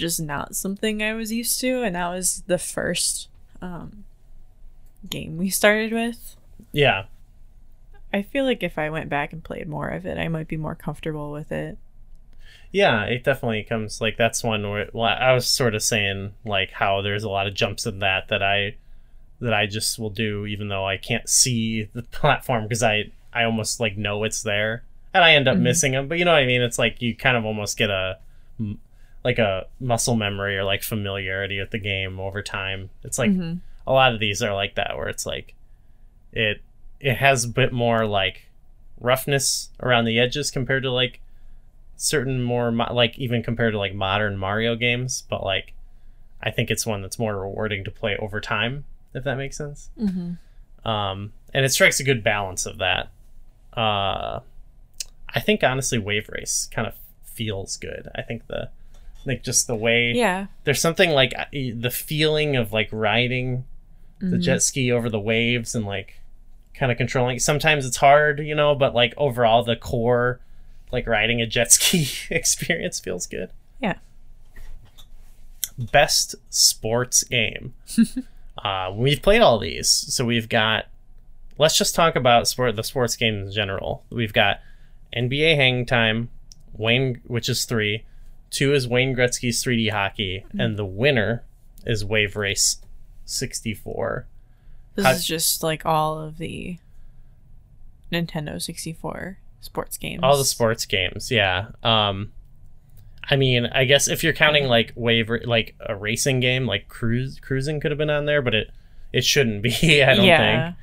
just 0.00 0.20
not 0.20 0.56
something 0.56 1.02
I 1.02 1.14
was 1.14 1.32
used 1.32 1.60
to, 1.60 1.82
and 1.82 1.94
that 1.94 2.08
was 2.08 2.42
the 2.46 2.58
first 2.58 3.28
um, 3.62 4.04
game 5.08 5.36
we 5.36 5.50
started 5.50 5.92
with. 5.92 6.36
yeah, 6.72 7.04
I 8.12 8.22
feel 8.22 8.44
like 8.44 8.62
if 8.62 8.76
I 8.78 8.90
went 8.90 9.08
back 9.08 9.32
and 9.32 9.44
played 9.44 9.68
more 9.68 9.88
of 9.88 10.04
it, 10.06 10.18
I 10.18 10.26
might 10.28 10.48
be 10.48 10.56
more 10.56 10.74
comfortable 10.74 11.30
with 11.30 11.52
it. 11.52 11.78
yeah. 12.72 13.04
It 13.04 13.22
definitely 13.24 13.62
comes 13.62 14.00
like 14.00 14.16
that's 14.16 14.42
one 14.42 14.68
where 14.68 14.88
well, 14.92 15.04
I 15.04 15.32
was 15.32 15.48
sort 15.48 15.74
of 15.76 15.82
saying 15.82 16.32
like 16.44 16.72
how 16.72 17.02
there's 17.02 17.22
a 17.24 17.28
lot 17.30 17.46
of 17.46 17.54
jumps 17.54 17.86
in 17.86 18.00
that 18.00 18.28
that 18.28 18.42
I 18.42 18.74
that 19.40 19.54
I 19.54 19.66
just 19.66 19.98
will 19.98 20.10
do 20.10 20.44
even 20.46 20.68
though 20.68 20.86
I 20.86 20.96
can't 20.96 21.28
see 21.28 21.84
the 21.92 22.02
platform 22.20 22.64
because 22.64 22.82
I 22.82 23.10
I 23.32 23.44
almost 23.44 23.78
like 23.80 23.96
know 23.96 24.24
it's 24.24 24.42
there 24.42 24.82
and 25.14 25.22
I 25.24 25.34
end 25.34 25.46
up 25.48 25.56
Mhm. 25.56 25.60
missing 25.62 25.92
them. 25.92 26.08
But 26.08 26.18
you 26.18 26.24
know 26.24 26.32
what 26.32 26.42
I 26.42 26.46
mean? 26.46 26.62
It's 26.62 26.78
like 26.78 27.00
you 27.00 27.14
kind 27.16 27.36
of 27.36 27.44
almost 27.44 27.76
get 27.78 27.90
a 27.90 28.18
like 29.24 29.38
a 29.38 29.66
muscle 29.78 30.16
memory 30.16 30.56
or 30.56 30.64
like 30.64 30.82
familiarity 30.82 31.60
with 31.60 31.70
the 31.70 31.78
game 31.78 32.18
over 32.20 32.42
time. 32.42 32.90
It's 33.04 33.18
like 33.18 33.30
Mhm. 33.30 33.60
a 33.86 33.92
lot 33.92 34.14
of 34.14 34.20
these 34.20 34.42
are 34.42 34.54
like 34.54 34.74
that 34.76 34.96
where 34.96 35.08
it's 35.08 35.26
like 35.26 35.54
it 36.32 36.62
it 37.00 37.16
has 37.16 37.44
a 37.44 37.48
bit 37.48 37.72
more 37.72 38.06
like 38.06 38.46
roughness 38.98 39.70
around 39.80 40.04
the 40.04 40.18
edges 40.18 40.50
compared 40.50 40.82
to 40.82 40.90
like 40.90 41.20
certain 41.96 42.42
more 42.42 42.70
mo- 42.70 42.92
like 42.92 43.18
even 43.18 43.42
compared 43.42 43.72
to 43.72 43.78
like 43.78 43.94
modern 43.94 44.36
Mario 44.36 44.74
games 44.76 45.24
but 45.28 45.42
like 45.42 45.72
I 46.42 46.50
think 46.50 46.70
it's 46.70 46.86
one 46.86 47.02
that's 47.02 47.18
more 47.18 47.36
rewarding 47.38 47.84
to 47.84 47.90
play 47.90 48.16
over 48.18 48.40
time 48.40 48.84
if 49.14 49.24
that 49.24 49.36
makes 49.36 49.56
sense 49.56 49.90
Mhm. 50.00 50.38
um 50.84 51.32
and 51.52 51.64
it 51.64 51.70
strikes 51.70 52.00
a 52.00 52.04
good 52.04 52.22
balance 52.22 52.64
of 52.66 52.78
that 52.78 53.10
uh 53.76 54.40
I 55.28 55.40
think 55.40 55.62
honestly 55.64 55.98
Wave 55.98 56.28
Race 56.30 56.68
kind 56.72 56.86
of 56.86 56.94
feels 57.22 57.76
good 57.76 58.08
I 58.14 58.22
think 58.22 58.46
the 58.46 58.70
like 59.26 59.42
just 59.42 59.66
the 59.66 59.74
way 59.76 60.12
Yeah. 60.12 60.46
there's 60.64 60.80
something 60.80 61.10
like 61.10 61.32
uh, 61.36 61.44
the 61.52 61.90
feeling 61.90 62.56
of 62.56 62.72
like 62.72 62.88
riding 62.92 63.64
the 64.18 64.36
Mhm. 64.36 64.42
jet 64.42 64.62
ski 64.62 64.90
over 64.92 65.08
the 65.10 65.20
waves 65.20 65.74
and 65.74 65.84
like 65.86 66.20
kind 66.74 66.90
of 66.92 66.98
controlling 66.98 67.38
sometimes 67.38 67.84
it's 67.86 67.98
hard 67.98 68.40
you 68.40 68.54
know 68.54 68.74
but 68.74 68.94
like 68.94 69.12
overall 69.16 69.62
the 69.62 69.76
core 69.76 70.40
like 70.92 71.06
riding 71.06 71.40
a 71.40 71.46
jet 71.46 71.70
ski 71.76 72.08
experience 72.30 72.98
feels 73.00 73.26
good 73.26 73.50
Yeah. 73.80 73.96
best 75.92 76.34
sports 76.50 77.24
game 77.24 77.72
uh 78.64 78.92
we've 78.94 79.22
played 79.22 79.40
all 79.40 79.58
these 79.58 79.88
so 79.90 80.24
we've 80.24 80.48
got 80.48 80.86
let's 81.58 81.76
just 81.78 81.94
talk 81.94 82.16
about 82.16 82.46
sport 82.48 82.76
the 82.76 82.84
sports 82.84 83.16
games 83.16 83.48
in 83.48 83.52
general 83.52 84.04
we've 84.10 84.32
got 84.32 84.60
nba 85.16 85.56
hang 85.56 85.86
time 85.86 86.28
wayne 86.74 87.20
which 87.26 87.48
is 87.48 87.64
three 87.64 88.04
two 88.50 88.74
is 88.74 88.86
wayne 88.88 89.14
gretzky's 89.14 89.62
3d 89.64 89.90
hockey 89.90 90.44
and 90.58 90.76
the 90.76 90.84
winner 90.84 91.44
is 91.86 92.04
wave 92.04 92.36
race 92.36 92.76
64 93.24 94.26
This 94.96 95.04
How- 95.06 95.12
is 95.12 95.24
just 95.26 95.62
like 95.62 95.86
all 95.86 96.18
of 96.20 96.38
the 96.38 96.78
Nintendo 98.12 98.60
64 98.60 99.38
sports 99.60 99.96
games. 99.98 100.20
all 100.22 100.36
the 100.36 100.44
sports 100.44 100.84
games 100.86 101.30
yeah. 101.30 101.68
Um 101.82 102.32
i 103.28 103.36
mean 103.36 103.66
i 103.66 103.84
guess 103.84 104.08
if 104.08 104.24
you're 104.24 104.32
counting 104.32 104.64
like 104.66 104.92
wave 104.96 105.30
like 105.44 105.74
a 105.86 105.94
racing 105.94 106.40
game 106.40 106.66
like 106.66 106.88
cruise 106.88 107.38
cruising 107.38 107.78
could 107.78 107.90
have 107.90 107.98
been 107.98 108.08
on 108.10 108.24
there 108.24 108.40
but 108.40 108.54
it 108.54 108.70
it 109.12 109.22
shouldn't 109.22 109.62
be 109.62 110.02
i 110.02 110.14
don't 110.14 110.24
yeah. 110.24 110.64
think. 110.72 110.76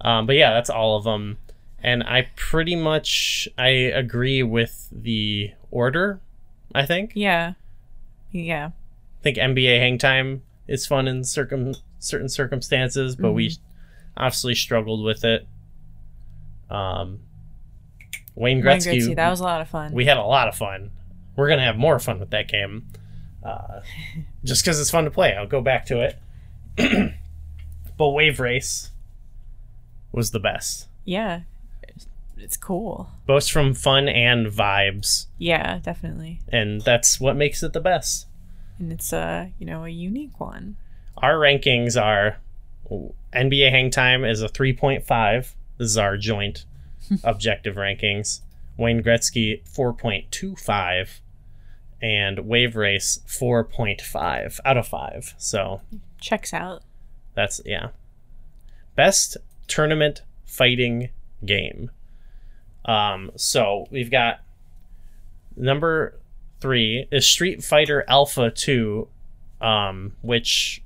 Um 0.00 0.26
but 0.26 0.36
yeah 0.36 0.52
that's 0.54 0.70
all 0.70 0.96
of 0.96 1.04
them. 1.04 1.36
And 1.82 2.02
i 2.04 2.28
pretty 2.36 2.76
much 2.76 3.48
i 3.58 3.68
agree 3.68 4.42
with 4.42 4.88
the 4.92 5.50
order 5.70 6.20
i 6.74 6.84
think 6.86 7.12
Yeah. 7.14 7.54
Yeah. 8.32 8.70
I 9.20 9.22
think 9.22 9.36
nba 9.36 9.78
hang 9.78 9.98
time 9.98 10.42
is 10.68 10.86
fun 10.86 11.08
in 11.08 11.24
circum 11.24 11.74
certain 11.98 12.28
circumstances 12.28 13.16
but 13.16 13.32
we 13.32 13.56
obviously 14.16 14.54
struggled 14.54 15.04
with 15.04 15.24
it 15.24 15.46
um 16.70 17.20
wayne 18.34 18.58
Wayne 18.58 18.62
gretzky, 18.62 19.00
Gretzky, 19.00 19.16
that 19.16 19.30
was 19.30 19.40
a 19.40 19.44
lot 19.44 19.60
of 19.60 19.68
fun. 19.68 19.92
we 19.92 20.04
had 20.06 20.16
a 20.16 20.22
lot 20.22 20.48
of 20.48 20.54
fun. 20.54 20.90
We're 21.36 21.48
gonna 21.48 21.64
have 21.64 21.76
more 21.76 21.98
fun 21.98 22.20
with 22.20 22.30
that 22.30 22.48
game, 22.48 22.86
uh, 23.42 23.80
just 24.44 24.62
because 24.64 24.80
it's 24.80 24.90
fun 24.90 25.04
to 25.04 25.10
play. 25.10 25.34
I'll 25.34 25.46
go 25.46 25.60
back 25.60 25.86
to 25.86 26.00
it. 26.00 26.18
but 27.98 28.10
Wave 28.10 28.38
Race 28.40 28.90
was 30.12 30.30
the 30.30 30.40
best, 30.40 30.88
yeah. 31.04 31.40
It's, 32.42 32.56
cool. 32.56 33.10
both 33.26 33.48
from 33.48 33.74
fun 33.74 34.08
and 34.08 34.46
vibes, 34.46 35.26
Yeah, 35.38 35.78
definitely. 35.78 36.40
and 36.48 36.80
that's 36.82 37.20
what 37.20 37.36
makes 37.36 37.62
it 37.62 37.72
the 37.72 37.80
best. 37.80 38.26
And 38.78 38.92
it's 38.92 39.12
a, 39.12 39.52
you 39.58 39.66
know, 39.66 39.84
a 39.84 39.88
unique 39.90 40.40
one. 40.40 40.76
Our 41.18 41.34
rankings 41.34 42.00
are 42.00 42.38
NBA 43.34 43.70
Hang 43.70 43.90
Time 43.90 44.24
is 44.24 44.40
a 44.42 44.48
three 44.48 44.72
point 44.72 45.06
five. 45.06 45.54
This 45.78 45.90
is 45.90 45.98
our 45.98 46.16
joint 46.16 46.64
objective 47.24 47.76
rankings. 47.76 48.40
Wayne 48.76 49.02
Gretzky 49.02 49.66
four 49.68 49.92
point 49.92 50.30
two 50.32 50.56
five, 50.56 51.20
and 52.00 52.40
Wave 52.46 52.74
Race 52.76 53.20
four 53.26 53.62
point 53.64 54.00
five 54.00 54.58
out 54.64 54.78
of 54.78 54.88
five. 54.88 55.34
So 55.36 55.82
Checks 56.20 56.54
out. 56.54 56.82
That's 57.34 57.60
yeah. 57.66 57.88
Best 58.96 59.36
tournament 59.68 60.22
fighting 60.46 61.10
game. 61.44 61.90
Um, 62.84 63.30
so 63.36 63.86
we've 63.90 64.10
got 64.10 64.40
number 65.56 66.18
three 66.60 67.06
is 67.10 67.26
Street 67.26 67.62
Fighter 67.62 68.04
Alpha 68.08 68.50
Two, 68.50 69.08
um, 69.60 70.14
which 70.22 70.82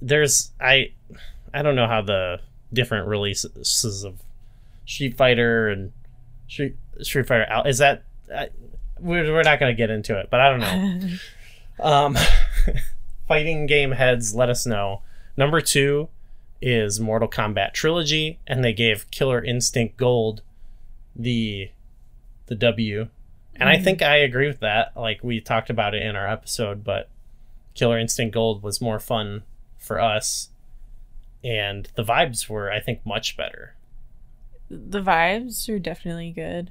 there's 0.00 0.52
I 0.60 0.92
I 1.52 1.62
don't 1.62 1.76
know 1.76 1.86
how 1.88 2.02
the 2.02 2.40
different 2.72 3.06
releases 3.08 4.04
of 4.04 4.20
Street 4.86 5.16
Fighter 5.16 5.68
and 5.68 5.92
Street 6.48 6.76
Street 7.00 7.26
Fighter 7.26 7.44
Al- 7.44 7.64
is 7.64 7.78
that 7.78 8.04
I, 8.34 8.48
we're 9.00 9.32
we're 9.32 9.42
not 9.42 9.58
gonna 9.60 9.74
get 9.74 9.90
into 9.90 10.18
it, 10.18 10.28
but 10.30 10.40
I 10.40 10.50
don't 10.50 10.60
know. 10.60 11.08
Um, 11.80 12.16
fighting 13.28 13.66
game 13.66 13.90
heads, 13.90 14.32
let 14.32 14.48
us 14.48 14.64
know. 14.64 15.02
Number 15.36 15.60
two 15.60 16.08
is 16.62 17.00
Mortal 17.00 17.28
Kombat 17.28 17.72
Trilogy, 17.72 18.38
and 18.46 18.64
they 18.64 18.72
gave 18.72 19.10
Killer 19.10 19.42
Instinct 19.42 19.96
Gold 19.96 20.42
the 21.16 21.70
the 22.46 22.54
W 22.54 23.08
And 23.56 23.68
I 23.68 23.76
Mhm. 23.76 23.84
think 23.84 24.02
I 24.02 24.16
agree 24.16 24.48
with 24.48 24.60
that. 24.60 24.96
Like 24.96 25.22
we 25.22 25.40
talked 25.40 25.70
about 25.70 25.94
it 25.94 26.02
in 26.02 26.16
our 26.16 26.28
episode, 26.28 26.82
but 26.82 27.08
Killer 27.74 27.98
Instinct 27.98 28.34
Gold 28.34 28.62
was 28.62 28.80
more 28.80 28.98
fun 28.98 29.44
for 29.78 30.00
us. 30.00 30.48
And 31.44 31.88
the 31.94 32.02
vibes 32.02 32.48
were, 32.48 32.72
I 32.72 32.80
think, 32.80 33.04
much 33.06 33.36
better. 33.36 33.74
The 34.70 35.00
vibes 35.02 35.68
are 35.68 35.78
definitely 35.78 36.30
good. 36.32 36.70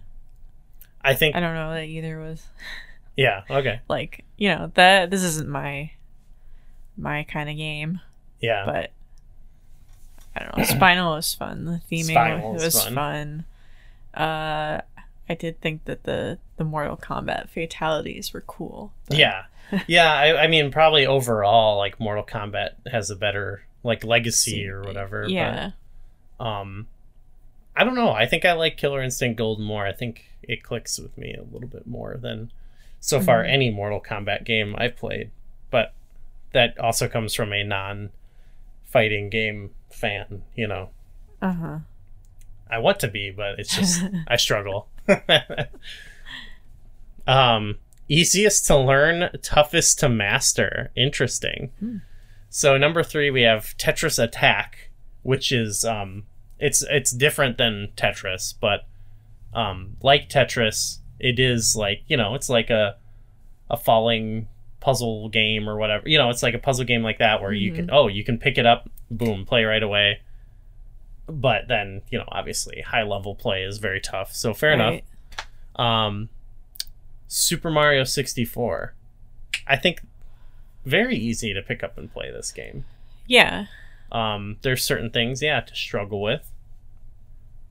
I 1.02 1.14
think, 1.14 1.36
I 1.36 1.40
don't 1.40 1.54
know 1.56 1.74
that 1.74 1.84
either 1.86 2.20
was 2.20 2.48
yeah, 3.18 3.44
okay, 3.50 3.80
like 3.88 4.24
you 4.38 4.50
know 4.50 4.72
that 4.76 5.10
this 5.12 5.22
isn't 5.24 5.48
my 5.50 5.92
my 6.98 7.24
kind 7.24 7.50
of 7.50 7.56
game, 7.58 8.00
yeah, 8.42 8.64
but 8.66 8.92
I 10.36 10.44
don't 10.44 10.58
know. 10.58 10.64
Spinal 10.64 11.16
was 11.16 11.34
fun. 11.34 11.66
The 11.66 11.82
theming 11.92 12.12
Spinal 12.12 12.54
was, 12.54 12.64
was 12.64 12.74
was 12.76 12.84
fun. 12.86 12.96
fun. 12.96 13.46
Uh, 14.14 14.82
I 15.30 15.36
did 15.36 15.60
think 15.62 15.86
that 15.86 16.04
the 16.04 16.38
the 16.58 16.64
Mortal 16.64 16.98
Kombat 16.98 17.50
fatalities 17.50 18.34
were 18.34 18.42
cool. 18.42 18.94
but- 19.08 19.18
yeah, 19.18 19.44
yeah. 19.88 20.14
I, 20.14 20.44
I 20.44 20.48
mean, 20.48 20.72
probably 20.72 21.06
overall, 21.08 21.78
like 21.78 22.00
Mortal 22.00 22.24
Kombat 22.26 22.72
has 22.92 23.10
a 23.10 23.16
better 23.16 23.64
like 23.84 24.04
legacy 24.04 24.68
or 24.68 24.82
whatever. 24.84 25.26
Yeah. 25.28 25.72
But, 26.38 26.46
um, 26.46 26.88
I 27.76 27.84
don't 27.84 27.96
know. 27.96 28.12
I 28.12 28.26
think 28.28 28.46
I 28.46 28.54
like 28.54 28.78
Killer 28.78 29.02
Instinct 29.02 29.38
Gold 29.38 29.60
more. 29.60 29.86
I 29.86 29.94
think 29.94 30.26
it 30.44 30.62
clicks 30.64 31.00
with 31.00 31.18
me 31.18 31.34
a 31.34 31.44
little 31.54 31.68
bit 31.68 31.88
more 31.88 32.18
than 32.22 32.52
so 33.00 33.20
far 33.20 33.44
Mhm. 33.44 33.50
any 33.52 33.70
Mortal 33.72 34.00
Kombat 34.02 34.44
game 34.46 34.76
I've 34.78 34.96
played. 34.96 35.32
But 35.72 35.94
that 36.52 36.78
also 36.78 37.08
comes 37.08 37.34
from 37.34 37.52
a 37.52 37.64
non-fighting 37.64 39.30
game 39.30 39.72
fan. 39.90 40.44
You 40.56 40.68
know, 40.68 40.90
Uh 41.42 41.52
huh. 41.54 41.78
I 42.74 42.80
want 42.80 43.00
to 43.02 43.08
be, 43.08 43.32
but 43.32 43.60
it's 43.60 43.76
just 43.76 44.02
I 44.28 44.38
struggle. 44.38 44.88
um, 47.28 47.78
easiest 48.10 48.66
to 48.68 48.78
learn, 48.78 49.30
toughest 49.42 50.00
to 50.00 50.10
master. 50.10 50.92
Interesting. 50.96 51.72
Hmm. 51.80 51.98
So 52.50 52.78
number 52.78 53.04
three, 53.04 53.32
we 53.32 53.44
have 53.44 53.76
Tetris 53.78 54.22
Attack, 54.22 54.90
which 55.22 55.52
is 55.52 55.86
um, 55.86 56.24
it's 56.60 56.84
it's 56.90 57.12
different 57.12 57.58
than 57.58 57.90
Tetris, 57.96 58.54
but 58.60 58.86
um, 59.54 59.98
like 60.02 60.30
Tetris, 60.30 61.00
it 61.20 61.40
is 61.40 61.76
like 61.76 62.04
you 62.08 62.18
know, 62.18 62.36
it's 62.36 62.50
like 62.50 62.70
a 62.70 62.98
a 63.70 63.78
falling 63.78 64.48
puzzle 64.80 65.30
game 65.30 65.70
or 65.70 65.78
whatever. 65.78 66.08
You 66.08 66.18
know, 66.18 66.30
it's 66.30 66.44
like 66.44 66.54
a 66.54 66.60
puzzle 66.60 66.86
game 66.86 67.04
like 67.04 67.20
that 67.20 67.42
where 67.42 67.54
you 67.54 67.72
can 67.72 67.90
oh 67.92 68.08
you 68.08 68.24
can 68.24 68.38
pick 68.38 68.58
it 68.58 68.66
up, 68.66 68.90
boom, 69.10 69.46
play 69.46 69.64
right 69.64 69.84
away. 69.84 70.20
But 71.28 71.68
then 71.68 72.02
you 72.10 72.18
know, 72.18 72.26
obviously, 72.28 72.82
high 72.82 73.04
level 73.04 73.36
play 73.36 73.64
is 73.64 73.78
very 73.78 74.02
tough. 74.02 74.34
So 74.36 74.54
fair 74.54 74.74
enough. 74.74 75.00
Um, 75.76 76.30
Super 77.28 77.70
Mario 77.72 78.04
64. 78.04 78.94
I 79.66 79.76
think 79.78 80.02
very 80.86 81.16
easy 81.16 81.54
to 81.54 81.62
pick 81.62 81.84
up 81.84 81.98
and 81.98 82.12
play 82.12 82.30
this 82.32 82.52
game. 82.52 82.86
Yeah. 83.26 83.66
Um, 84.12 84.58
there's 84.62 84.84
certain 84.84 85.10
things, 85.10 85.42
yeah, 85.42 85.62
to 85.62 85.76
struggle 85.76 86.22
with. 86.22 86.52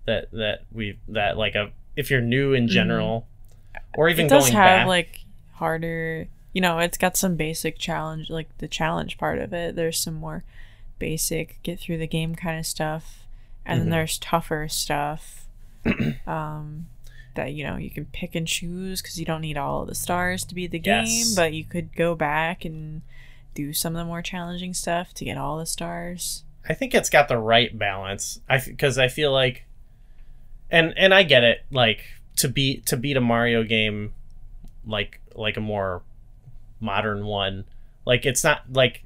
That 0.07 0.31
that 0.33 0.65
we 0.73 0.99
that 1.09 1.37
like 1.37 1.55
a 1.55 1.71
if 1.95 2.11
you're 2.11 2.21
new 2.21 2.55
in 2.55 2.67
general, 2.67 3.27
or 3.95 4.09
even 4.09 4.27
Mm-hmm. 4.27 4.35
it 4.35 4.37
does 4.37 4.45
going 4.47 4.57
have 4.57 4.79
back. 4.81 4.87
like 4.89 5.21
harder 5.53 6.27
you 6.53 6.61
know 6.61 6.79
it's 6.81 6.99
got 6.99 7.17
some 7.17 7.37
basic 7.37 7.79
challenge 7.79 8.29
like 8.29 8.49
the 8.59 8.67
challenge 8.67 9.17
part 9.17 9.39
of 9.39 9.53
it 9.53 9.77
there's 9.77 9.99
some 9.99 10.15
more 10.15 10.43
basic 10.99 11.63
get 11.63 11.79
through 11.79 11.97
the 11.99 12.07
game 12.07 12.35
kind 12.35 12.59
of 12.59 12.67
stuff 12.67 13.22
and 13.67 13.79
Mhm. 13.81 13.83
then 13.85 13.91
there's 13.91 14.19
tougher 14.19 14.69
stuff 14.69 15.47
um 16.27 16.87
that 17.35 17.53
you 17.53 17.65
know 17.65 17.77
you 17.77 17.91
can 17.91 18.05
pick 18.07 18.35
and 18.35 18.47
choose 18.47 19.01
because 19.03 19.19
you 19.19 19.25
don't 19.25 19.41
need 19.41 19.57
all 19.57 19.83
of 19.83 19.89
the 19.89 19.95
stars 19.95 20.45
to 20.45 20.55
be 20.55 20.67
the 20.67 20.79
game 20.79 21.07
Yes. 21.07 21.35
but 21.35 21.53
you 21.53 21.65
could 21.65 21.95
go 21.97 22.15
back 22.15 22.65
and 22.65 23.03
do 23.55 23.73
some 23.73 23.95
of 23.95 23.99
the 24.01 24.05
more 24.05 24.23
challenging 24.23 24.75
stuff 24.75 25.13
to 25.15 25.25
get 25.25 25.37
all 25.39 25.59
the 25.59 25.67
stars 25.67 26.45
I 26.69 26.75
think 26.75 26.95
it's 26.95 27.11
got 27.11 27.27
the 27.27 27.39
right 27.39 27.77
balance. 27.77 28.41
I 28.49 28.59
because 28.65 28.97
I 28.97 29.09
feel 29.09 29.33
like, 29.33 29.65
and 30.71 30.95
and 30.97 31.13
I 31.13 31.25
get 31.25 31.43
it. 31.43 31.65
Like 31.73 32.05
to 32.37 32.49
beat 32.49 32.87
to 32.87 32.97
beat 32.97 33.17
a 33.17 33.21
Mario 33.21 33.65
game, 33.65 34.15
like 34.87 35.21
like 35.35 35.57
a 35.57 35.61
more 35.61 36.03
modern 36.79 37.27
one. 37.27 37.65
Like 38.05 38.25
it's 38.25 38.45
not 38.45 38.73
like 38.73 39.03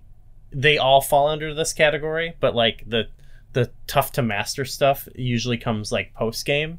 they 0.52 0.76
all 0.76 1.00
fall 1.00 1.28
under 1.28 1.54
this 1.54 1.72
category, 1.72 2.34
but 2.40 2.54
like 2.54 2.84
the 2.86 3.08
the 3.56 3.70
tough 3.86 4.12
to 4.12 4.22
master 4.22 4.64
stuff 4.66 5.08
usually 5.14 5.56
comes 5.56 5.90
like 5.90 6.12
post 6.14 6.44
game. 6.44 6.78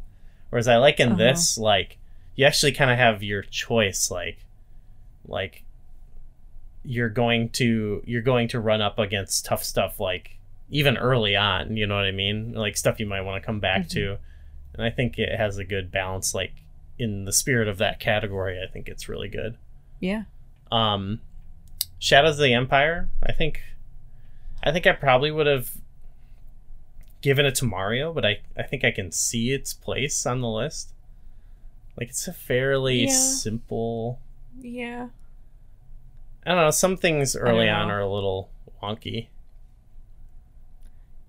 Whereas 0.51 0.67
I 0.67 0.77
like 0.77 0.99
in 0.99 1.09
Uh-huh. 1.09 1.17
this, 1.17 1.57
like 1.57 1.97
you 2.35 2.45
actually 2.45 2.71
kind 2.71 2.91
of 2.91 2.97
have 2.97 3.23
your 3.23 3.41
choice. 3.41 4.11
Like 4.11 4.37
like 5.27 5.63
you're 6.85 7.09
going 7.09 7.49
to 7.49 8.01
you're 8.05 8.21
going 8.21 8.47
to 8.49 8.59
run 8.59 8.81
up 8.81 8.97
against 8.99 9.43
tough 9.45 9.63
stuff 9.63 9.99
like 9.99 10.37
even 10.69 10.97
early 10.97 11.35
on 11.35 11.75
you 11.75 11.85
know 11.85 11.95
what 11.95 12.05
i 12.05 12.11
mean 12.11 12.53
like 12.53 12.77
stuff 12.77 12.97
you 12.99 13.05
might 13.05 13.21
want 13.21 13.41
to 13.41 13.45
come 13.45 13.59
back 13.59 13.81
Mhm. 13.83 13.89
to 13.89 14.17
and 14.73 14.81
i 14.85 14.89
think 14.89 15.17
it 15.19 15.35
has 15.37 15.57
a 15.57 15.65
good 15.65 15.91
balance 15.91 16.33
like 16.33 16.53
in 16.97 17.25
the 17.25 17.33
spirit 17.33 17.67
of 17.67 17.77
that 17.79 17.99
category 17.99 18.61
i 18.63 18.71
think 18.71 18.87
it's 18.87 19.09
really 19.09 19.27
good 19.27 19.57
yeah 19.99 20.23
um 20.71 21.19
shadows 21.99 22.35
of 22.35 22.43
the 22.43 22.53
empire 22.53 23.09
i 23.21 23.33
think 23.33 23.61
i 24.63 24.71
think 24.71 24.87
i 24.87 24.93
probably 24.93 25.31
would 25.31 25.47
have 25.47 25.71
given 27.21 27.45
it 27.45 27.55
to 27.55 27.65
mario 27.65 28.13
but 28.13 28.25
i 28.25 28.39
i 28.57 28.63
think 28.63 28.83
i 28.83 28.91
can 28.91 29.11
see 29.11 29.51
its 29.51 29.73
place 29.73 30.25
on 30.25 30.41
the 30.41 30.47
list. 30.49 30.91
Like 31.99 32.09
it's 32.09 32.27
a 32.27 32.33
fairly 32.33 33.05
Yeah. 33.05 33.11
simple. 33.11 34.19
Yeah. 34.61 35.07
I 36.45 36.49
don't 36.51 36.57
know 36.63 36.69
some 36.71 36.95
things 36.95 37.35
early 37.35 37.67
on 37.67 37.89
are 37.89 37.99
a 37.99 38.07
little 38.13 38.49
wonky. 38.83 39.27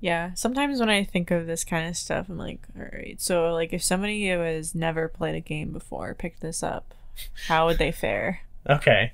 Yeah, 0.00 0.32
sometimes 0.34 0.78
when 0.78 0.90
I 0.90 1.02
think 1.04 1.30
of 1.30 1.46
this 1.46 1.64
kind 1.64 1.88
of 1.88 1.96
stuff, 1.96 2.28
I'm 2.28 2.38
like, 2.38 2.60
all 2.78 2.84
right, 2.92 3.20
so 3.20 3.52
like 3.52 3.72
if 3.72 3.82
somebody 3.82 4.28
who 4.30 4.38
has 4.40 4.74
never 4.74 5.08
played 5.08 5.34
a 5.34 5.40
game 5.40 5.72
before 5.72 6.14
picked 6.14 6.40
this 6.40 6.62
up, 6.62 6.94
how 7.48 7.66
would 7.66 7.78
they 7.78 7.90
fare? 7.92 8.42
okay 8.68 9.12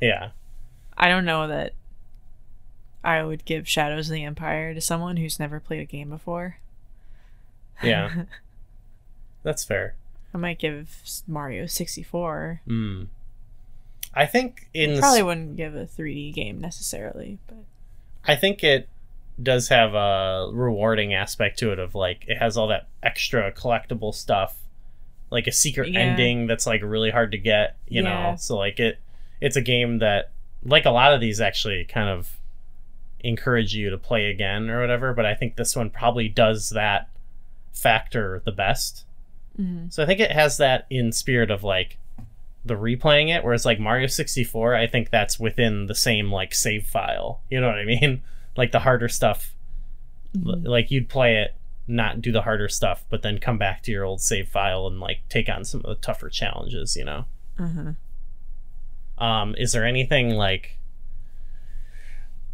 yeah. 0.00 0.30
I 0.98 1.08
don't 1.08 1.24
know 1.24 1.46
that 1.48 1.72
I 3.06 3.22
would 3.24 3.44
give 3.44 3.68
Shadows 3.68 4.08
of 4.08 4.14
the 4.14 4.24
Empire 4.24 4.74
to 4.74 4.80
someone 4.80 5.16
who's 5.16 5.38
never 5.38 5.60
played 5.60 5.80
a 5.80 5.84
game 5.84 6.10
before. 6.10 6.58
yeah 7.82 8.24
that's 9.42 9.64
fair 9.64 9.94
I 10.34 10.38
might 10.38 10.58
give 10.58 11.02
Mario 11.26 11.64
64. 11.66 12.60
Mm. 12.68 13.06
I 14.12 14.26
think 14.26 14.68
in 14.74 14.98
Probably 14.98 15.22
wouldn't 15.22 15.56
give 15.56 15.74
a 15.74 15.86
3D 15.86 16.34
game 16.34 16.60
necessarily, 16.60 17.38
but 17.46 17.56
I 18.24 18.36
think 18.36 18.62
it 18.62 18.88
does 19.42 19.68
have 19.68 19.94
a 19.94 20.50
rewarding 20.52 21.14
aspect 21.14 21.58
to 21.60 21.72
it 21.72 21.78
of 21.78 21.94
like 21.94 22.24
it 22.28 22.36
has 22.38 22.56
all 22.58 22.68
that 22.68 22.88
extra 23.02 23.50
collectible 23.52 24.12
stuff, 24.14 24.56
like 25.30 25.46
a 25.46 25.52
secret 25.52 25.90
Yeah. 25.92 26.00
ending 26.00 26.46
that's 26.46 26.66
like 26.66 26.82
really 26.82 27.10
hard 27.10 27.32
to 27.32 27.38
get, 27.38 27.76
you 27.88 28.02
Yeah. 28.02 28.30
know. 28.32 28.36
So 28.36 28.58
like 28.58 28.78
it 28.78 28.98
it's 29.40 29.56
a 29.56 29.62
game 29.62 29.98
that 30.00 30.32
like 30.64 30.84
a 30.84 30.90
lot 30.90 31.14
of 31.14 31.20
these 31.20 31.40
actually 31.40 31.84
kind 31.84 32.10
of 32.10 32.36
encourage 33.20 33.74
you 33.74 33.90
to 33.90 33.98
play 33.98 34.26
again 34.30 34.68
or 34.70 34.80
whatever, 34.80 35.12
but 35.14 35.26
I 35.26 35.34
think 35.34 35.56
this 35.56 35.74
one 35.76 35.90
probably 35.90 36.28
does 36.28 36.70
that 36.70 37.08
factor 37.72 38.40
the 38.44 38.52
best. 38.52 39.04
mhm. 39.60 39.92
So 39.92 40.02
I 40.02 40.06
think 40.06 40.20
it 40.20 40.32
has 40.32 40.56
that 40.58 40.86
in 40.90 41.12
spirit 41.12 41.50
of 41.50 41.64
like 41.64 41.96
the 42.64 42.74
replaying 42.74 43.28
it, 43.34 43.44
whereas 43.44 43.64
like 43.64 43.78
Mario 43.80 44.06
64, 44.06 44.74
I 44.74 44.86
think 44.86 45.10
that's 45.10 45.38
within 45.38 45.86
the 45.86 45.94
same 45.94 46.30
like 46.32 46.52
save 46.54 46.86
file. 46.86 47.40
You 47.50 47.60
know 47.60 47.68
what 47.68 47.78
I 47.78 47.84
mean? 47.84 48.22
Like 48.56 48.72
the 48.72 48.80
harder 48.80 49.08
stuff, 49.08 49.54
Mhm. 50.36 50.66
like 50.66 50.90
you'd 50.90 51.10
play 51.10 51.36
it, 51.36 51.54
not 51.86 52.22
do 52.22 52.32
the 52.32 52.40
harder 52.42 52.68
stuff, 52.70 53.04
but 53.10 53.20
then 53.22 53.38
come 53.38 53.58
back 53.58 53.82
to 53.82 53.92
your 53.92 54.04
old 54.04 54.22
save 54.22 54.48
file 54.48 54.86
and 54.86 54.98
like 54.98 55.20
take 55.28 55.48
on 55.50 55.62
some 55.64 55.80
of 55.84 55.86
the 55.88 55.94
tougher 55.96 56.30
challenges, 56.30 56.96
you 56.96 57.04
know? 57.04 57.26
Mhm. 57.58 57.96
Um, 59.18 59.54
is 59.56 59.72
there 59.72 59.84
anything 59.84 60.30
like 60.30 60.75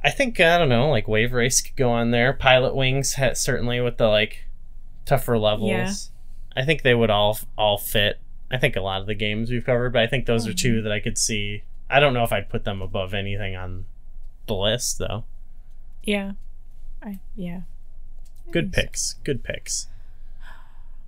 I 0.05 0.11
think 0.11 0.41
I 0.41 0.59
don't 0.59 0.69
know, 0.69 0.91
like 0.91 1.07
Wave 1.07 1.33
Race 1.33 1.61
could 1.61 1.77
go 1.77 1.91
on 1.91 2.11
there. 2.11 2.33
Pilot 2.33 2.75
Wings 2.75 3.15
ha- 3.15 3.35
certainly 3.35 3.81
with 3.81 3.99
the 3.99 4.09
like 4.09 4.45
tougher 5.05 5.39
levels. 5.39 5.71
Yeah. 5.71 5.93
I 6.61 6.65
think 6.65 6.83
they 6.83 6.95
would 6.95 7.11
all 7.11 7.39
all 7.57 7.79
fit. 7.79 8.19
I 8.51 8.59
think 8.59 8.77
a 8.77 8.81
lot 8.81 9.01
of 9.01 9.07
the 9.07 9.15
games 9.15 9.51
we've 9.51 9.65
covered, 9.65 9.93
but 9.93 10.03
I 10.03 10.07
think 10.07 10.27
those 10.27 10.47
are 10.47 10.53
Mhm. 10.53 10.57
two 10.59 10.83
that 10.83 10.93
I 10.93 11.01
could 11.01 11.17
see. 11.17 11.63
I 11.89 12.01
don't 12.01 12.15
know 12.15 12.25
if 12.25 12.33
I'd 12.33 12.49
put 12.51 12.65
them 12.65 12.83
above 12.83 13.15
anything 13.15 13.55
on 13.57 13.85
the 14.47 14.55
list 14.55 14.99
though. 14.99 15.25
Yeah. 16.03 16.33
I 17.03 17.19
yeah. 17.37 17.63
Good 18.51 18.73
picks. 18.73 19.15
Good 19.25 19.43
picks. 19.45 19.87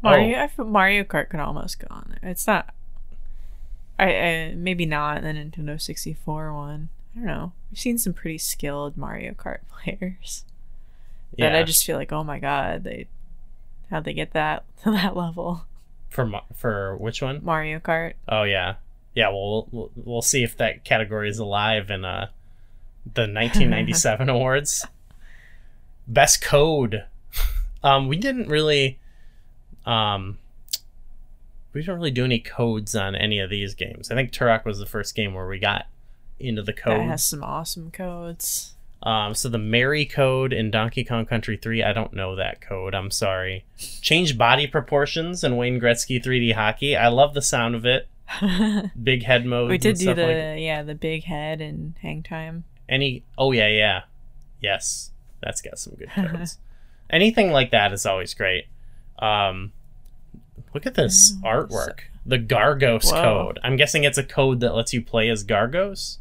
Mario, 0.02 0.48
Oh. 0.58 0.64
Mario 0.64 1.02
Kart 1.04 1.30
could 1.30 1.40
almost 1.40 1.78
go 1.78 1.86
on 1.90 2.16
there. 2.20 2.30
It's 2.30 2.46
not. 2.46 2.72
I, 3.98 4.14
I 4.16 4.54
maybe 4.54 4.86
not 4.86 5.22
the 5.22 5.28
Nintendo 5.28 5.80
64 5.80 6.52
one. 6.54 6.88
I 7.14 7.18
don't 7.18 7.26
know. 7.26 7.52
We've 7.70 7.78
seen 7.78 7.98
some 7.98 8.12
pretty 8.12 8.38
skilled 8.38 8.96
Mario 8.96 9.32
Kart 9.32 9.58
players 9.68 10.44
Yeah. 11.36 11.50
that 11.50 11.58
I 11.58 11.62
just 11.62 11.84
feel 11.84 11.96
like, 11.96 12.12
oh 12.12 12.24
my 12.24 12.38
god, 12.38 12.84
they 12.84 13.06
how'd 13.90 14.04
they 14.04 14.14
get 14.14 14.32
that 14.32 14.64
to 14.82 14.90
that 14.90 15.16
level? 15.16 15.64
For 16.10 16.30
for 16.54 16.96
which 16.96 17.22
one? 17.22 17.44
Mario 17.44 17.78
Kart. 17.80 18.14
Oh 18.28 18.42
yeah, 18.44 18.74
yeah. 19.14 19.28
Well, 19.28 19.68
we'll 19.70 19.90
we'll 19.96 20.22
see 20.22 20.42
if 20.44 20.56
that 20.58 20.84
category 20.84 21.28
is 21.28 21.38
alive 21.38 21.90
in 21.90 22.04
uh 22.04 22.28
the 23.04 23.22
1997 23.32 24.28
awards. 24.28 24.86
Best 26.06 26.42
code. 26.42 27.04
Um, 27.82 28.08
we 28.08 28.16
didn't 28.16 28.48
really, 28.48 28.98
um, 29.84 30.38
we 31.72 31.80
didn't 31.82 31.96
really 31.96 32.10
do 32.10 32.24
any 32.24 32.38
codes 32.38 32.94
on 32.94 33.14
any 33.14 33.38
of 33.40 33.50
these 33.50 33.74
games. 33.74 34.10
I 34.10 34.14
think 34.14 34.32
Turok 34.32 34.64
was 34.64 34.78
the 34.78 34.86
first 34.86 35.14
game 35.14 35.34
where 35.34 35.46
we 35.46 35.58
got 35.58 35.86
into 36.48 36.62
the 36.62 36.72
That 36.72 36.76
code. 36.80 37.00
has 37.06 37.24
some 37.24 37.42
awesome 37.42 37.90
codes. 37.90 38.74
Um, 39.02 39.34
so 39.34 39.48
the 39.50 39.58
Merry 39.58 40.06
code 40.06 40.52
in 40.52 40.70
Donkey 40.70 41.04
Kong 41.04 41.26
Country 41.26 41.58
3, 41.58 41.82
I 41.82 41.92
don't 41.92 42.14
know 42.14 42.34
that 42.36 42.60
code. 42.62 42.94
I'm 42.94 43.10
sorry. 43.10 43.64
Change 44.00 44.38
body 44.38 44.66
proportions 44.66 45.44
in 45.44 45.56
Wayne 45.58 45.78
Gretzky 45.78 46.22
3D 46.24 46.54
Hockey. 46.54 46.96
I 46.96 47.08
love 47.08 47.34
the 47.34 47.42
sound 47.42 47.74
of 47.74 47.84
it. 47.84 48.08
Big 49.02 49.24
head 49.24 49.44
mode. 49.44 49.68
we 49.70 49.76
did 49.76 49.96
do 49.96 50.14
the 50.14 50.22
like 50.26 50.60
yeah 50.62 50.82
the 50.82 50.94
big 50.94 51.24
head 51.24 51.60
and 51.60 51.94
hang 52.00 52.22
time. 52.22 52.64
any. 52.88 53.22
Oh 53.36 53.52
yeah, 53.52 53.68
yeah, 53.68 54.02
yes. 54.62 55.10
That's 55.42 55.60
got 55.60 55.78
some 55.78 55.94
good 55.96 56.08
codes. 56.14 56.56
Anything 57.10 57.52
like 57.52 57.70
that 57.72 57.92
is 57.92 58.06
always 58.06 58.32
great. 58.32 58.64
Um, 59.18 59.72
look 60.72 60.86
at 60.86 60.94
this 60.94 61.34
Oh, 61.44 61.48
artwork. 61.48 62.00
The 62.24 62.38
Gargos 62.38 63.12
Whoa. 63.12 63.22
code. 63.22 63.58
I'm 63.62 63.76
guessing 63.76 64.04
it's 64.04 64.16
a 64.16 64.24
code 64.24 64.60
that 64.60 64.74
lets 64.74 64.94
you 64.94 65.02
play 65.04 65.28
as 65.28 65.44
Gargos, 65.44 66.16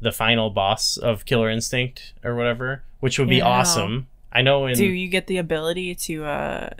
the 0.00 0.12
final 0.12 0.50
boss 0.50 0.96
of 0.96 1.24
Killer 1.24 1.50
Instinct 1.50 2.12
or 2.24 2.34
whatever, 2.34 2.82
which 3.00 3.18
would 3.18 3.28
be 3.28 3.36
Yeah. 3.36 3.46
awesome. 3.46 4.06
I 4.32 4.42
know 4.42 4.66
in 4.66 4.74
Do 4.74 4.84
you 4.86 5.08
get 5.08 5.26
the 5.26 5.38
ability 5.38 5.94
to 5.94 6.24
uh, 6.24 6.70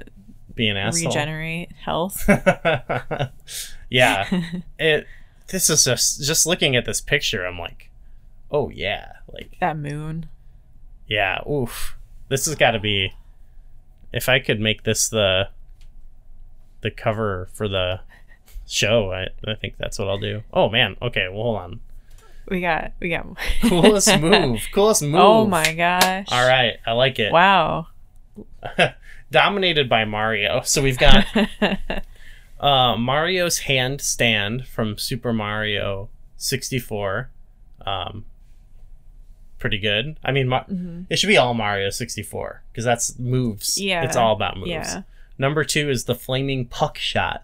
be 0.55 0.69
an 0.69 0.77
asshole. 0.77 1.09
regenerate 1.09 1.73
health? 1.73 2.29
yeah, 3.91 4.29
it. 4.79 5.07
This 5.49 5.71
is 5.71 5.85
just 5.85 6.23
just 6.25 6.45
looking 6.47 6.75
at 6.77 6.85
this 6.85 7.01
picture. 7.01 7.47
I'm 7.47 7.59
like, 7.59 7.91
oh 8.51 8.69
yeah, 8.71 9.13
like 9.33 9.57
that 9.61 9.77
moon. 9.79 10.27
yeah, 11.07 11.39
oof. 11.49 11.97
This 12.29 12.47
has 12.47 12.57
got 12.57 12.73
to 12.73 12.81
be. 12.81 13.13
If 14.13 14.29
I 14.29 14.39
could 14.41 14.61
make 14.61 14.83
this 14.85 15.09
the. 15.09 15.49
The 16.83 16.91
cover 16.91 17.49
for 17.53 17.69
the 17.69 18.01
show, 18.69 19.11
I, 19.11 19.29
I 19.51 19.55
think 19.55 19.77
that's 19.79 19.99
what 19.99 20.09
I'll 20.09 20.19
do. 20.21 20.43
Oh 20.53 20.69
man, 20.69 20.97
okay, 21.01 21.27
well 21.29 21.43
hold 21.43 21.57
on. 21.59 21.81
We 22.49 22.61
got 22.61 22.93
we 23.01 23.09
got 23.11 23.27
Coolest 23.63 24.21
move, 24.21 24.67
coolest 24.73 25.03
move. 25.03 25.15
Oh 25.17 25.47
my 25.47 25.73
gosh. 25.75 26.27
All 26.31 26.47
right, 26.47 26.75
I 26.87 26.93
like 26.93 27.19
it. 27.19 27.33
Wow. 27.33 27.89
Dominated 29.31 29.89
by 29.89 30.05
Mario. 30.05 30.61
So 30.63 30.83
we've 30.83 30.99
got 30.99 31.27
uh, 32.61 32.97
Mario's 32.97 33.61
handstand 33.61 34.67
from 34.67 34.97
Super 34.99 35.33
Mario 35.33 36.09
64. 36.37 37.31
Um, 37.85 38.25
pretty 39.59 39.79
good. 39.79 40.19
I 40.25 40.31
mean, 40.33 40.49
Ma- 40.49 40.65
Mhm. 40.65 41.07
it 41.11 41.19
should 41.19 41.27
be 41.29 41.37
all 41.37 41.55
Mario 41.55 41.91
64 41.91 42.63
because 42.71 42.85
that's 42.85 43.19
moves. 43.19 43.81
Yeah. 43.81 44.05
It's 44.05 44.17
all 44.17 44.33
about 44.33 44.57
moves. 44.57 44.69
Yeah. 44.71 45.03
Number 45.39 45.65
two 45.65 45.91
is 45.91 46.05
the 46.05 46.15
flaming 46.15 46.67
puck 46.67 46.97
shot. 46.99 47.43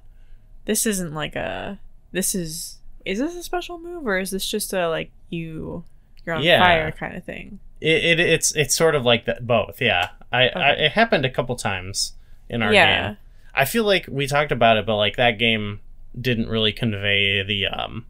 This 0.64 0.86
isn't 0.86 1.12
like 1.14 1.34
a 1.34 1.78
this 2.12 2.34
is 2.34 2.78
is 3.04 3.18
this 3.18 3.34
a 3.36 3.42
special 3.42 3.78
move 3.78 4.06
or 4.06 4.18
is 4.18 4.30
this 4.30 4.46
just 4.46 4.72
a 4.72 4.88
like 4.88 5.10
you 5.30 5.84
you're 6.24 6.36
on 6.36 6.42
Yeah. 6.42 6.60
fire 6.60 6.92
kind 6.92 7.16
of 7.16 7.24
thing? 7.24 7.58
It, 7.80 8.04
it 8.04 8.20
it's 8.20 8.54
it's 8.54 8.74
sort 8.74 8.94
of 8.94 9.04
like 9.04 9.24
that 9.26 9.46
both. 9.46 9.80
Yeah, 9.80 10.10
I, 10.32 10.48
I 10.48 10.70
it 10.72 10.92
happened 10.92 11.24
a 11.24 11.30
couple 11.30 11.56
times 11.56 12.12
in 12.48 12.62
our 12.62 12.72
Yeah. 12.72 13.08
game. 13.08 13.16
I 13.54 13.64
feel 13.64 13.84
like 13.84 14.06
we 14.08 14.26
talked 14.26 14.52
about 14.52 14.76
it, 14.76 14.86
but 14.86 14.96
like 14.96 15.16
that 15.16 15.38
game 15.38 15.80
didn't 16.18 16.48
really 16.48 16.72
convey 16.72 17.42
the 17.42 17.66
um 17.66 18.06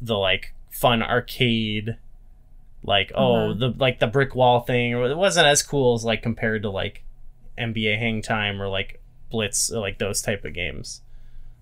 the 0.00 0.16
like 0.16 0.52
fun 0.70 1.02
arcade 1.02 1.96
like 2.82 3.10
oh 3.14 3.50
Uh-huh. 3.50 3.54
the 3.58 3.74
like 3.78 3.98
the 3.98 4.06
brick 4.06 4.34
wall 4.34 4.60
thing 4.60 4.94
or 4.94 5.08
it 5.10 5.16
wasn't 5.16 5.46
as 5.46 5.62
cool 5.62 5.94
as 5.94 6.04
like 6.04 6.22
compared 6.22 6.62
to 6.62 6.70
like 6.70 7.02
NBA 7.58 7.98
Hang 7.98 8.20
Time 8.22 8.60
or 8.60 8.68
like 8.68 9.00
Blitz 9.30 9.72
or 9.72 9.80
like 9.80 9.98
those 9.98 10.20
type 10.20 10.44
of 10.44 10.52
games. 10.52 11.00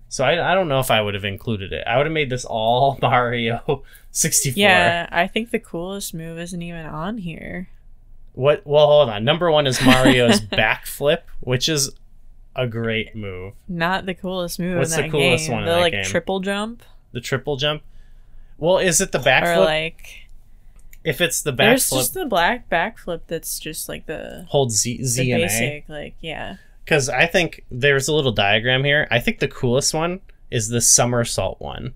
So 0.09 0.23
I, 0.23 0.51
I 0.51 0.55
don't 0.55 0.67
know 0.69 0.79
if 0.79 0.91
I 0.91 1.01
would 1.01 1.13
have 1.13 1.25
included 1.25 1.73
it. 1.73 1.83
I 1.87 1.97
would 1.97 2.05
have 2.05 2.13
made 2.13 2.29
this 2.29 2.45
all 2.45 2.97
Mario 3.01 3.83
64. 4.11 4.59
Yeah, 4.61 5.07
I 5.11 5.27
think 5.27 5.51
the 5.51 5.59
coolest 5.59 6.13
move 6.13 6.39
isn't 6.39 6.61
even 6.61 6.85
on 6.85 7.17
here. 7.17 7.69
What? 8.33 8.61
Well, 8.65 8.85
hold 8.87 9.09
on. 9.09 9.23
Number 9.23 9.49
one 9.51 9.65
is 9.67 9.81
Mario's 9.83 10.39
backflip, 10.41 11.21
which 11.39 11.67
is 11.69 11.91
a 12.55 12.67
great 12.67 13.15
move. 13.15 13.53
Not 13.67 14.05
the 14.05 14.13
coolest 14.13 14.59
move 14.59 14.77
What's 14.77 14.95
in 14.95 15.03
the 15.05 15.09
coolest 15.09 15.47
game. 15.47 15.55
one 15.55 15.65
the 15.65 15.71
like 15.77 15.93
game? 15.93 16.05
triple 16.05 16.39
jump 16.39 16.83
The 17.11 17.21
triple 17.21 17.57
jump. 17.57 17.81
Well, 18.57 18.77
is 18.77 19.01
it 19.01 19.11
the 19.11 19.19
backflip? 19.19 19.57
or 19.57 19.65
like 19.65 20.27
if 21.03 21.19
it's 21.21 21.41
the 21.41 21.51
there's 21.51 21.85
backflip, 21.85 21.97
just 21.97 22.13
the 22.13 22.25
black 22.25 22.69
backflip 22.69 23.21
that's 23.27 23.59
just 23.59 23.87
like 23.89 24.05
the 24.05 24.45
hold 24.49 24.71
Z, 24.71 24.97
the 24.97 25.03
Z 25.03 25.31
and 25.31 25.41
A. 25.41 25.45
basic 25.45 25.89
like 25.89 26.15
yeah. 26.21 26.57
Because 26.85 27.09
I 27.09 27.25
think 27.25 27.65
there's 27.71 28.07
a 28.07 28.13
little 28.13 28.31
diagram 28.31 28.83
here. 28.83 29.07
I 29.11 29.19
think 29.19 29.39
the 29.39 29.47
coolest 29.47 29.93
one 29.93 30.21
is 30.51 30.69
the 30.69 30.81
somersault 30.81 31.59
one, 31.59 31.95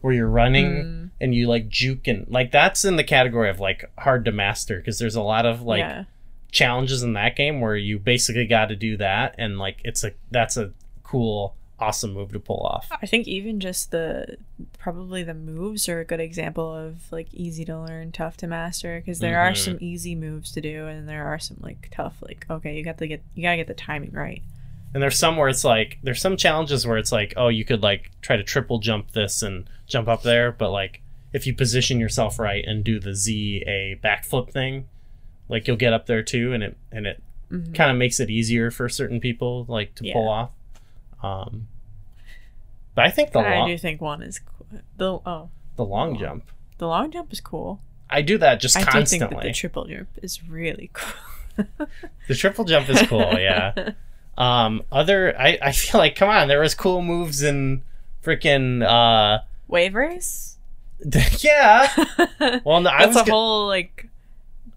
where 0.00 0.14
you're 0.14 0.28
running 0.28 0.84
Mm, 0.84 0.98
and 1.20 1.34
you 1.34 1.48
like 1.48 1.68
juke 1.68 2.06
and 2.06 2.26
like 2.28 2.52
that's 2.52 2.84
in 2.84 2.96
the 2.96 3.04
category 3.04 3.50
of 3.50 3.60
like 3.60 3.90
hard 3.98 4.24
to 4.24 4.32
master 4.32 4.78
because 4.78 4.98
there's 4.98 5.16
a 5.16 5.22
lot 5.22 5.46
of 5.46 5.62
like 5.62 5.80
yeah. 5.80 6.04
challenges 6.52 7.02
in 7.02 7.14
that 7.14 7.36
game 7.36 7.60
where 7.60 7.76
you 7.76 7.98
basically 7.98 8.46
got 8.46 8.66
to 8.66 8.76
do 8.76 8.96
that 8.96 9.34
and 9.38 9.58
like 9.58 9.80
it's 9.84 10.04
a 10.04 10.12
that's 10.30 10.56
a 10.56 10.70
cool 11.02 11.54
awesome 11.80 12.12
move 12.12 12.32
to 12.32 12.40
pull 12.40 12.58
off 12.60 12.88
I 13.02 13.06
think 13.06 13.28
even 13.28 13.60
just 13.60 13.90
the 13.92 14.36
probably 14.78 15.22
the 15.22 15.34
moves 15.34 15.88
are 15.88 16.00
a 16.00 16.04
good 16.04 16.20
example 16.20 16.74
of 16.74 17.10
like 17.12 17.28
easy 17.32 17.64
to 17.66 17.78
learn, 17.78 18.10
tough 18.12 18.36
to 18.38 18.46
master 18.46 19.00
because 19.00 19.20
there 19.20 19.38
are 19.38 19.52
Mhm. 19.52 19.56
some 19.56 19.78
easy 19.80 20.14
moves 20.14 20.50
to 20.52 20.60
do 20.60 20.86
and 20.88 21.08
there 21.08 21.24
are 21.26 21.38
some 21.38 21.58
like 21.60 21.88
tough 21.92 22.16
like 22.20 22.46
okay, 22.50 22.76
you 22.76 22.84
got 22.84 22.98
to 22.98 23.06
get 23.06 23.22
you 23.34 23.42
got 23.42 23.52
to 23.52 23.56
get 23.58 23.66
the 23.68 23.74
timing 23.74 24.12
right. 24.12 24.42
and 24.94 25.02
there's 25.02 25.18
some 25.18 25.36
where 25.36 25.48
it's 25.48 25.64
like 25.64 25.98
there's 26.02 26.20
some 26.20 26.36
challenges 26.36 26.86
where 26.86 26.96
it's 26.98 27.12
like 27.12 27.34
oh 27.36 27.48
you 27.48 27.64
could 27.64 27.82
like 27.82 28.10
try 28.22 28.36
to 28.36 28.42
triple 28.42 28.78
jump 28.78 29.12
this 29.12 29.42
and 29.42 29.68
jump 29.86 30.08
up 30.08 30.22
there 30.22 30.50
but 30.50 30.70
like 30.70 31.02
if 31.32 31.46
you 31.46 31.54
position 31.54 32.00
yourself 32.00 32.38
right 32.38 32.64
and 32.66 32.84
do 32.84 32.98
the 32.98 33.14
z 33.14 33.62
a 33.66 33.98
backflip 34.02 34.50
thing 34.50 34.86
like 35.48 35.66
you'll 35.68 35.76
get 35.76 35.92
up 35.92 36.06
there 36.06 36.22
too 36.22 36.52
and 36.54 36.62
it 36.62 36.76
and 36.90 37.06
it 37.06 37.22
Mhm. 37.52 37.74
kind 37.74 37.90
of 37.90 37.96
makes 37.96 38.18
it 38.20 38.28
easier 38.30 38.70
for 38.70 38.88
certain 38.90 39.20
people 39.20 39.64
like 39.68 39.94
to 39.94 40.10
pull 40.12 40.28
off 40.28 40.50
um 41.22 41.68
but 42.94 43.04
i 43.06 43.10
think 43.10 43.32
the 43.32 43.38
I 43.40 43.58
long 43.58 43.68
do 43.68 43.78
think 43.78 44.00
one 44.00 44.22
is 44.22 44.38
cool. 44.40 44.66
The 44.96 45.12
oh, 45.26 45.50
the 45.76 45.84
long 45.84 46.10
Long. 46.12 46.18
jump 46.18 46.50
the 46.78 46.86
long 46.88 47.10
jump 47.10 47.32
is 47.32 47.40
cool. 47.40 47.80
i 48.10 48.22
do 48.22 48.38
that 48.38 48.60
just 48.60 48.76
I 48.76 48.82
constantly 48.82 49.18
think 49.28 49.40
that 49.42 49.46
the 49.48 49.52
triple 49.52 49.84
jump 49.86 50.08
is 50.22 50.42
really 50.48 50.90
cool. 50.92 51.66
the 52.28 52.34
triple 52.34 52.64
jump 52.64 52.88
is 52.88 53.02
cool 53.02 53.20
yeah 53.38 53.92
Um, 54.38 54.82
other, 54.92 55.34
I, 55.36 55.58
I 55.60 55.72
feel 55.72 55.98
like, 56.00 56.14
come 56.14 56.28
on, 56.28 56.46
there 56.46 56.60
was 56.60 56.72
cool 56.72 57.02
moves 57.02 57.42
in 57.42 57.82
freaking, 58.22 58.84
uh, 58.86 59.42
Wave 59.66 59.96
race? 59.96 60.58
yeah. 61.40 61.92
Well, 62.64 62.80
no, 62.82 62.88
I 62.90 63.06
That's 63.06 63.16
was 63.16 63.16
a 63.16 63.24
go- 63.24 63.32
whole 63.32 63.66
like 63.66 64.08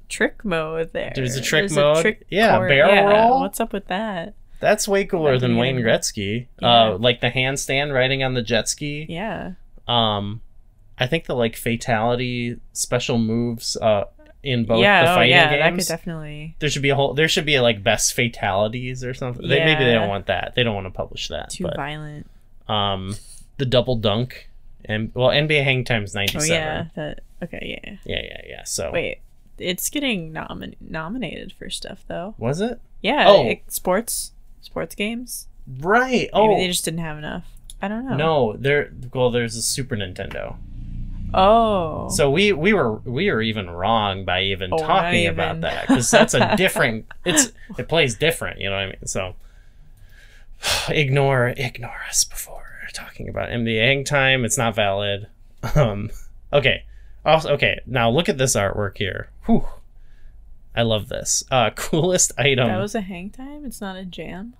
trick 0.09 0.43
mode 0.43 0.93
there. 0.93 1.11
There's 1.13 1.35
a 1.35 1.41
trick 1.41 1.69
mode? 1.69 2.17
Yeah, 2.27 2.57
court- 2.57 2.69
barrel 2.69 3.05
roll? 3.07 3.39
What's 3.41 3.59
up 3.59 3.71
with 3.71 3.85
that? 3.85 4.33
That's 4.61 4.87
way 4.87 5.05
cooler 5.05 5.37
than 5.37 5.57
Wayne 5.57 5.77
Gretzky. 5.77 6.47
Yeah. 6.61 6.67
Uh, 6.91 6.97
like 6.97 7.19
the 7.21 7.29
handstand 7.31 7.93
riding 7.93 8.23
on 8.23 8.33
the 8.35 8.41
jet 8.41 8.67
ski. 8.69 9.05
Yeah. 9.09 9.53
Um, 9.87 10.41
I 10.97 11.07
think 11.07 11.25
the 11.25 11.35
like 11.35 11.55
fatality 11.55 12.59
special 12.73 13.17
moves, 13.17 13.75
uh, 13.77 14.05
in 14.43 14.65
both 14.65 14.81
yeah, 14.81 15.03
the 15.03 15.11
oh, 15.11 15.15
fighting 15.15 15.31
yeah, 15.31 15.57
that 15.57 15.75
could 15.75 15.85
definitely 15.87 16.55
there 16.59 16.69
should 16.69 16.81
be 16.81 16.89
a 16.89 16.95
whole. 16.95 17.13
There 17.13 17.27
should 17.27 17.45
be 17.45 17.59
like 17.59 17.83
best 17.83 18.13
fatalities 18.13 19.03
or 19.03 19.13
something. 19.13 19.47
They, 19.47 19.59
maybe 19.63 19.83
they 19.83 19.93
don't 19.93 20.09
want 20.09 20.25
that. 20.27 20.53
They 20.55 20.63
don't 20.63 20.73
want 20.73 20.87
to 20.87 20.91
publish 20.91 21.27
that. 21.27 21.51
too 21.51 21.65
but 21.65 21.75
violent. 21.75 22.27
um, 22.67 23.15
the 23.57 23.65
double 23.67 23.95
dunk 23.97 24.49
and 24.85 25.11
well, 25.13 25.29
NBA 25.29 25.63
Hang 25.63 25.83
Time's 25.83 26.15
ninety 26.15 26.37
Oh 26.37 26.41
seven. 26.41 26.55
yeah, 26.55 26.85
that 26.95 27.19
okay, 27.43 27.79
yeah. 27.83 27.97
Yeah, 28.03 28.21
yeah, 28.23 28.41
yeah. 28.47 28.63
So 28.63 28.89
Wait, 28.91 29.19
it's 29.59 29.87
getting 29.91 30.31
nomin- 30.33 30.75
nominated 30.79 31.53
for 31.53 31.69
stuff 31.69 32.03
though. 32.07 32.33
was 32.39 32.61
it 32.61 32.79
Yeah, 33.01 33.25
Oh. 33.27 33.45
it- 33.47 33.71
sports, 33.71 34.31
sports 34.61 34.95
games. 34.95 35.47
right? 35.79 36.11
Maybe 36.11 36.29
Oh 36.33 36.55
they 36.57 36.67
just 36.67 36.85
didn't 36.85 36.99
have 37.01 37.17
enough. 37.17 37.45
I 37.81 37.87
don't 37.87 38.05
know. 38.07 38.15
no, 38.15 38.55
there. 38.57 38.91
Well, 39.13 39.31
there's 39.31 39.55
a 39.55 39.61
Super 39.61 39.95
Nintendo. 39.95 40.55
Oh. 41.33 42.09
So 42.09 42.29
we 42.29 42.51
we 42.51 42.73
were 42.73 42.95
we 42.97 43.31
were 43.31 43.41
even 43.41 43.69
wrong 43.69 44.25
by 44.25 44.43
even 44.43 44.71
Oh, 44.73 44.77
talking 44.77 45.27
about 45.27 45.61
that 45.61 45.87
because 45.87 46.11
that's 46.11 46.33
a 46.33 46.55
different. 46.57 47.05
It's 47.25 47.51
it 47.77 47.87
plays 47.87 48.15
different. 48.15 48.59
You 48.59 48.69
know 48.69 48.75
what 48.75 48.81
I 48.83 48.85
mean? 48.87 49.05
So 49.07 49.35
ignore 50.89 51.53
ignore 51.57 52.01
us 52.09 52.23
before 52.23 52.65
talking 52.93 53.29
about 53.29 53.49
Hang 53.49 54.03
Time. 54.03 54.43
It's 54.45 54.57
not 54.57 54.75
valid. 54.75 55.27
Um. 55.75 56.09
Okay. 56.51 56.83
Also, 57.25 57.53
okay. 57.53 57.79
Now 57.85 58.09
look 58.09 58.27
at 58.29 58.37
this 58.37 58.55
artwork 58.55 58.97
here. 58.97 59.29
Whew. 59.45 59.65
I 60.75 60.83
love 60.83 61.09
this. 61.09 61.43
Uh, 61.51 61.69
coolest 61.75 62.31
item. 62.37 62.67
that 62.67 62.77
was 62.79 62.95
a 62.95 63.01
hang 63.01 63.29
time. 63.29 63.65
It's 63.65 63.81
not 63.81 63.95
a 63.95 64.05
jam. 64.05 64.53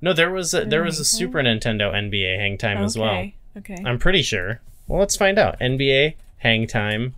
No, 0.00 0.12
there 0.12 0.32
was 0.32 0.52
a, 0.52 0.64
there 0.64 0.82
was 0.82 0.98
a 0.98 1.04
Super 1.04 1.38
Nintendo 1.38 1.92
NBA 1.92 2.36
Hang 2.36 2.58
Time 2.58 2.78
as 2.78 2.98
well. 2.98 3.10
Okay. 3.12 3.34
Okay. 3.56 3.76
I'm 3.86 3.98
pretty 4.00 4.22
sure. 4.22 4.60
Well, 4.88 4.98
let's 4.98 5.16
find 5.16 5.38
out. 5.38 5.60
NBA 5.60 6.14
Hang 6.38 6.66
Time 6.66 7.14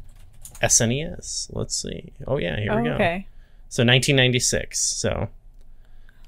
SNES. 0.63 1.49
Let's 1.53 1.75
see. 1.75 2.13
Oh 2.27 2.37
yeah, 2.37 2.59
here 2.61 2.73
oh, 2.73 2.77
we 2.83 2.89
go. 2.89 2.95
okay. 2.95 3.27
So 3.71 3.83
1996. 3.83 4.79
So, 4.79 5.29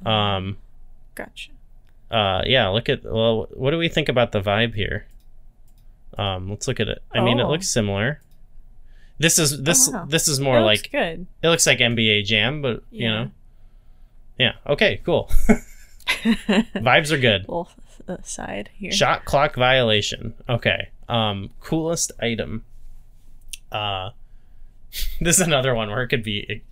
um, 0.05 0.57
Gotcha. 1.14 1.51
uh, 2.11 2.43
yeah. 2.47 2.68
Look 2.68 2.89
at 2.89 3.05
well, 3.05 3.49
what 3.53 3.70
do 3.72 3.79
we 3.79 3.89
think 3.89 4.09
about 4.09 4.33
the 4.33 4.41
vibe 4.41 4.74
here? 4.74 5.07
Um, 6.16 6.49
let's 6.49 6.66
look 6.66 6.81
at 6.81 6.89
it. 6.89 7.03
I 7.12 7.20
mean, 7.20 7.39
it 7.39 7.43
Oh. 7.45 7.51
looks 7.51 7.68
similar. 7.68 8.20
This 9.18 9.38
is 9.38 9.62
this 9.62 9.88
wow. 9.88 10.04
this 10.08 10.28
is 10.28 10.40
more 10.40 10.58
It 10.58 10.62
like 10.62 10.90
good. 10.92 11.26
it 11.42 11.48
looks 11.48 11.66
like 11.66 11.78
NBA 11.78 12.24
Jam, 12.24 12.60
but 12.62 12.82
you 12.90 13.08
know, 13.08 13.30
yeah. 14.38 14.52
Okay, 14.66 15.00
cool. 15.04 15.30
Vibes 16.06 17.10
are 17.10 17.18
good. 17.18 17.42
Little 17.42 17.68
aside 18.06 18.70
here. 18.74 18.92
Shot 18.92 19.24
clock 19.24 19.54
violation. 19.56 20.34
Okay. 20.48 20.90
Um, 21.08 21.50
coolest 21.60 22.12
item. 22.20 22.64
Uh, 23.72 24.10
this 25.20 25.40
is 25.40 25.46
another 25.46 25.74
one 25.74 25.88
where 25.88 26.02
it 26.02 26.08
could 26.08 26.22
be 26.22 26.40
it 26.48 26.62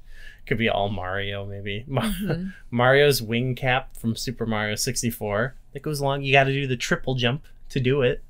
could 0.47 0.59
be 0.59 0.69
all 0.69 0.89
Mario 0.91 1.47
maybe. 1.47 1.85
Ma- 1.87 2.03
Mhm. 2.03 2.53
Mario's 2.71 3.23
wing 3.23 3.55
cap 3.55 3.97
from 3.97 4.15
Super 4.15 4.45
Mario 4.47 4.75
64 4.75 5.55
that 5.73 5.81
goes 5.83 6.01
along. 6.01 6.23
You 6.23 6.33
got 6.33 6.45
to 6.45 6.53
do 6.53 6.67
the 6.67 6.77
triple 6.77 7.15
jump 7.15 7.45
to 7.71 7.81
do 7.81 8.03
it. 8.03 8.23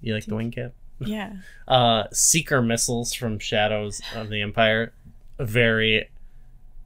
You 0.00 0.12
like 0.14 0.26
the 0.26 0.34
wing 0.34 0.50
cap? 0.50 0.72
Yeah. 1.00 1.32
Uh, 1.68 2.04
seeker 2.12 2.62
missiles 2.62 3.12
from 3.12 3.38
Shadows 3.38 4.00
of 4.14 4.28
the 4.28 4.40
Empire, 4.40 4.92
very 5.38 6.08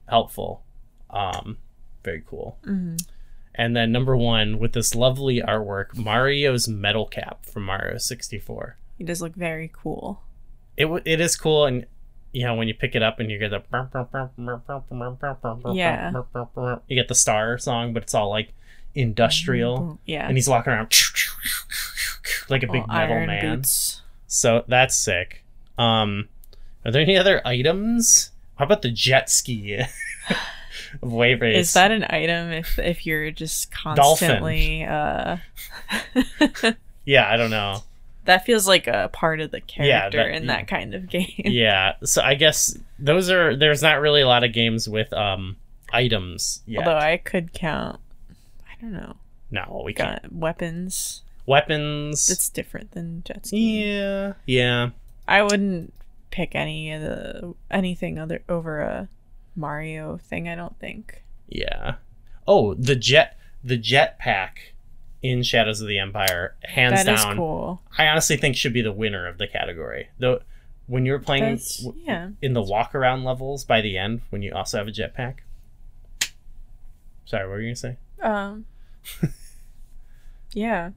helpful. 0.07 0.63
Um, 1.09 1.57
very 2.03 2.23
cool. 2.27 2.57
hmm 2.63 2.95
And 3.55 3.75
then 3.75 3.91
number 3.91 4.15
one 4.15 4.57
with 4.59 4.73
this 4.73 4.95
lovely 4.95 5.41
artwork, 5.41 5.95
Mario's 5.97 6.67
metal 6.67 7.05
cap 7.05 7.45
from 7.45 7.63
Mario 7.65 7.97
64. 7.97 8.77
It 8.99 9.05
does 9.05 9.21
look 9.21 9.35
very 9.35 9.69
cool. 9.73 10.21
It 10.77 10.83
w- 10.83 11.03
it 11.05 11.19
is 11.21 11.35
cool, 11.35 11.65
and 11.65 11.85
you 12.31 12.45
know 12.45 12.55
when 12.55 12.67
you 12.67 12.73
pick 12.73 12.95
it 12.95 13.01
up 13.03 13.19
and 13.19 13.29
you 13.29 13.37
get 13.37 13.49
the 13.51 13.61
Yeah. 15.73 16.11
you 16.87 16.95
get 16.95 17.07
the 17.07 17.15
star 17.15 17.57
song, 17.57 17.93
but 17.93 18.03
it's 18.03 18.13
all 18.13 18.29
like 18.29 18.53
industrial, 18.95 19.99
Yeah. 20.05 20.27
and 20.27 20.37
he's 20.37 20.47
walking 20.49 20.73
around 20.73 20.89
like 22.49 22.63
a 22.63 22.67
big 22.67 22.81
Little 22.81 22.87
metal 22.87 23.25
man. 23.27 23.55
boots. 23.57 24.01
So 24.27 24.63
that's 24.67 24.95
sick. 24.95 25.43
Um, 25.77 26.29
are 26.85 26.91
there 26.91 27.01
any 27.01 27.17
other 27.17 27.41
items? 27.45 28.31
How 28.57 28.65
about 28.65 28.81
the 28.81 28.91
jet 28.91 29.29
ski 29.29 29.79
of 31.01 31.11
wave 31.13 31.41
race? 31.41 31.57
Is 31.67 31.73
that 31.73 31.91
an 31.91 32.05
item 32.09 32.51
if 32.51 32.77
if 32.79 33.05
you're 33.05 33.31
just 33.31 33.71
constantly 33.71 34.83
uh 34.83 35.37
Yeah, 37.05 37.27
I 37.31 37.37
don't 37.37 37.49
know. 37.49 37.83
that 38.25 38.45
feels 38.45 38.67
like 38.67 38.87
a 38.87 39.09
part 39.11 39.39
of 39.39 39.51
the 39.51 39.61
Yeah, 39.77 40.09
character 40.09 40.17
that- 40.23 40.35
in 40.35 40.47
that 40.47 40.67
kind 40.67 40.93
of 40.93 41.09
game. 41.09 41.31
yeah 41.37 41.93
so 42.03 42.21
i 42.21 42.35
guess 42.35 42.77
those 42.99 43.29
are 43.31 43.55
there's 43.55 43.81
not 43.81 43.99
really 44.01 44.21
a 44.21 44.27
lot 44.27 44.43
of 44.43 44.53
games 44.53 44.87
with 44.87 45.11
um 45.13 45.55
items 45.91 46.61
yet. 46.67 46.85
Although 46.85 46.99
I 46.99 47.17
could 47.17 47.53
count 47.53 47.99
I 48.69 48.79
don't 48.81 48.93
know. 48.93 49.15
no 49.49 49.81
we 49.85 49.93
can't 49.93 50.31
weapons. 50.33 51.23
Weapons 51.49 52.25
That's 52.27 52.49
different 52.49 52.91
than 52.91 53.23
jet 53.25 53.45
ski. 53.47 53.83
yeah 53.85 54.33
yeah 54.45 54.89
I 55.27 55.41
wouldn't 55.43 55.93
pick 56.31 56.55
any 56.55 56.91
of 56.93 57.01
the 57.01 57.53
anything 57.71 58.17
other 58.19 58.41
over 58.47 58.79
a 58.81 59.09
Mario 59.55 60.17
thing, 60.17 60.47
I 60.47 60.55
don't 60.55 60.77
think. 60.79 61.23
yeah 61.47 61.95
oh 62.47 62.73
the 62.75 62.95
jet 62.95 63.37
the 63.63 63.77
jet 63.77 64.17
pack 64.19 64.73
in 65.21 65.43
shadows 65.43 65.81
of 65.81 65.87
the 65.87 65.99
empire 65.99 66.55
hands 66.63 67.03
That 67.03 67.13
is 67.13 67.23
down 67.25 67.35
cool. 67.35 67.81
i 67.97 68.07
honestly 68.07 68.37
think 68.37 68.55
should 68.55 68.71
be 68.71 68.81
the 68.81 68.93
winner 68.93 69.27
of 69.27 69.37
the 69.37 69.47
category 69.47 70.07
though 70.17 70.39
when 70.87 71.05
you're 71.05 71.19
playing 71.19 71.59
w- 71.83 72.01
yeah. 72.05 72.29
in 72.41 72.53
the 72.53 72.61
walk 72.61 72.95
around 72.95 73.25
levels 73.25 73.65
by 73.65 73.81
the 73.81 73.97
end 73.97 74.21
when 74.29 74.41
you 74.41 74.53
also 74.53 74.77
have 74.77 74.87
a 74.87 74.91
jetpack 74.91 75.39
sorry 77.25 77.43
what 77.43 77.51
were 77.55 77.59
you 77.61 77.67
gonna 77.67 77.75
say 77.75 77.97
Um 78.21 78.65
Yeah. 80.53 80.91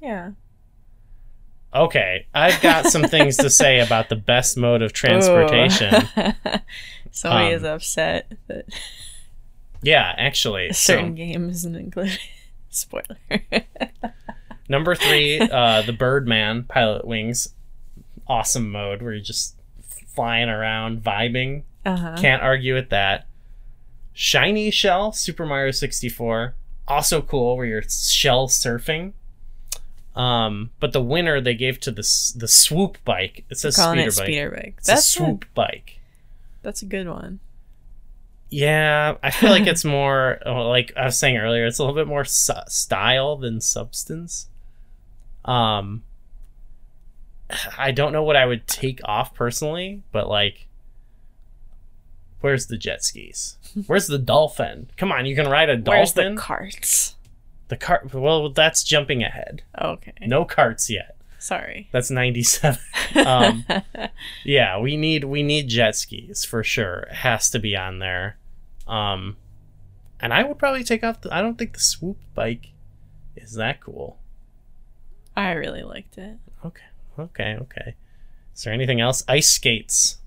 Yeah. 0.00 0.30
okay 1.74 2.26
i've 2.34 2.60
got 2.62 2.86
some 2.86 3.04
things 3.04 3.36
to 3.38 3.50
say 3.50 3.80
about 3.80 4.08
the 4.08 4.16
best 4.16 4.56
mode 4.56 4.82
of 4.82 4.92
transportation. 4.92 5.92
Somebody 7.10 7.54
is 7.54 7.64
Um, 7.64 7.70
upset 7.76 8.32
that 8.48 8.66
Yeah, 9.82 10.14
actually. 10.18 10.68
a 10.68 10.74
So, 10.74 10.94
certain 10.94 11.14
game 11.14 11.48
isn't 11.48 11.74
included. 11.74 12.18
Spoiler. 12.70 13.16
number 14.68 14.94
three, 14.94 15.40
uh, 15.52 15.80
the 15.82 15.92
Birdman 15.94 16.64
Pilot 16.64 17.06
Wings, 17.06 17.54
awesome 18.26 18.70
mode 18.70 19.00
where 19.00 19.12
you're 19.14 19.22
just 19.22 19.56
flying 20.14 20.48
around, 20.50 21.02
vibing. 21.02 21.62
uh-huh. 21.86 22.16
Can't 22.18 22.42
argue 22.42 22.74
with 22.74 22.90
that. 22.90 23.26
Shiny 24.12 24.70
Shell, 24.70 25.12
Super 25.12 25.46
Mario 25.46 25.70
64, 25.70 26.54
also 26.88 27.22
cool 27.22 27.56
where 27.56 27.66
you're 27.66 27.82
shell 27.82 28.46
surfing. 28.48 29.12
Um, 30.16 30.70
but 30.80 30.92
the 30.92 31.02
winner 31.02 31.40
they 31.42 31.54
gave 31.54 31.78
to 31.80 31.90
the 31.90 32.02
the 32.36 32.48
swoop 32.48 32.98
bike. 33.04 33.44
It 33.50 33.58
says 33.58 33.76
speeder 33.76 34.00
it 34.00 34.04
bike. 34.04 34.12
speeder 34.12 34.50
bike. 34.50 34.74
It's 34.78 34.86
That's 34.86 35.06
a 35.06 35.10
swoop 35.10 35.44
bike. 35.54 36.00
That's 36.62 36.82
a 36.82 36.86
good 36.86 37.06
one. 37.06 37.40
Yeah, 38.48 39.16
I 39.22 39.30
feel 39.30 39.50
like 39.50 39.66
it's 39.66 39.84
more 39.98 40.40
oh, 40.46 40.68
like 40.68 40.92
I 40.96 41.04
was 41.04 41.18
saying 41.18 41.36
earlier. 41.36 41.66
It's 41.66 41.78
a 41.78 41.82
little 41.82 41.94
bit 41.94 42.08
more 42.08 42.24
su- 42.24 42.54
style 42.66 43.36
than 43.36 43.60
substance. 43.60 44.48
Um, 45.44 46.02
I 47.76 47.90
don't 47.92 48.12
know 48.12 48.22
what 48.22 48.36
I 48.36 48.46
would 48.46 48.66
take 48.66 49.00
off 49.04 49.34
personally, 49.34 50.02
but 50.12 50.28
like, 50.28 50.66
where's 52.40 52.66
the 52.66 52.78
jet 52.78 53.04
skis? 53.04 53.58
Where's 53.86 54.06
the 54.06 54.18
dolphin? 54.18 54.88
Come 54.96 55.12
on, 55.12 55.26
you 55.26 55.36
can 55.36 55.48
ride 55.48 55.68
a 55.68 55.76
dolphin. 55.76 55.98
Where's 55.98 56.12
the 56.14 56.34
carts? 56.36 57.15
The 57.68 57.76
cart. 57.76 58.12
Well, 58.14 58.50
that's 58.50 58.84
jumping 58.84 59.22
ahead. 59.22 59.62
Okay. 59.80 60.12
No 60.20 60.44
carts 60.44 60.88
yet. 60.88 61.16
Sorry. 61.38 61.88
That's 61.92 62.10
ninety 62.10 62.42
seven. 62.42 62.80
Um, 63.14 63.64
yeah, 64.44 64.78
we 64.78 64.96
need 64.96 65.24
we 65.24 65.42
need 65.42 65.68
jet 65.68 65.96
skis 65.96 66.44
for 66.44 66.62
sure. 66.62 67.06
It 67.10 67.14
has 67.16 67.48
to 67.50 67.58
be 67.58 67.76
on 67.76 67.98
there. 67.98 68.36
Um 68.86 69.36
and 70.20 70.34
I 70.34 70.42
would 70.42 70.58
probably 70.58 70.84
take 70.84 71.02
off 71.04 71.20
the 71.20 71.32
I 71.32 71.40
don't 71.40 71.56
think 71.56 71.72
the 71.72 71.80
swoop 71.80 72.18
bike 72.34 72.72
is 73.36 73.54
that 73.54 73.80
cool. 73.80 74.18
I 75.36 75.52
really 75.52 75.82
liked 75.82 76.18
it. 76.18 76.36
Okay. 76.64 76.84
Okay, 77.18 77.56
okay. 77.60 77.94
Is 78.54 78.64
there 78.64 78.74
anything 78.74 79.00
else? 79.00 79.22
Ice 79.28 79.48
skates. 79.48 80.18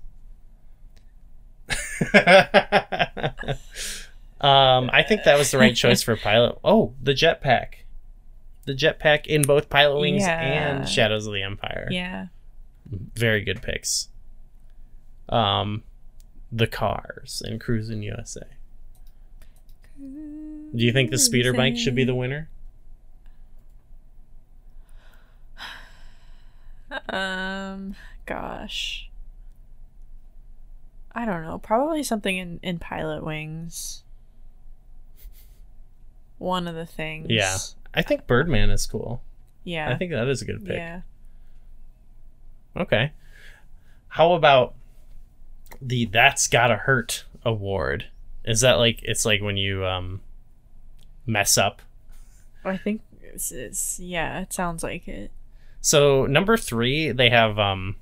um 4.40 4.90
I 4.92 5.02
think 5.02 5.24
that 5.24 5.36
was 5.38 5.50
the 5.50 5.58
right 5.58 5.74
choice 5.76 6.02
for 6.02 6.16
pilot. 6.16 6.58
Oh, 6.64 6.94
the 7.02 7.12
jetpack. 7.12 7.74
The 8.66 8.74
jetpack 8.74 9.26
in 9.26 9.42
both 9.42 9.68
Pilot 9.70 9.98
Wings 10.00 10.22
Yeah. 10.22 10.40
and 10.40 10.88
Shadows 10.88 11.26
of 11.26 11.32
the 11.32 11.42
Empire. 11.42 11.88
Yeah. 11.90 12.26
very 13.14 13.42
good 13.42 13.62
picks. 13.62 14.08
Um, 15.28 15.82
the 16.52 16.66
cars 16.66 17.42
in 17.46 17.58
Cruis'n 17.58 18.02
USA. 18.02 18.42
Do 19.98 20.84
you 20.84 20.92
think 20.92 21.10
the 21.10 21.18
speeder 21.18 21.52
bike 21.52 21.76
should 21.76 21.94
be 21.94 22.04
the 22.04 22.14
winner? 22.14 22.48
Um, 27.08 27.94
gosh. 28.26 29.08
I 31.12 31.24
don't 31.24 31.42
know. 31.42 31.58
Probably 31.58 32.02
something 32.02 32.36
in, 32.36 32.60
in 32.62 32.78
Pilot 32.78 33.24
Wings. 33.24 34.02
One 36.40 36.66
of 36.66 36.74
the 36.74 36.86
things. 36.86 37.26
Yeah. 37.28 37.58
I 37.92 38.00
think 38.00 38.26
Birdman 38.26 38.70
is 38.70 38.86
cool. 38.86 39.22
Yeah. 39.62 39.90
I 39.90 39.96
think 39.96 40.10
that 40.10 40.26
is 40.26 40.40
a 40.40 40.46
good 40.46 40.64
pick. 40.64 40.74
Yeah. 40.74 41.02
Okay. 42.74 43.12
How 44.08 44.32
about 44.32 44.74
the 45.82 46.06
That's 46.06 46.48
Gotta 46.48 46.76
Hurt 46.76 47.24
award? 47.44 48.06
Is 48.46 48.62
that 48.62 48.78
like 48.78 49.00
it's 49.02 49.26
like 49.26 49.42
when 49.42 49.58
you 49.58 49.84
um 49.84 50.22
mess 51.26 51.58
up? 51.58 51.82
I 52.64 52.78
think 52.78 53.02
it's, 53.22 53.52
it's 53.52 54.00
yeah, 54.00 54.40
it 54.40 54.54
sounds 54.54 54.82
like 54.82 55.06
it. 55.06 55.30
So 55.82 56.24
number 56.24 56.56
three, 56.56 57.12
they 57.12 57.28
have 57.28 57.58
um 57.58 57.96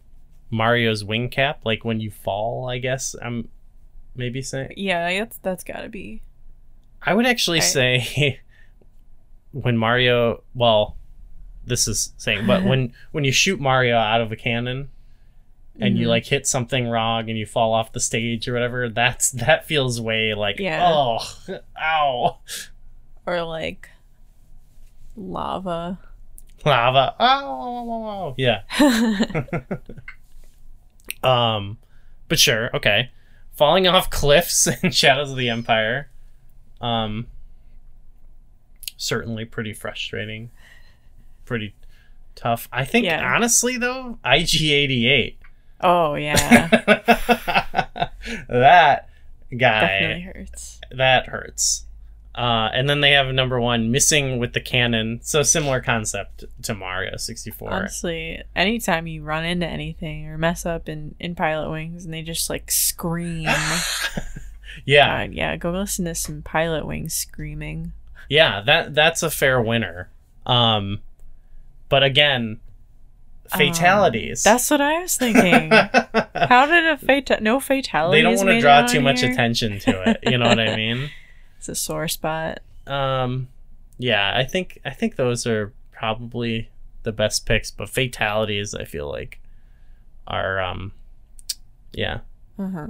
Mario's 0.49 1.03
wing 1.03 1.28
cap, 1.28 1.62
like 1.64 1.84
when 1.84 1.99
you 1.99 2.12
fall, 2.12 2.70
I 2.70 2.78
guess 2.78 3.16
I'm 3.20 3.49
maybe 4.14 4.43
saying 4.43 4.74
Yeah, 4.76 5.18
that's 5.18 5.39
that's 5.39 5.64
gotta 5.64 5.89
be. 5.89 6.22
I 7.03 7.14
would 7.14 7.26
actually 7.26 7.59
I- 7.59 7.62
say 7.62 8.40
when 9.53 9.76
Mario, 9.76 10.42
well, 10.55 10.96
this 11.64 11.86
is 11.88 12.12
saying, 12.16 12.46
but 12.46 12.64
when 12.64 12.92
when 13.12 13.24
you 13.24 13.32
shoot 13.32 13.61
Mario 13.61 13.96
out 13.96 14.20
of 14.20 14.32
a 14.32 14.36
cannon 14.36 14.88
and 15.80 15.96
you 15.96 16.07
Mhm. 16.07 16.11
like 16.11 16.26
hit 16.26 16.46
something 16.46 16.88
wrong 16.88 17.28
and 17.30 17.38
you 17.38 17.46
fall 17.46 17.72
off 17.72 17.92
the 17.92 18.01
stage 18.01 18.49
or 18.49 18.53
whatever, 18.55 18.88
that's 18.88 19.30
that 19.32 19.66
feels 19.66 20.01
way 20.01 20.34
like 20.34 20.59
Yeah. 20.59 20.82
oh, 20.92 21.18
ow. 21.80 22.38
or 23.26 23.42
like 23.42 23.88
lava. 25.16 25.99
Lava. 26.64 27.14
Oh, 27.20 28.34
yeah. 28.36 28.62
um, 31.22 31.78
but 32.28 32.38
sure, 32.38 32.74
okay. 32.74 33.11
Falling 33.53 33.86
off 33.86 34.11
cliffs 34.11 34.66
in 34.82 34.90
Shadows 34.90 35.30
of 35.30 35.36
the 35.36 35.49
Empire. 35.49 36.11
Um, 36.80 37.26
certainly 38.96 39.44
pretty 39.44 39.72
frustrating. 39.72 40.50
Pretty 41.44 41.74
tough. 42.34 42.68
I 42.72 42.84
think 42.84 43.06
Yeah. 43.06 43.24
honestly 43.34 43.76
though, 43.76 44.18
IG88. 44.24 45.36
Oh 45.80 46.14
yeah, 46.16 46.66
that 48.48 49.08
guy 49.56 49.80
definitely 49.80 50.22
hurts. 50.22 50.80
that 50.90 51.26
hurts. 51.26 51.84
Uh, 52.34 52.70
and 52.72 52.88
then 52.88 53.00
they 53.00 53.10
have 53.12 53.26
number 53.34 53.60
one 53.60 53.90
missing 53.90 54.38
with 54.38 54.52
the 54.52 54.60
cannon. 54.60 55.18
So 55.22 55.42
similar 55.42 55.80
concept 55.80 56.44
to 56.62 56.74
Mario 56.74 57.16
64. 57.16 57.70
Honestly, 57.72 58.42
anytime 58.54 59.08
you 59.08 59.22
run 59.24 59.44
into 59.44 59.66
anything 59.66 60.26
or 60.28 60.38
mess 60.38 60.64
up 60.64 60.88
in 60.88 61.14
in 61.18 61.34
Pilotwings 61.34 62.04
and 62.04 62.12
they 62.14 62.22
just 62.22 62.48
like 62.50 62.70
scream. 62.70 63.48
yeah, 64.84 65.26
God, 65.26 65.34
yeah, 65.34 65.56
go 65.56 65.70
listen 65.72 66.04
to 66.06 66.14
some 66.14 66.42
Pilotwings 66.42 67.12
screaming. 67.12 67.92
yeah, 68.28 68.60
that 68.66 68.94
that's 68.94 69.22
a 69.22 69.30
fair 69.30 69.60
winner. 69.60 70.08
Um, 70.46 71.00
but 71.88 72.02
again, 72.02 72.60
fatalities. 73.56 74.42
That's 74.42 74.70
what 74.70 74.80
I 74.80 75.00
was 75.00 75.16
thinking. 75.16 75.70
How 76.34 76.66
did 76.66 76.86
a 76.86 76.96
fata- 76.98 77.40
no 77.40 77.60
fatalities? 77.60 78.18
they 78.18 78.22
don't 78.22 78.36
want 78.36 78.48
to 78.50 78.60
draw 78.60 78.86
too 78.86 79.00
much 79.00 79.22
attention 79.22 79.78
to 79.80 80.10
it. 80.10 80.18
You 80.30 80.38
know 80.38 80.48
what 80.48 80.60
I 80.60 80.76
mean? 80.76 81.10
It's 81.58 81.68
a 81.68 81.74
sore 81.74 82.06
spot. 82.06 82.60
Um, 82.86 83.48
yeah, 83.98 84.32
I 84.36 84.44
think 84.44 84.78
I 84.84 84.90
think 84.90 85.16
those 85.16 85.44
are 85.44 85.72
probably 85.90 86.68
the 87.02 87.10
best 87.10 87.46
picks. 87.46 87.72
But 87.72 87.88
fatalities, 87.88 88.76
I 88.76 88.84
feel 88.84 89.10
like, 89.10 89.40
are 90.28 90.60
um, 90.62 90.92
yeah, 91.92 92.20
Uh 92.56 92.68
huh. 92.70 92.86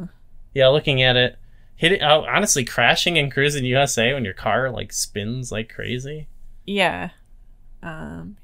yeah. 0.52 0.68
Looking 0.68 1.00
at 1.02 1.16
it, 1.16 1.38
hitting 1.78 2.02
oh, 2.02 2.26
honestly, 2.28 2.64
crashing 2.66 3.16
and 3.16 3.32
Cruis'n 3.32 3.62
USA 3.62 4.12
when 4.12 4.24
your 4.26 4.34
car 4.34 4.70
like 4.70 4.92
spins 4.92 5.50
like 5.50 5.72
crazy. 5.74 6.28
Yeah. 6.66 7.10
Um. 7.82 8.36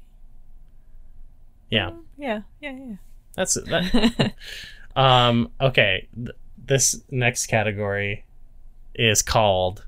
Yeah, 1.69 1.91
Yeah. 2.17 2.41
Yeah. 2.61 2.71
Yeah. 2.71 2.95
that's 3.35 3.53
that. 3.65 4.33
um, 4.95 5.51
okay, 5.61 6.07
th- 6.15 6.29
this 6.57 7.01
next 7.11 7.45
category 7.47 8.23
is 8.95 9.21
called 9.21 9.85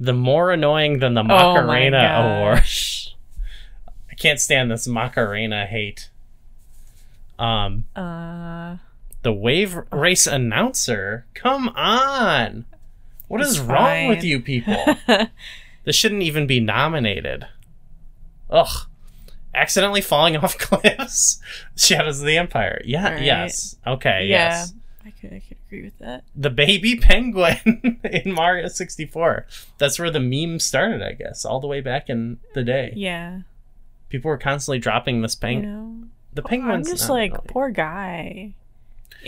the 0.00 0.12
more 0.12 0.50
annoying 0.50 0.98
than 0.98 1.14
the 1.14 1.20
Oh 1.22 1.24
Macarena 1.24 1.98
Award. 2.42 2.58
gosh. 2.58 3.14
I 4.10 4.14
can't 4.14 4.40
stand 4.40 4.70
this 4.70 4.86
Macarena 4.88 5.66
hate. 5.66 6.10
Um, 7.38 7.84
Uh. 7.94 8.76
The 9.22 9.32
wave 9.32 9.76
race 9.92 10.26
announcer. 10.26 11.26
Come 11.34 11.68
on, 11.70 12.64
what 13.28 13.40
is 13.40 13.60
wrong 13.60 14.08
with 14.08 14.22
you 14.24 14.40
people? 14.40 14.84
this 15.84 15.96
shouldn't 15.96 16.22
even 16.22 16.46
be 16.46 16.60
nominated. 16.60 17.46
Ugh. 18.50 18.86
Accidentally 19.54 20.00
falling 20.00 20.36
off 20.38 20.56
cliffs. 20.58 21.40
Shadows 21.76 22.20
of 22.20 22.26
the 22.26 22.36
Empire. 22.38 22.80
Yeah. 22.84 23.06
Alright. 23.06 23.22
Yes. 23.22 23.76
Okay. 23.86 24.26
yeah. 24.26 24.48
Yes. 24.50 24.74
I 25.04 25.10
could. 25.10 25.32
I 25.32 25.40
could 25.46 25.56
agree 25.66 25.82
with 25.84 25.98
that. 25.98 26.24
The 26.36 26.50
baby 26.50 26.96
penguin 26.96 28.00
in 28.04 28.32
Mario 28.32 28.68
64. 28.68 29.46
That's 29.78 29.98
where 29.98 30.10
the 30.10 30.20
meme 30.20 30.58
started, 30.60 31.02
I 31.02 31.12
guess, 31.12 31.44
all 31.44 31.60
the 31.60 31.66
way 31.66 31.80
back 31.80 32.08
in 32.10 32.38
the 32.54 32.62
day. 32.62 32.92
Yeah. 32.94 33.40
People 34.10 34.28
were 34.30 34.38
constantly 34.38 34.78
dropping 34.78 35.22
this 35.22 35.34
You 35.34 35.40
penguin. 35.40 35.72
know. 36.00 36.08
the 36.34 36.42
penguin's 36.42 36.88
I'm 36.88 36.96
just 36.96 37.10
like 37.10 37.32
annoying. 37.32 37.46
poor 37.48 37.70
guy. 37.70 38.54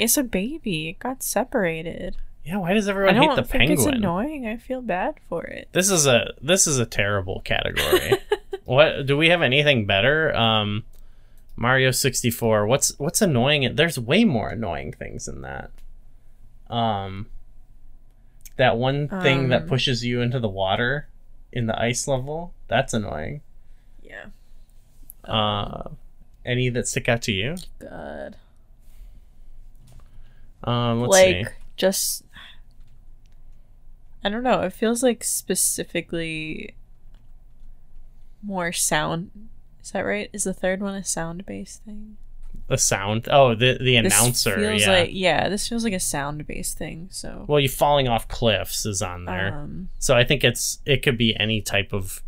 It's 0.00 0.16
a 0.16 0.22
baby. 0.22 0.88
It 0.88 0.98
got 0.98 1.22
separated. 1.22 2.16
Yeah, 2.44 2.56
why 2.56 2.72
does 2.72 2.88
everyone 2.88 3.16
hate 3.16 3.36
the 3.36 3.44
think 3.44 3.70
it's 3.70 3.84
annoying. 3.84 4.46
I 4.46 4.56
feel 4.56 4.80
bad 4.80 5.16
for 5.28 5.44
it. 5.44 5.68
This 5.72 5.90
is 5.90 6.06
a 6.06 6.32
this 6.40 6.66
is 6.66 6.78
a 6.78 6.86
terrible 6.86 7.40
category. 7.42 8.14
what 8.64 9.04
do 9.06 9.16
we 9.16 9.28
have 9.28 9.42
anything 9.42 9.84
better? 9.86 10.34
Um 10.34 10.84
Mario 11.54 11.90
64. 11.90 12.66
What's 12.66 12.98
what's 12.98 13.20
annoying? 13.20 13.74
There's 13.76 13.98
way 13.98 14.24
more 14.24 14.48
annoying 14.48 14.92
things 14.92 15.26
than 15.26 15.42
that. 15.42 15.70
Um 16.68 17.26
that 18.56 18.78
one 18.78 19.08
thing 19.08 19.48
that 19.50 19.62
Um. 19.62 19.68
pushes 19.68 20.04
you 20.04 20.20
into 20.22 20.40
the 20.40 20.48
water 20.48 21.08
in 21.52 21.66
the 21.66 21.78
ice 21.80 22.08
level, 22.08 22.54
that's 22.68 22.94
annoying. 22.94 23.42
Yeah. 24.02 24.26
Uh 25.24 25.90
any 26.46 26.70
that 26.70 26.88
stick 26.88 27.06
out 27.08 27.20
to 27.22 27.32
you? 27.32 27.56
God. 27.78 28.36
Um 30.64 31.00
let's 31.00 31.10
like 31.12 31.46
see. 31.48 31.52
just 31.76 32.24
I 34.22 34.28
don't 34.28 34.42
know. 34.42 34.60
It 34.62 34.72
feels 34.74 35.02
like 35.02 35.24
specifically 35.24 36.74
more 38.42 38.72
sound. 38.72 39.30
Is 39.82 39.92
that 39.92 40.00
right? 40.00 40.28
Is 40.32 40.44
the 40.44 40.52
third 40.54 40.82
one 40.82 40.94
a 40.94 41.04
sound 41.04 41.46
based 41.46 41.82
thing? 41.84 42.16
A 42.68 42.76
sound. 42.78 43.28
Oh, 43.30 43.54
the 43.54 43.78
the 43.80 44.00
This 44.00 44.12
announcer, 44.20 44.56
feels 44.56 44.82
yeah. 44.82 44.90
like 44.90 45.10
yeah. 45.12 45.48
This 45.48 45.66
feels 45.68 45.84
like 45.84 45.92
a 45.94 46.00
sound 46.00 46.46
based 46.46 46.76
thing. 46.78 47.08
So 47.10 47.44
well, 47.48 47.58
you 47.60 47.68
falling 47.68 48.08
off 48.08 48.28
cliffs 48.28 48.84
is 48.86 49.00
on 49.02 49.24
there. 49.24 49.54
um, 49.54 49.88
So 49.98 50.14
I 50.16 50.24
think 50.24 50.44
it's 50.44 50.78
it 50.84 51.02
could 51.02 51.16
be 51.18 51.34
any 51.40 51.62
type 51.62 51.92
of 51.92 52.22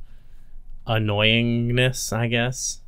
annoyingness, 0.87 2.13
I 2.13 2.27
guess. 2.27 2.81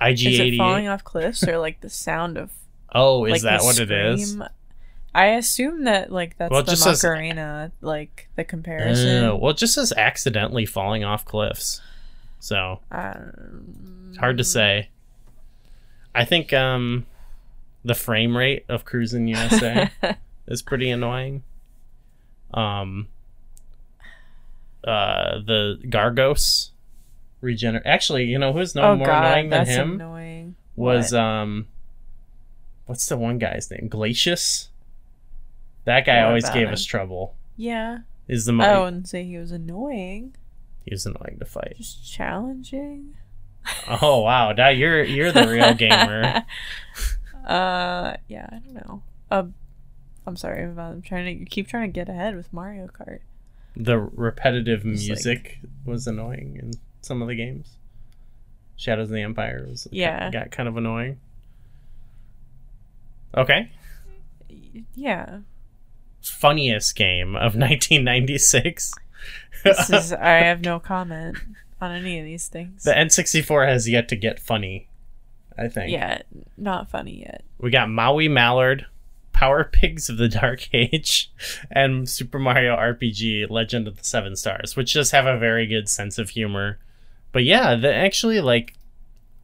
IG 0.00 0.26
is 0.26 0.38
it 0.38 0.42
eighty 0.42 0.58
falling 0.58 0.86
off 0.88 1.02
cliffs 1.02 1.42
or 1.46 1.58
like 1.58 1.80
the 1.80 1.88
sound 1.90 2.36
of 2.38 2.50
Oh, 2.94 3.24
is 3.26 3.32
like 3.32 3.42
that 3.42 3.62
what 3.62 3.78
it 3.78 3.90
is? 3.90 4.38
I 5.14 5.26
assume 5.26 5.84
that 5.84 6.12
like 6.12 6.36
that's 6.38 6.50
Well, 6.50 6.62
the 6.62 6.70
just 6.72 6.82
says- 6.84 7.02
Macarena, 7.02 7.72
like 7.80 8.28
the 8.36 8.44
comparison. 8.44 9.24
Oh, 9.24 9.36
well, 9.36 9.50
it 9.52 9.56
just 9.56 9.74
says 9.74 9.92
accidentally 9.96 10.64
falling 10.66 11.04
off 11.04 11.24
cliffs. 11.24 11.80
So 12.40 12.80
Um, 12.90 14.06
it's 14.10 14.18
hard 14.18 14.38
to 14.38 14.44
say. 14.44 14.90
I 16.14 16.24
think 16.24 16.52
um 16.52 17.06
the 17.84 17.94
frame 17.94 18.36
rate 18.36 18.64
of 18.68 18.84
Cruis'n 18.84 19.28
USA 19.28 19.90
is 20.46 20.62
pretty 20.62 20.90
annoying. 20.90 21.42
Um 22.54 23.08
uh 24.84 25.38
the 25.44 25.78
Gargos 25.84 26.70
regenerate 27.40 27.86
actually, 27.86 28.24
you 28.24 28.38
know 28.38 28.52
who's 28.52 28.74
no 28.74 28.82
oh 28.82 28.96
more 28.96 29.06
god, 29.06 29.24
annoying 29.24 29.48
than 29.50 29.66
him? 29.66 29.92
annoying. 29.94 30.56
was 30.76 31.12
What? 31.12 31.20
um 31.20 31.66
what's 32.88 33.06
the 33.08 33.16
one 33.16 33.38
guy's 33.38 33.70
name 33.70 33.88
glacius 33.88 34.68
that 35.84 36.04
guy 36.04 36.20
always 36.22 36.48
gave 36.50 36.66
him? 36.68 36.72
us 36.74 36.84
trouble 36.84 37.34
yeah. 37.56 37.98
is 38.26 38.44
the 38.46 38.52
I 38.54 38.78
wouldn't 38.80 39.08
say 39.08 39.24
he 39.24 39.36
was 39.38 39.52
annoying. 39.52 40.34
he 40.84 40.92
was 40.94 41.06
annoying 41.06 41.36
to 41.38 41.44
fight 41.44 41.74
Just 41.76 42.10
challenging. 42.10 43.14
oh 44.02 44.22
wow 44.22 44.52
now 44.52 44.68
you're 44.70 45.02
you're 45.04 45.30
the 45.32 45.46
real 45.46 45.74
gamer 45.84 46.42
uh, 47.46 48.14
yeah, 48.28 48.46
I 48.52 48.58
don't 48.58 48.74
know. 48.74 49.02
Um, 49.30 49.54
I'm 50.26 50.36
sorry, 50.36 50.62
I'm- 50.64 50.78
I'm 50.78 51.00
trying 51.00 51.38
to 51.38 51.44
keep 51.46 51.66
trying 51.66 51.88
to 51.90 51.92
get 51.94 52.08
ahead 52.10 52.36
with 52.36 52.52
Mario 52.52 52.86
Kart. 52.88 53.20
the 53.74 53.98
repetitive 53.98 54.82
Just 54.82 55.08
like- 55.08 55.08
music 55.08 55.58
was 55.86 56.06
annoying 56.06 56.58
in 56.62 56.72
some 57.00 57.22
of 57.22 57.28
the 57.28 57.34
games 57.34 57.76
shadows 58.76 59.08
of 59.08 59.14
the 59.14 59.22
empire 59.22 59.64
was 59.68 59.88
Yeah. 59.90 60.30
got 60.30 60.50
kind 60.50 60.68
of 60.68 60.76
annoying 60.76 61.18
okay 63.36 63.70
Yeah, 64.94 65.40
funniest 66.22 66.94
game 66.96 67.34
of 67.36 67.54
1996 67.56 68.94
this 69.64 69.90
is. 69.90 70.12
I 70.20 70.30
have 70.44 70.60
no 70.62 70.78
comment 70.78 71.36
on 71.80 71.92
any 71.92 72.18
of 72.18 72.24
these 72.24 72.48
things. 72.48 72.84
the 72.84 72.92
n64 72.92 73.68
has 73.68 73.88
yet 73.88 74.08
to 74.08 74.16
get 74.16 74.38
funny 74.40 74.88
i 75.56 75.68
think 75.68 75.90
yeah, 75.90 76.22
not 76.56 76.88
funny 76.90 77.20
yet. 77.20 77.42
We 77.60 77.70
got 77.70 77.90
Maui 77.90 78.28
Mallard, 78.28 78.86
Power 79.32 79.64
Pigs 79.64 80.08
of 80.08 80.16
the 80.16 80.28
Dark 80.28 80.68
Age, 80.72 81.32
and 81.70 82.08
Super 82.08 82.38
Mario 82.38 82.76
RPG 82.76 83.50
Legend 83.50 83.88
of 83.88 83.96
the 83.96 84.04
Seven 84.04 84.36
Stars, 84.36 84.76
which 84.76 84.92
just 84.92 85.10
have 85.10 85.26
a 85.26 85.36
very 85.36 85.66
good 85.66 85.88
sense 85.88 86.16
of 86.18 86.30
humor. 86.30 86.78
But 87.32 87.42
yeah, 87.42 87.74
the 87.74 87.92
actually 87.92 88.40
like 88.40 88.74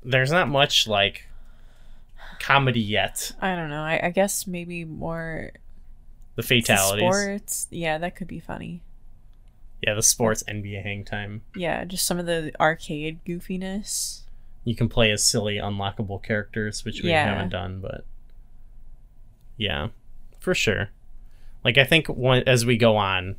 there's 0.04 0.30
not 0.30 0.48
much 0.48 0.86
like 0.86 1.26
comedy 2.40 2.80
yet. 2.80 3.32
I 3.40 3.54
don't 3.56 3.70
know. 3.70 3.82
I, 3.82 4.00
I 4.04 4.10
guess 4.10 4.46
maybe 4.46 4.84
more 4.84 5.50
The 6.36 6.42
fatalities. 6.42 7.02
sports. 7.02 7.66
Yeah, 7.70 7.98
that 7.98 8.16
could 8.16 8.28
be 8.28 8.40
funny. 8.40 8.82
Yeah, 9.82 9.94
the 9.94 10.02
sports 10.02 10.42
NBA 10.48 10.82
hang 10.82 11.04
time. 11.04 11.42
Yeah, 11.54 11.84
just 11.84 12.06
some 12.06 12.18
of 12.18 12.26
the 12.26 12.52
arcade 12.58 13.20
goofiness. 13.26 14.20
You 14.64 14.74
can 14.74 14.88
play 14.88 15.10
as 15.10 15.22
silly 15.24 15.56
unlockable 15.56 16.22
characters, 16.22 16.84
which 16.84 17.02
we 17.02 17.10
Yeah. 17.10 17.26
haven't 17.26 17.50
done, 17.50 17.80
but 17.80 18.04
yeah, 19.56 19.88
for 20.40 20.54
sure. 20.54 20.88
Like 21.64 21.78
I 21.78 21.84
think 21.84 22.08
one, 22.08 22.42
as 22.46 22.64
we 22.66 22.76
go 22.76 22.96
on, 22.96 23.36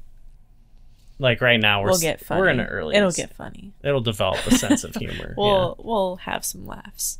like 1.19 1.41
right 1.41 1.59
now 1.59 1.81
we're 1.81 1.89
we'll 1.89 1.99
get 1.99 2.19
funny. 2.23 2.41
we're 2.41 2.49
in 2.49 2.57
the 2.57 2.65
early 2.65 2.95
It'll 2.95 3.11
get 3.11 3.33
funny. 3.33 3.71
it'll 3.83 4.01
develop 4.01 4.45
a 4.47 4.51
sense 4.55 4.83
of 4.83 4.95
humor. 4.95 5.33
We'll 5.37 5.75
we'll 5.79 6.15
have 6.17 6.43
some 6.45 6.65
laughs. 6.67 7.19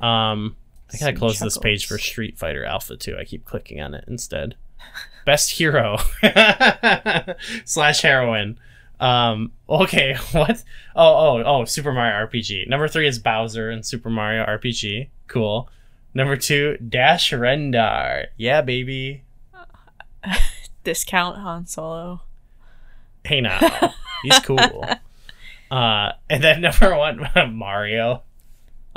Um 0.00 0.56
I 0.92 0.96
gotta 0.98 1.12
close 1.16 1.38
this 1.38 1.58
page 1.58 1.86
for. 1.86 1.98
Street 1.98 2.38
Fighter 2.38 2.64
Alpha 2.64 2.96
2. 2.96 3.16
I 3.18 3.24
keep 3.24 3.44
clicking 3.44 3.80
on 3.80 3.94
it 3.94 4.04
instead. 4.08 4.54
Best 5.26 5.50
hero 5.52 5.98
slash 7.64 8.00
heroine. 8.00 8.58
Um 9.00 9.52
okay, 9.68 10.14
what? 10.32 10.64
Oh 10.96 11.38
oh 11.38 11.42
oh 11.44 11.64
Super 11.66 11.92
Mario 11.92 12.26
RPG. 12.26 12.68
Number 12.68 12.88
three 12.88 13.06
is 13.06 13.18
Bowser 13.18 13.70
in 13.70 13.82
Super 13.82 14.10
Mario 14.10 14.44
RPG. 14.44 15.08
Cool. 15.26 15.68
Number 16.14 16.36
two, 16.36 16.78
Dash 16.78 17.30
Rendar. 17.32 18.26
Yeah, 18.36 18.62
baby. 18.62 19.22
Discount 20.84 21.38
Han 21.38 21.66
Solo. 21.66 22.22
Hey 23.24 23.40
now. 23.40 23.92
He's 24.22 24.38
cool. 24.40 24.84
Uh 25.70 26.12
and 26.30 26.42
then 26.42 26.62
number 26.62 26.96
one, 26.96 27.28
Mario. 27.52 28.22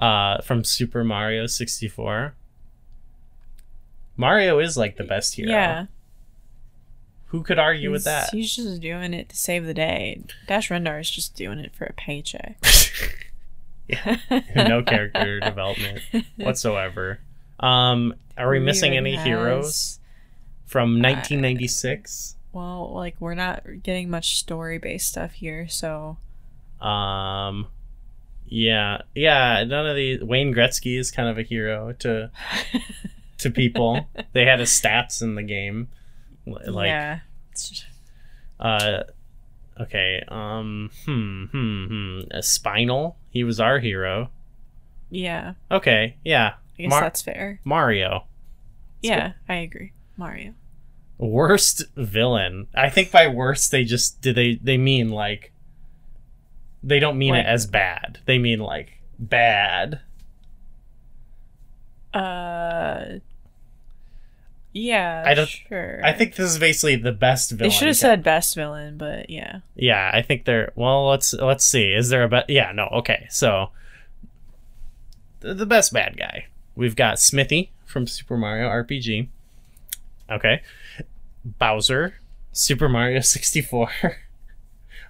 Uh 0.01 0.41
from 0.41 0.63
Super 0.63 1.03
Mario 1.03 1.45
64. 1.47 2.33
Mario 4.17 4.59
is 4.59 4.75
like 4.77 4.97
the 4.97 5.03
best 5.03 5.35
hero. 5.35 5.51
Yeah. 5.51 5.85
Who 7.27 7.43
could 7.43 7.59
argue 7.59 7.91
with 7.91 8.03
that? 8.03 8.29
He's 8.31 8.53
just 8.55 8.81
doing 8.81 9.13
it 9.13 9.29
to 9.29 9.37
save 9.37 9.65
the 9.65 9.73
day. 9.73 10.21
Dash 10.47 10.69
Rendar 10.69 10.99
is 10.99 11.09
just 11.09 11.33
doing 11.35 11.59
it 11.59 11.73
for 11.73 11.85
a 11.85 11.93
paycheck. 11.93 12.57
yeah. 13.87 14.17
no 14.55 14.83
character 14.83 15.39
development 15.43 16.01
whatsoever. 16.35 17.19
Um, 17.59 18.15
are 18.37 18.49
we 18.49 18.59
missing 18.59 18.93
Even 18.93 19.05
any 19.07 19.15
has- 19.15 19.25
heroes 19.25 19.99
from 20.65 21.01
1996? 21.01 22.35
Well, 22.51 22.91
like 22.93 23.15
we're 23.19 23.33
not 23.35 23.63
getting 23.81 24.09
much 24.09 24.35
story 24.37 24.77
based 24.77 25.07
stuff 25.07 25.31
here, 25.33 25.69
so 25.69 26.17
Um, 26.85 27.67
yeah, 28.51 29.01
yeah. 29.15 29.63
None 29.63 29.87
of 29.87 29.95
these. 29.95 30.21
Wayne 30.21 30.53
Gretzky 30.53 30.99
is 30.99 31.09
kind 31.09 31.29
of 31.29 31.37
a 31.37 31.41
hero 31.43 31.93
to 31.99 32.29
to 33.39 33.49
people. 33.49 34.05
they 34.33 34.45
had 34.45 34.59
his 34.59 34.69
stats 34.69 35.21
in 35.21 35.35
the 35.35 35.43
game, 35.43 35.87
like 36.45 36.87
yeah. 36.87 37.19
Uh. 38.59 39.03
Okay. 39.79 40.21
Um. 40.27 40.91
Hmm. 41.05 41.45
Hmm. 41.45 41.85
Hmm. 41.85 42.19
A 42.31 42.43
Spinal. 42.43 43.17
He 43.29 43.43
was 43.43 43.59
our 43.59 43.79
hero. 43.79 44.29
yeah. 45.09 45.53
Okay. 45.71 46.17
Yeah. 46.23 46.53
I 46.77 46.81
guess 46.83 46.89
Mar- 46.89 47.01
that's 47.01 47.21
fair. 47.21 47.59
Mario. 47.63 48.25
yeah, 49.01 49.33
I 49.47 49.55
agree. 49.55 49.93
Mario. 50.17 50.53
worst 51.17 51.83
villain 51.95 52.65
i 52.73 52.89
think 52.89 53.11
by 53.11 53.27
worst 53.27 53.69
they 53.71 53.83
just 53.83 54.19
do 54.21 54.33
they 54.33 54.55
they 54.55 54.77
mean 54.77 55.09
like 55.09 55.51
they 56.83 56.99
don't 56.99 57.17
mean 57.17 57.31
Like- 57.31 57.45
it 57.45 57.47
as 57.49 57.65
bad. 57.67 58.19
They 58.25 58.37
mean 58.37 58.59
like 58.59 58.93
bad. 59.19 59.99
Uh 62.13 63.19
Yeah. 64.73 65.23
I 65.25 65.33
don't- 65.33 65.47
sure. 65.49 65.99
i 66.03 66.13
think 66.13 66.35
this 66.35 66.49
is 66.51 66.57
basically 66.59 66.95
the 66.95 67.11
best 67.11 67.51
villain 67.51 67.69
they 67.69 67.75
should 67.75 67.87
have 67.87 67.97
said 67.97 68.23
best 68.23 68.55
villain, 68.55 68.97
but 68.97 69.29
yeah. 69.29 69.59
yeah 69.75 70.09
i 70.13 70.21
think 70.21 70.45
they're 70.45 70.71
well 70.75 71.07
let's 71.09 71.33
let's 71.33 71.65
see. 71.65 71.91
Is 71.93 72.09
there 72.09 72.23
a 72.23 72.29
bet 72.29 72.49
yeah 72.49 72.71
no 72.71 72.85
okay 72.93 73.27
so 73.29 73.69
the, 75.41 75.53
the 75.53 75.65
best 75.65 75.91
bad 75.91 76.17
guy. 76.17 76.45
We've 76.75 76.95
got 76.95 77.19
smithy 77.19 77.71
from 77.85 78.07
super 78.07 78.37
mario 78.37 78.67
rpg 78.69 79.27
okay. 80.29 80.61
Bowser 81.43 82.15
super 82.53 82.87
mario 82.89 83.19
64 83.21 83.89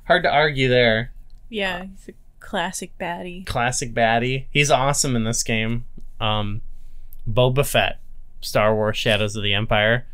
hard 0.05 0.23
to 0.23 0.29
argue 0.29 0.69
there 0.69 1.11
Yeah, 1.51 1.83
he's 1.83 2.09
a 2.09 2.13
classic 2.39 2.97
baddie. 2.97 3.45
classic 3.45 3.93
baddie. 3.93 4.45
He's 4.51 4.71
awesome 4.71 5.15
in 5.15 5.25
this 5.25 5.43
game. 5.43 5.85
Um, 6.19 6.61
Boba 7.29 7.65
Fett, 7.65 7.99
Star 8.39 8.73
Wars: 8.73 8.97
Shadows 8.97 9.35
of 9.35 9.43
the 9.43 9.53
Empire. 9.53 10.07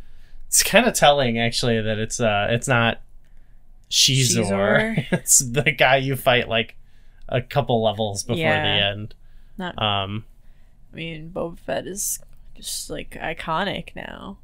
It's 0.48 0.62
kind 0.62 0.86
of 0.86 0.94
telling, 0.94 1.38
actually, 1.38 1.80
that 1.80 1.98
it's 1.98 2.20
uh, 2.20 2.48
it's 2.50 2.68
not 2.68 3.00
Xizor. 3.90 4.44
Xizor? 4.44 5.06
it's 5.12 5.38
the 5.38 5.70
guy 5.70 5.96
you 5.96 6.16
fight 6.16 6.48
like 6.48 6.74
a 7.28 7.40
couple 7.40 7.82
levels 7.82 8.24
before 8.24 8.36
the 8.36 8.42
end. 8.42 9.14
Not 9.56 9.80
Um, 9.80 10.24
I 10.92 10.96
mean, 10.96 11.30
Boba 11.34 11.58
Fett 11.58 11.86
is 11.86 12.18
just 12.54 12.90
like 12.90 13.10
iconic 13.10 13.94
now. 13.94 14.38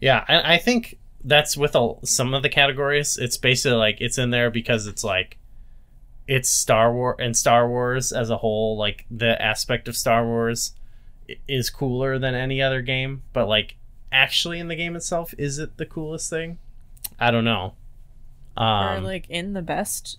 yeah, 0.00 0.24
and 0.28 0.46
I 0.46 0.58
think 0.58 0.98
that's 1.24 1.56
with 1.56 1.74
a, 1.74 1.94
some 2.04 2.34
of 2.34 2.42
the 2.42 2.48
categories. 2.48 3.16
It's 3.16 3.36
basically 3.36 3.78
like 3.78 4.00
it's 4.00 4.18
in 4.18 4.30
there 4.30 4.50
because 4.50 4.86
it's 4.86 5.02
like 5.04 5.38
it's 6.26 6.48
Star 6.48 6.92
Wars 6.92 7.16
and 7.18 7.36
Star 7.36 7.68
Wars 7.68 8.12
as 8.12 8.30
a 8.30 8.38
whole. 8.38 8.76
Like 8.76 9.04
the 9.10 9.40
aspect 9.40 9.88
of 9.88 9.96
Star 9.96 10.24
Wars 10.24 10.72
is 11.48 11.70
cooler 11.70 12.18
than 12.18 12.34
any 12.34 12.60
other 12.62 12.82
game, 12.82 13.22
but 13.32 13.48
like 13.48 13.76
actually 14.12 14.58
in 14.58 14.68
the 14.68 14.76
game 14.76 14.96
itself, 14.96 15.34
is 15.38 15.58
it 15.58 15.76
the 15.76 15.86
coolest 15.86 16.30
thing? 16.30 16.58
I 17.18 17.30
don't 17.30 17.44
know. 17.44 17.74
or 18.56 18.64
Um, 18.64 19.04
like 19.04 19.28
in 19.28 19.52
the 19.52 19.62
best 19.62 20.18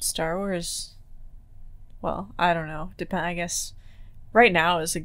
Star 0.00 0.38
Wars. 0.38 0.94
Well, 2.02 2.30
I 2.38 2.54
don't 2.54 2.66
know. 2.66 2.92
Depend. 2.96 3.26
I 3.26 3.34
guess 3.34 3.74
right 4.32 4.52
now 4.52 4.78
is 4.78 4.96
a 4.96 5.04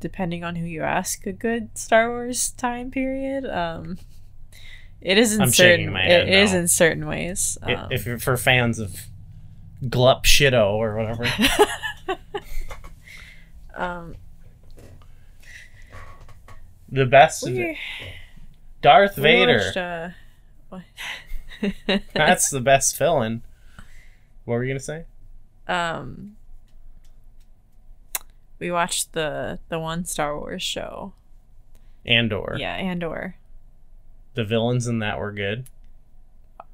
depending 0.00 0.42
on 0.42 0.56
who 0.56 0.66
you 0.66 0.82
ask 0.82 1.26
a 1.26 1.32
good 1.32 1.76
Star 1.76 2.10
Wars 2.10 2.50
time 2.50 2.90
period. 2.90 3.44
Um, 3.46 3.98
it 5.00 5.18
is 5.18 5.34
in 5.34 5.42
I'm 5.42 5.50
shaking 5.52 5.86
certain. 5.86 5.92
my 5.92 6.02
head 6.02 6.28
it 6.28 6.34
is 6.34 6.54
in 6.54 6.68
certain 6.68 7.06
ways. 7.06 7.58
Um, 7.62 7.88
if 7.90 8.06
you're 8.06 8.18
for 8.18 8.36
fans 8.36 8.78
of 8.78 9.08
Glup 9.88 10.24
Shido 10.24 10.72
or 10.72 10.96
whatever. 10.96 11.26
um, 13.74 14.14
the 16.88 17.06
best 17.06 17.44
we, 17.44 17.78
Darth 18.80 19.16
we 19.16 19.22
Vader. 19.22 20.12
watched, 20.70 20.84
uh? 21.86 21.98
That's 22.14 22.50
the 22.50 22.60
best 22.60 22.96
villain. 22.96 23.42
What 24.44 24.54
were 24.54 24.64
you 24.64 24.70
gonna 24.72 24.80
say? 24.80 25.04
um 25.68 26.36
we 28.58 28.70
watched 28.70 29.12
the 29.12 29.58
the 29.68 29.78
one 29.78 30.04
Star 30.04 30.38
Wars 30.38 30.62
show. 30.62 31.12
Andor. 32.06 32.56
Yeah, 32.58 32.74
Andor. 32.74 33.36
The 34.34 34.44
villains 34.44 34.86
in 34.86 35.00
that 35.00 35.18
were 35.18 35.32
good. 35.32 35.66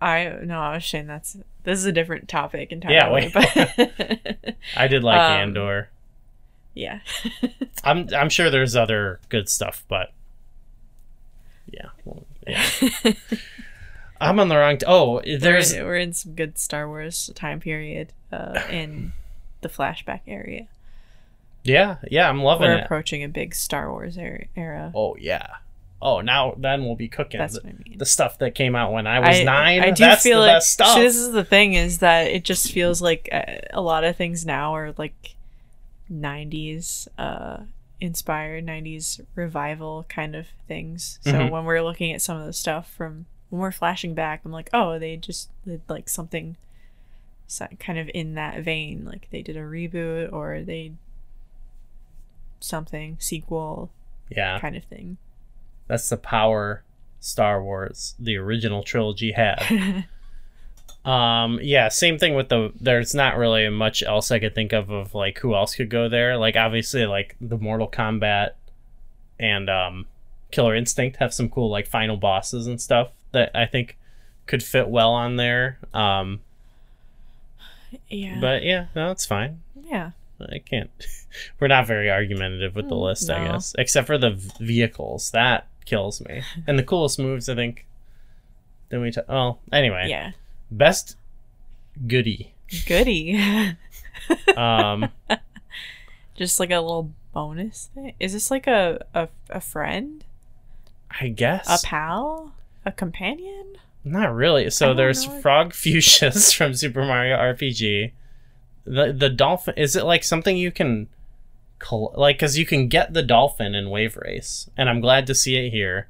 I 0.00 0.36
no, 0.42 0.60
I 0.60 0.74
was 0.76 0.86
saying 0.86 1.06
that's 1.06 1.36
this 1.64 1.78
is 1.78 1.84
a 1.84 1.92
different 1.92 2.28
topic 2.28 2.70
entirely. 2.72 2.96
Yeah, 2.96 3.12
wait. 3.12 3.32
but 3.32 4.56
I 4.76 4.86
did 4.88 5.02
like 5.04 5.18
Um, 5.18 5.40
Andor. 5.40 5.88
yeah, 6.74 7.00
I'm 7.84 8.08
I'm 8.14 8.28
sure 8.28 8.48
there's 8.50 8.76
other 8.76 9.20
good 9.28 9.48
stuff, 9.48 9.84
but 9.88 10.12
yeah, 11.70 11.86
well, 12.04 12.24
yeah. 12.46 12.64
I'm 14.20 14.40
on 14.40 14.48
the 14.48 14.56
wrong. 14.56 14.78
T- 14.78 14.86
oh, 14.88 15.20
there's 15.20 15.72
we're, 15.74 15.84
we're 15.84 15.96
in 15.96 16.12
some 16.12 16.34
good 16.34 16.58
Star 16.58 16.88
Wars 16.88 17.30
time 17.34 17.60
period 17.60 18.12
uh, 18.32 18.60
in 18.70 19.12
the 19.60 19.68
flashback 19.68 20.20
area. 20.26 20.66
yeah, 21.64 21.96
yeah. 22.10 22.28
I'm 22.28 22.42
loving 22.42 22.68
We're 22.68 22.78
it. 22.78 22.84
approaching 22.84 23.22
a 23.22 23.28
big 23.28 23.54
Star 23.54 23.90
Wars 23.92 24.16
era. 24.18 24.46
era. 24.56 24.92
oh 24.94 25.16
yeah. 25.20 25.56
Oh, 26.00 26.20
now 26.20 26.54
then 26.56 26.84
we'll 26.84 26.94
be 26.96 27.08
cooking 27.08 27.38
That's 27.40 27.54
the, 27.54 27.60
what 27.62 27.74
I 27.74 27.76
mean. 27.88 27.98
the 27.98 28.06
stuff 28.06 28.38
that 28.38 28.54
came 28.54 28.76
out 28.76 28.92
when 28.92 29.06
I 29.08 29.18
was 29.18 29.40
I, 29.40 29.42
nine. 29.42 29.80
I 29.80 29.90
do 29.90 30.04
That's 30.04 30.22
feel 30.22 30.40
the 30.40 30.46
like 30.46 30.56
best 30.56 30.70
stuff. 30.70 30.94
see, 30.94 31.02
this 31.02 31.16
is 31.16 31.32
the 31.32 31.44
thing 31.44 31.74
is 31.74 31.98
that 31.98 32.28
it 32.28 32.44
just 32.44 32.70
feels 32.72 33.02
like 33.02 33.28
uh, 33.32 33.42
a 33.72 33.80
lot 33.80 34.04
of 34.04 34.16
things 34.16 34.46
now 34.46 34.74
are 34.76 34.94
like 34.96 35.34
90s 36.10 37.06
uh 37.18 37.58
inspired 38.00 38.64
90s 38.64 39.20
revival 39.34 40.06
kind 40.08 40.34
of 40.36 40.46
things 40.68 41.18
so 41.22 41.32
Mhm. 41.32 41.50
when 41.50 41.64
we're 41.64 41.82
looking 41.82 42.12
at 42.12 42.22
some 42.22 42.38
of 42.38 42.46
the 42.46 42.52
stuff 42.52 42.90
from 42.94 43.26
when 43.50 43.60
we're 43.60 43.72
flashing 43.72 44.14
back 44.14 44.40
i'm 44.44 44.52
like 44.52 44.70
oh 44.72 44.98
they 44.98 45.16
just 45.16 45.50
did 45.66 45.82
like 45.88 46.08
something 46.08 46.56
kind 47.80 47.98
of 47.98 48.08
in 48.14 48.34
that 48.36 48.62
vein 48.62 49.04
like 49.04 49.28
they 49.32 49.42
did 49.42 49.56
a 49.56 49.60
reboot 49.60 50.32
or 50.32 50.62
they 50.62 50.92
something 52.60 53.16
sequel 53.20 53.90
yeah, 54.30 54.58
kind 54.60 54.76
of 54.76 54.84
thing 54.84 55.16
that's 55.88 56.08
the 56.08 56.16
power 56.16 56.84
Star 57.20 57.60
Wars, 57.62 58.14
the 58.20 58.36
original 58.36 58.82
trilogy 58.84 59.32
had. 59.32 60.04
Um, 61.04 61.58
yeah, 61.62 61.88
same 61.88 62.18
thing 62.18 62.34
with 62.34 62.50
the. 62.50 62.70
There's 62.78 63.14
not 63.14 63.38
really 63.38 63.66
much 63.70 64.02
else 64.02 64.30
I 64.30 64.38
could 64.40 64.54
think 64.54 64.74
of 64.74 64.90
of 64.90 65.14
like 65.14 65.38
who 65.38 65.54
else 65.54 65.74
could 65.74 65.88
go 65.88 66.08
there. 66.08 66.36
Like 66.36 66.54
obviously, 66.54 67.06
like 67.06 67.34
the 67.40 67.56
Mortal 67.56 67.88
Kombat 67.88 68.50
and 69.40 69.70
um, 69.70 70.06
Killer 70.50 70.74
Instinct 70.74 71.16
have 71.18 71.32
some 71.32 71.48
cool 71.48 71.70
like 71.70 71.86
final 71.86 72.18
bosses 72.18 72.66
and 72.66 72.78
stuff 72.78 73.08
that 73.32 73.52
I 73.54 73.64
think 73.64 73.96
could 74.46 74.62
fit 74.62 74.88
well 74.88 75.12
on 75.12 75.36
there. 75.36 75.78
Um, 75.94 76.40
yeah 78.08 78.38
but 78.40 78.62
yeah, 78.62 78.86
no, 78.94 79.10
it's 79.10 79.24
fine. 79.24 79.60
yeah 79.84 80.10
I 80.40 80.58
can't. 80.58 80.90
We're 81.60 81.68
not 81.68 81.86
very 81.86 82.10
argumentative 82.10 82.74
with 82.74 82.88
the 82.88 82.96
Mm, 82.96 83.02
list, 83.02 83.30
I 83.30 83.44
guess, 83.44 83.74
except 83.78 84.06
for 84.06 84.18
the 84.18 84.30
vehicles. 84.60 85.30
That 85.30 85.66
kills 85.88 86.20
me. 86.20 86.42
and 86.66 86.78
the 86.78 86.82
coolest 86.82 87.18
moves, 87.18 87.48
I 87.48 87.54
think. 87.54 87.86
Then 88.90 89.00
we. 89.00 89.10
T- 89.10 89.20
oh, 89.28 89.58
anyway. 89.72 90.06
yeah 90.08 90.32
Best 90.70 91.16
goody. 92.06 92.52
Goody. 92.86 93.76
Um, 94.56 95.10
Just 96.34 96.58
like 96.60 96.70
a 96.70 96.80
little 96.80 97.12
bonus 97.32 97.88
thing. 97.94 98.14
Is 98.20 98.32
this 98.32 98.50
like 98.50 98.66
a 98.66 99.06
a, 99.14 99.28
a 99.48 99.60
friend? 99.60 100.24
I 101.20 101.28
guess 101.28 101.82
A 101.82 101.86
pal? 101.86 102.52
A 102.84 102.92
companion? 102.92 103.76
not 104.04 104.34
really. 104.34 104.68
So 104.70 104.92
there's 104.92 105.26
know. 105.26 105.40
Frogfucius 105.40 106.54
from 106.56 106.74
Super 106.74 107.04
Mario 107.04 107.36
RPG. 107.38 108.12
The 108.84 109.12
the 109.12 109.28
dolphin 109.30 109.74
is 109.76 109.96
it 109.96 110.04
like 110.04 110.24
something 110.24 110.56
you 110.56 110.72
can, 110.72 111.08
col- 111.78 112.14
like 112.16 112.36
because 112.36 112.58
you 112.58 112.66
can 112.66 112.88
get 112.88 113.14
the 113.14 113.22
dolphin 113.22 113.74
in 113.74 113.90
Wave 113.90 114.16
Race, 114.16 114.68
and 114.76 114.88
I'm 114.88 115.00
glad 115.00 115.26
to 115.26 115.34
see 115.34 115.56
it 115.56 115.70
here. 115.70 116.08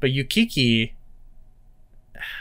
But 0.00 0.10
Ukiki, 0.10 0.92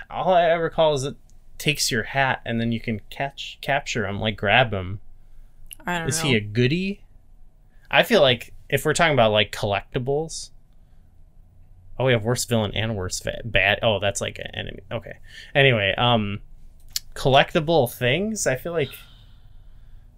all 0.10 0.34
I 0.34 0.50
ever 0.50 0.64
recall 0.64 0.94
is 0.94 1.04
it 1.04 1.16
takes 1.58 1.90
your 1.90 2.04
hat 2.04 2.42
and 2.46 2.60
then 2.60 2.72
you 2.72 2.80
can 2.80 3.02
catch 3.10 3.58
capture 3.62 4.06
him, 4.06 4.20
like 4.20 4.36
grab 4.36 4.74
him. 4.74 5.00
I 5.86 5.94
don't 5.94 6.02
know. 6.02 6.08
Is 6.08 6.24
know. 6.24 6.30
he 6.30 6.36
a 6.36 6.42
goodie? 6.42 7.02
I 7.90 8.04
feel 8.04 8.22
like 8.22 8.54
if 8.70 8.86
we're 8.86 8.94
talking 8.94 9.14
about 9.14 9.32
like 9.32 9.52
collectibles. 9.52 10.50
Oh, 11.98 12.06
we 12.06 12.12
have 12.12 12.26
worst 12.26 12.50
villain 12.50 12.72
and 12.76 12.98
worst 12.98 13.26
bad. 13.46 13.80
Oh, 13.82 14.00
that's 14.00 14.20
like 14.20 14.38
an 14.38 14.54
enemy. 14.54 14.82
Okay. 14.92 15.14
Anyway, 15.54 15.94
um, 15.98 16.42
collectible 17.14 17.90
things. 17.90 18.46
I 18.46 18.58
feel 18.58 18.74
like, 18.74 18.90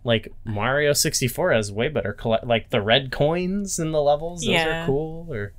like 0.08 0.32
Mario 0.46 0.94
sixty 0.94 1.28
four 1.28 1.52
has 1.52 1.72
way 1.72 1.90
better 1.90 2.14
collect. 2.14 2.46
Like 2.48 2.70
the 2.70 2.82
red 2.82 3.12
coins 3.12 3.78
in 3.78 3.92
the 3.92 4.02
levels. 4.02 4.40
Those 4.42 4.50
Yeah. 4.50 4.84
are 4.84 4.86
cool. 4.88 5.28
Or 5.30 5.54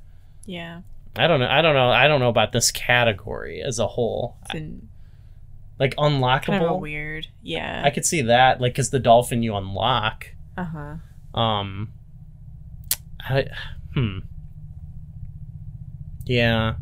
yeah. 0.45 0.81
I 1.15 1.27
don't 1.27 1.39
know. 1.39 1.47
I 1.47 1.61
don't 1.61 1.75
know. 1.75 1.89
I 1.89 2.07
don't 2.07 2.19
know 2.19 2.29
about 2.29 2.51
this 2.51 2.71
category 2.71 3.61
as 3.61 3.77
a 3.79 3.87
whole. 3.87 4.37
In 4.53 4.89
Like 5.79 5.95
unlockable. 5.97 6.45
kind 6.45 6.63
of 6.65 6.79
weird. 6.81 7.27
Yeah. 7.43 7.81
I 7.85 7.89
could 7.91 8.05
see 8.05 8.23
that. 8.23 8.59
Like, 8.59 8.75
cause 8.75 8.89
the 8.89 8.99
dolphin 8.99 9.43
you 9.43 9.55
unlock. 9.55 10.27
uh 10.57 10.63
huh. 10.65 11.39
Um, 11.39 11.93
I, 13.19 13.45
hmm. 13.93 14.19
Yeah, 16.25 16.75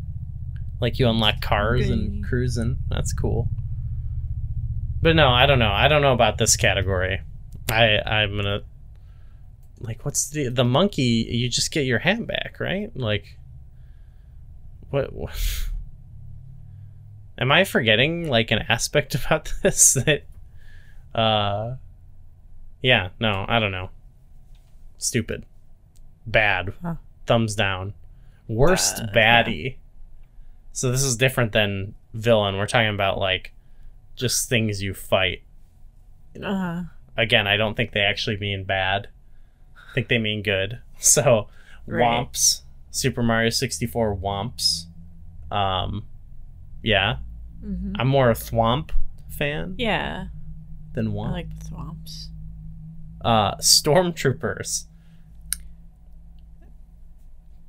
like 0.81 0.99
you 0.99 1.07
unlock 1.09 1.41
cars 1.41 1.89
and 1.89 2.25
Cruis'n. 2.25 2.77
That's 2.89 3.13
cool. 3.13 3.49
But 5.01 5.15
no, 5.15 5.29
I 5.29 5.45
don't 5.45 5.59
know. 5.59 5.71
I 5.71 5.87
don't 5.87 6.01
know 6.01 6.11
about 6.13 6.37
this 6.37 6.55
category. 6.57 7.21
I 7.69 7.99
I'm 8.05 8.35
gonna 8.35 8.61
like 9.79 10.05
what's 10.05 10.29
the 10.29 10.49
the 10.49 10.63
monkey? 10.63 11.27
You 11.29 11.49
just 11.49 11.71
get 11.71 11.85
your 11.85 11.99
hat 11.99 12.25
back, 12.27 12.57
right? 12.59 12.89
Like 12.95 13.37
what? 14.89 15.13
what 15.13 15.69
am 17.37 17.51
I 17.51 17.63
forgetting 17.63 18.29
like 18.29 18.51
an 18.51 18.59
aspect 18.69 19.15
about 19.25 19.53
this 19.63 19.93
that? 19.93 20.23
Uh, 21.13 21.75
yeah. 22.81 23.09
No, 23.19 23.45
I 23.47 23.59
don't 23.59 23.71
know. 23.71 23.89
Stupid. 24.97 25.45
Bad. 26.25 26.73
Huh. 26.81 26.95
Thumbs 27.25 27.55
down. 27.55 27.93
Worst 28.47 28.97
Uh, 28.99 29.07
yeah. 29.13 29.43
baddie. 29.43 29.75
So 30.73 30.91
this 30.91 31.03
is 31.03 31.15
different 31.17 31.51
than 31.53 31.95
villain. 32.13 32.55
We're 32.57 32.67
talking 32.67 32.93
about 32.93 33.17
like 33.19 33.53
just 34.15 34.47
things 34.47 34.81
you 34.81 34.93
fight. 34.93 35.41
Uh 36.41 36.55
huh. 36.55 36.81
Again, 37.17 37.47
I 37.47 37.57
don't 37.57 37.75
think 37.75 37.91
they 37.91 38.01
actually 38.01 38.37
mean 38.37 38.63
bad. 38.63 39.07
I 39.75 39.93
think 39.93 40.07
they 40.07 40.17
mean 40.19 40.43
good. 40.43 40.79
So 40.99 41.47
Right. 41.85 42.01
Whomps, 42.27 42.61
Super 42.91 43.21
Mario 43.23 43.49
64 43.49 44.15
Whomps. 44.17 44.85
Um 45.51 46.05
yeah. 46.83 47.17
hmm 47.61 47.93
I'm 47.97 48.07
more 48.07 48.29
a 48.29 48.33
Thwomp 48.33 48.91
fan 49.29 49.75
Yeah. 49.77 50.27
than 50.93 51.07
I 51.07 51.31
like 51.31 51.59
the 51.59 51.65
swamps. 51.65 52.29
uh 53.21 53.55
Stormtroopers. 53.57 54.85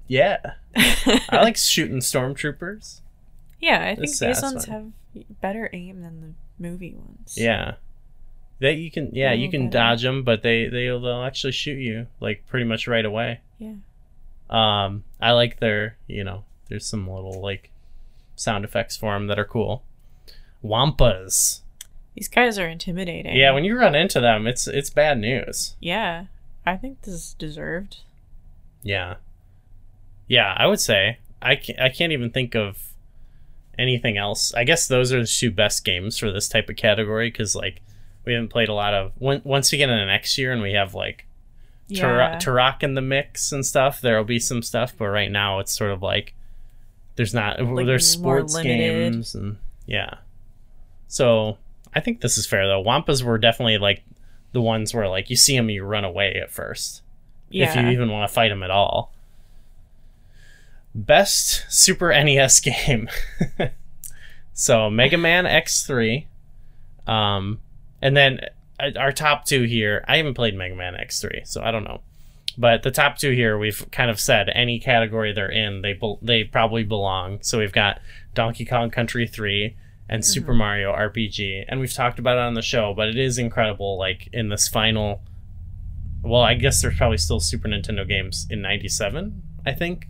Yeah. 0.07 0.39
I 0.77 1.43
like 1.43 1.57
shooting 1.57 1.99
stormtroopers. 1.99 3.01
yeah, 3.61 3.83
I 3.85 3.95
think 3.95 4.17
these 4.19 4.43
ones 4.43 4.65
have 4.67 4.87
better 5.41 5.69
aim 5.73 6.01
than 6.03 6.21
the 6.21 6.33
movie 6.69 6.95
ones. 6.95 7.35
Yeah. 7.37 7.75
That 8.61 8.75
you 8.75 8.91
can 8.91 9.11
yeah, 9.15 9.33
you 9.33 9.51
can 9.51 9.71
dodge 9.71 10.03
them, 10.03 10.25
but 10.25 10.43
they 10.43 10.67
they'll, 10.67 11.01
they'll 11.01 11.23
actually 11.23 11.53
shoot 11.53 11.79
you 11.79 12.09
like 12.21 12.47
pretty 12.49 12.65
much 12.65 12.89
right 12.89 13.05
away. 13.05 13.41
Yeah. 13.59 13.75
Um 14.51 15.05
I 15.21 15.33
like 15.33 15.61
their, 15.61 15.97
you 16.07 16.25
know, 16.25 16.45
there's 16.69 16.87
some 16.87 17.09
little 17.09 17.41
like 17.41 17.71
sound 18.35 18.65
effects 18.65 18.97
for 18.97 19.15
them 19.15 19.29
that 19.29 19.39
are 19.39 19.45
cool. 19.45 19.85
Wampas. 20.65 21.61
These 22.15 22.29
guys 22.29 22.59
are 22.59 22.69
intimidating. 22.69 23.37
Yeah, 23.37 23.53
when 23.53 23.65
you 23.65 23.79
run 23.79 23.95
into 23.95 24.21
them, 24.21 24.49
it's 24.49 24.67
it's 24.67 24.91
bad 24.91 25.19
news. 25.19 25.77
Yeah. 25.81 26.27
I 26.67 26.77
think 26.77 27.03
this 27.03 27.15
is 27.15 27.37
deserved. 27.39 27.99
Yeah. 28.83 29.17
Yeah, 30.27 30.55
I 30.57 30.67
would 30.67 30.81
say 30.81 31.19
I 31.41 31.55
can't, 31.55 31.81
I 31.81 31.89
can't 31.91 32.13
even 32.13 32.31
think 32.31 32.57
of 32.57 32.89
anything 33.79 34.19
else. 34.19 34.53
I 34.55 34.65
guess 34.65 34.89
those 34.89 35.13
are 35.13 35.21
the 35.21 35.27
two 35.27 35.51
best 35.51 35.85
games 35.85 36.19
for 36.19 36.33
this 36.33 36.49
type 36.49 36.69
of 36.69 36.77
category 36.77 37.31
because 37.31 37.55
like 37.55 37.81
we 38.29 38.35
haven't 38.35 38.49
played 38.51 38.69
a 38.69 38.75
lot 38.75 38.95
of. 38.95 39.13
When, 39.17 39.41
once 39.43 39.73
we 39.73 39.79
get 39.79 39.89
into 39.89 40.05
next 40.07 40.37
year 40.39 40.53
and 40.53 40.61
we 40.63 40.75
have 40.75 40.95
like 40.95 41.27
Yeah. 41.89 42.05
Turok, 42.05 42.43
Turok 42.43 42.83
in 42.83 42.95
the 42.95 43.01
mix 43.01 43.51
and 43.51 43.65
stuff, 43.65 44.01
there'll 44.01 44.23
be 44.23 44.39
some 44.39 44.63
stuff. 44.63 44.93
But 44.97 45.07
right 45.09 45.31
now, 45.31 45.59
it's 45.61 45.77
sort 45.77 45.91
of 45.91 46.03
like 46.03 46.35
there's 47.17 47.33
not 47.35 47.59
Like, 47.61 47.87
there's 47.87 48.09
sports 48.09 48.55
limited. 48.55 48.77
games 48.79 49.35
and 49.35 49.57
yeah. 49.87 50.19
So 51.09 51.57
I 51.95 52.01
think 52.01 52.21
this 52.21 52.37
is 52.37 52.47
fair 52.47 52.67
though. 52.69 52.85
Wampas 52.85 53.23
were 53.23 53.39
definitely 53.39 53.79
like 53.79 54.05
the 54.53 54.61
ones 54.61 54.93
where 54.95 55.09
like 55.09 55.31
you 55.31 55.37
see 55.37 55.57
them, 55.57 55.71
you 55.71 55.83
run 55.85 56.05
away 56.05 56.35
at 56.35 56.51
first 56.51 57.03
yeah. 57.51 57.71
if 57.71 57.77
you 57.77 57.89
even 57.89 58.11
want 58.11 58.29
to 58.29 58.35
fight 58.35 58.51
them 58.51 58.63
at 58.63 58.71
all. 58.71 59.13
Best 60.95 61.65
Super 61.69 62.11
NES 62.11 62.61
game. 62.69 63.09
so 64.53 64.91
Mega 64.91 65.17
Man 65.17 65.45
X3. 65.45 66.27
Um, 67.07 67.61
and 68.01 68.17
then 68.17 68.41
uh, 68.81 68.91
our 68.97 69.13
top 69.13 69.45
two 69.45 69.65
here. 69.65 70.05
I 70.09 70.17
haven't 70.17 70.35
played 70.35 70.55
Mega 70.55 70.75
Man 70.75 70.95
X3, 70.95 71.47
so 71.47 71.63
I 71.63 71.71
don't 71.71 71.85
know. 71.85 72.01
But 72.57 72.83
the 72.83 72.91
top 72.91 73.19
two 73.19 73.31
here, 73.31 73.57
we've 73.57 73.89
kind 73.93 74.11
of 74.11 74.19
said 74.19 74.51
any 74.53 74.81
category 74.81 75.33
they're 75.33 75.51
in, 75.51 75.83
they 75.83 75.93
bel 75.93 76.19
they 76.23 76.45
probably 76.45 76.83
belong. 76.83 77.39
So 77.43 77.59
we've 77.59 77.73
got 77.73 78.01
Donkey 78.35 78.65
Kong 78.65 78.91
Country 78.91 79.27
3 79.27 79.77
and 80.09 80.25
Super 80.25 80.55
Mario 80.55 80.93
RPG, 80.93 81.67
and 81.69 81.81
we've 81.81 81.93
talked 81.93 82.19
about 82.19 82.39
it 82.39 82.41
on 82.41 82.55
the 82.55 82.63
show. 82.63 82.95
But 82.95 83.09
it 83.09 83.19
is 83.19 83.39
incredible, 83.39 83.99
like 83.99 84.29
in 84.33 84.49
this 84.49 84.67
final 84.67 85.21
well, 86.23 86.43
I 86.43 86.55
guess 86.55 86.83
there's 86.83 86.97
probably 86.97 87.19
still 87.19 87.41
Super 87.41 87.69
Nintendo 87.69 88.07
games 88.07 88.47
in 88.51 88.61
'97. 88.63 89.43
I 89.67 89.73
think. 89.73 90.09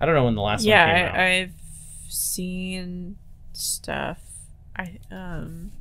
I 0.00 0.06
don't 0.06 0.14
know 0.14 0.24
when 0.24 0.34
the 0.34 0.42
last 0.42 0.64
yeah, 0.64 0.86
one 0.86 0.96
came 0.96 1.06
out. 1.06 1.14
I, 1.14 1.40
I've 1.40 1.52
seen 2.08 3.16
stuff. 3.52 4.20
I 4.76 4.98
um. 5.10 5.72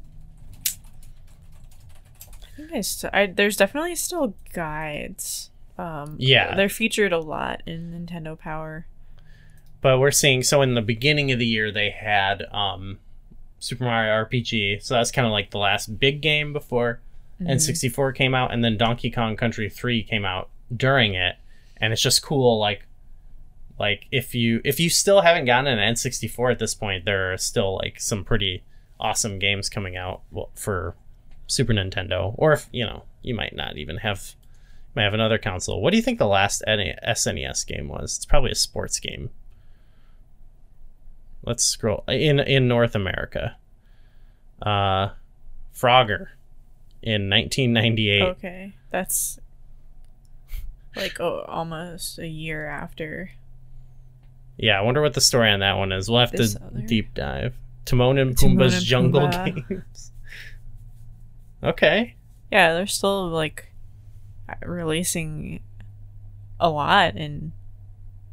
Think 2.81 3.13
I, 3.13 3.25
there's 3.27 3.57
definitely 3.57 3.95
still 3.95 4.35
guides. 4.53 5.49
Um, 5.77 6.15
Yeah. 6.19 6.55
they're 6.55 6.69
featured 6.69 7.11
a 7.13 7.19
lot 7.19 7.61
in 7.65 7.91
Nintendo 7.91 8.37
Power. 8.37 8.85
but 9.81 9.99
we're 9.99 10.11
seeing 10.11 10.41
so 10.43 10.61
in 10.61 10.75
the 10.75 10.81
beginning 10.81 11.31
of 11.33 11.39
the 11.39 11.45
year 11.45 11.69
they 11.71 11.89
had 11.89 12.43
um, 12.53 12.99
Super 13.59 13.83
Mario 13.83 14.13
RPG, 14.25 14.81
so 14.81 14.93
that's 14.93 15.11
kind 15.11 15.25
of 15.25 15.31
like 15.33 15.51
the 15.51 15.57
last 15.57 15.99
big 15.99 16.21
game 16.21 16.53
before 16.53 17.01
Mhm. 17.41 17.49
N64 17.49 18.13
came 18.15 18.33
out, 18.35 18.53
and 18.53 18.63
then 18.63 18.77
Donkey 18.77 19.09
Kong 19.11 19.35
Country 19.35 19.69
3 19.69 20.03
came 20.03 20.23
out 20.23 20.49
during 20.75 21.15
it, 21.15 21.35
and 21.77 21.91
it's 21.91 22.01
just 22.01 22.21
cool. 22.21 22.59
Like, 22.59 22.85
like 23.79 24.05
if 24.11 24.33
you 24.35 24.61
if 24.63 24.79
you 24.79 24.89
still 24.89 25.21
haven't 25.21 25.45
gotten 25.45 25.67
an 25.67 25.79
N64 25.95 26.51
at 26.53 26.59
this 26.59 26.75
point, 26.75 27.03
there 27.05 27.33
are 27.33 27.37
still 27.37 27.75
like 27.77 27.99
some 27.99 28.23
pretty 28.23 28.63
awesome 28.99 29.39
games 29.39 29.67
coming 29.67 29.97
out 29.97 30.21
for 30.55 30.95
Super 31.53 31.73
Nintendo, 31.73 32.33
or 32.37 32.51
if 32.53 32.67
you 32.71 32.85
know 32.85 33.03
you 33.21 33.35
might 33.35 33.55
not 33.55 33.77
even 33.77 33.97
have 33.97 34.35
might 34.95 35.03
have 35.03 35.13
another 35.13 35.37
console. 35.37 35.81
What 35.81 35.91
do 35.91 35.97
you 35.97 36.03
think 36.03 36.19
the 36.19 36.27
last 36.27 36.63
SNES 36.67 37.65
game 37.67 37.87
was? 37.87 38.17
It's 38.17 38.25
probably 38.25 38.51
a 38.51 38.55
sports 38.55 38.99
game. 38.99 39.29
Let's 41.43 41.63
scroll 41.63 42.03
in 42.07 42.39
in 42.39 42.67
North 42.67 42.95
America. 42.95 43.57
Uh, 44.61 45.09
Frogger 45.75 46.27
in 47.01 47.29
1998. 47.29 48.21
Okay, 48.21 48.73
that's 48.91 49.39
like 50.95 51.19
oh, 51.19 51.41
almost 51.47 52.19
a 52.19 52.27
year 52.27 52.67
after. 52.67 53.31
Yeah, 54.55 54.79
I 54.79 54.81
wonder 54.83 55.01
what 55.01 55.15
the 55.15 55.21
story 55.21 55.49
on 55.49 55.59
that 55.61 55.73
one 55.77 55.91
is. 55.91 56.09
We'll 56.09 56.19
have 56.19 56.31
This 56.31 56.53
to 56.53 56.63
other- 56.63 56.81
deep 56.81 57.13
dive. 57.13 57.55
Timon 57.85 58.17
and 58.17 58.37
Timon 58.37 58.57
Pumbaa's 58.57 58.75
and 58.75 58.83
Jungle 58.85 59.21
Pumbaa. 59.27 59.67
Games. 59.69 60.11
Okay. 61.63 62.15
Yeah, 62.51 62.73
they're 62.73 62.87
still 62.87 63.29
like 63.29 63.71
releasing 64.63 65.61
a 66.59 66.69
lot 66.69 67.15
in 67.15 67.51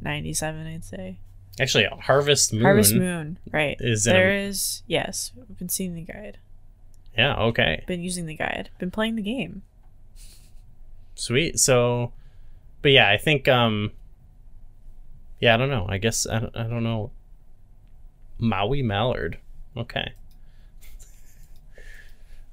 '97. 0.02 0.66
I'd 0.66 0.84
say. 0.84 1.18
Actually, 1.58 1.86
Harvest 2.00 2.52
Moon. 2.52 2.62
Harvest 2.62 2.94
Moon, 2.94 3.38
right? 3.50 3.76
is 3.80 4.04
there 4.04 4.30
a- 4.30 4.44
is 4.46 4.82
yes. 4.86 5.32
I've 5.38 5.58
been 5.58 5.68
seeing 5.68 5.94
the 5.94 6.02
guide. 6.02 6.38
Yeah. 7.16 7.36
Okay. 7.36 7.84
Been 7.86 8.00
using 8.02 8.26
the 8.26 8.34
guide. 8.36 8.70
Been 8.78 8.90
playing 8.90 9.16
the 9.16 9.22
game. 9.22 9.62
Sweet. 11.14 11.58
So, 11.58 12.12
but 12.82 12.92
yeah, 12.92 13.10
I 13.10 13.16
think. 13.18 13.46
um 13.48 13.90
Yeah, 15.40 15.54
I 15.54 15.56
don't 15.56 15.70
know. 15.70 15.86
I 15.88 15.98
guess 15.98 16.26
I 16.26 16.38
don't, 16.40 16.56
I 16.56 16.62
don't 16.64 16.84
know. 16.84 17.10
Maui 18.38 18.82
Mallard. 18.82 19.38
Okay. 19.76 20.12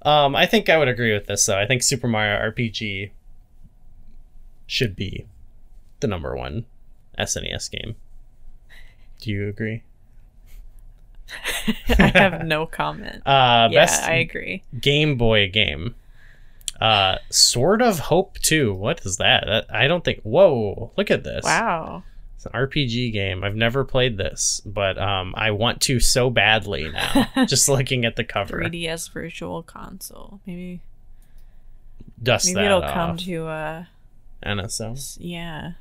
Um, 0.08 0.38
I 0.38 0.46
think 0.46 0.70
I 0.70 0.78
would 0.78 0.88
agree 0.88 1.12
with 1.12 1.26
this 1.26 1.46
though. 1.46 1.60
I 1.60 1.66
think 1.66 1.84
Super 1.84 2.08
Mario 2.08 2.40
RPG 2.50 3.12
should 4.66 4.96
be 4.96 5.26
the 6.00 6.08
number 6.08 6.34
one 6.34 6.66
SNES 7.20 7.70
game. 7.70 7.98
Do 9.20 9.32
you 9.32 9.50
agree? 9.50 9.84
I 11.90 12.12
have 12.16 12.46
no 12.46 12.66
comment. 12.66 13.22
Uh, 13.26 13.68
yeah, 13.70 13.82
best 13.86 14.04
I 14.04 14.14
agree. 14.16 14.64
Game 14.80 15.18
Boy 15.18 15.50
game. 15.50 15.96
Uh, 16.80 17.18
Sword 17.30 17.82
of 17.82 18.00
Hope 18.00 18.38
2. 18.40 18.74
What 18.74 19.06
is 19.06 19.18
that? 19.18 19.44
that? 19.46 19.66
I 19.70 19.88
don't 19.88 20.06
think. 20.06 20.22
Whoa! 20.22 20.92
Look 20.96 21.12
at 21.12 21.26
this. 21.26 21.44
Wow. 21.44 22.04
An 22.54 22.68
RPG 22.68 23.12
game. 23.14 23.44
I've 23.44 23.56
never 23.56 23.84
played 23.84 24.18
this, 24.18 24.62
but 24.66 24.98
um, 24.98 25.34
I 25.38 25.52
want 25.52 25.82
to 25.84 26.00
so 26.00 26.30
badly 26.30 26.90
now. 26.92 27.28
just 27.46 27.68
looking 27.70 28.06
at 28.06 28.16
the 28.16 28.24
cover. 28.24 28.62
3DS 28.62 29.12
Virtual 29.12 29.64
Console. 29.64 30.40
Maybe 30.46 30.82
Dust 32.22 32.54
maybe 32.54 32.66
it'll 32.66 32.82
off. 32.84 32.94
come 32.94 33.18
to 33.18 33.48
uh 33.48 33.86
NSO. 34.44 35.18
yeah. 35.20 35.74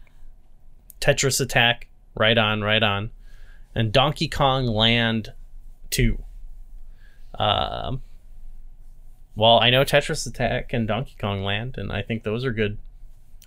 Tetris 1.01 1.41
Attack. 1.41 1.89
Right 2.15 2.37
on. 2.39 2.63
Right 2.63 2.83
on. 2.83 3.11
And 3.75 3.93
Donkey 3.93 4.29
Kong 4.29 4.67
Land 4.67 5.33
2. 5.91 6.19
Um. 7.39 8.03
Well, 9.35 9.59
I 9.59 9.69
know 9.69 9.85
Tetris 9.85 10.27
Attack 10.27 10.73
and 10.73 10.89
Donkey 10.89 11.15
Kong 11.21 11.43
Land, 11.45 11.77
and 11.77 11.93
I 11.93 12.01
think 12.01 12.23
those 12.23 12.45
are 12.45 12.53
good. 12.53 12.79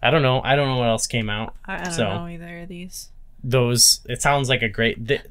I 0.02 0.10
don't 0.12 0.22
know. 0.22 0.42
I 0.44 0.56
don't 0.56 0.68
know 0.68 0.78
what 0.78 0.88
else 0.90 1.08
came 1.08 1.30
out. 1.30 1.56
I, 1.66 1.76
I 1.76 1.84
don't 1.84 1.94
So- 1.94 2.04
know 2.14 2.28
either 2.28 2.60
of 2.60 2.68
these. 2.70 3.10
those 3.44 4.02
it 4.06 4.22
sounds 4.22 4.50
like 4.50 4.62
a 4.62 4.70
great 4.70 5.08
th- 5.08 5.22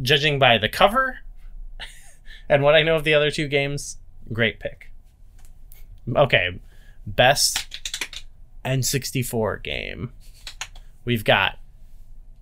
judging 0.00 0.38
by 0.38 0.56
the 0.58 0.68
cover 0.68 1.18
and 2.48 2.62
what 2.62 2.74
i 2.74 2.82
know 2.82 2.96
of 2.96 3.04
the 3.04 3.12
other 3.12 3.30
two 3.30 3.46
games 3.48 3.98
great 4.32 4.58
pick 4.60 4.90
okay 6.16 6.58
best 7.06 8.24
n64 8.64 9.62
game 9.62 10.10
we've 11.04 11.24
got 11.24 11.58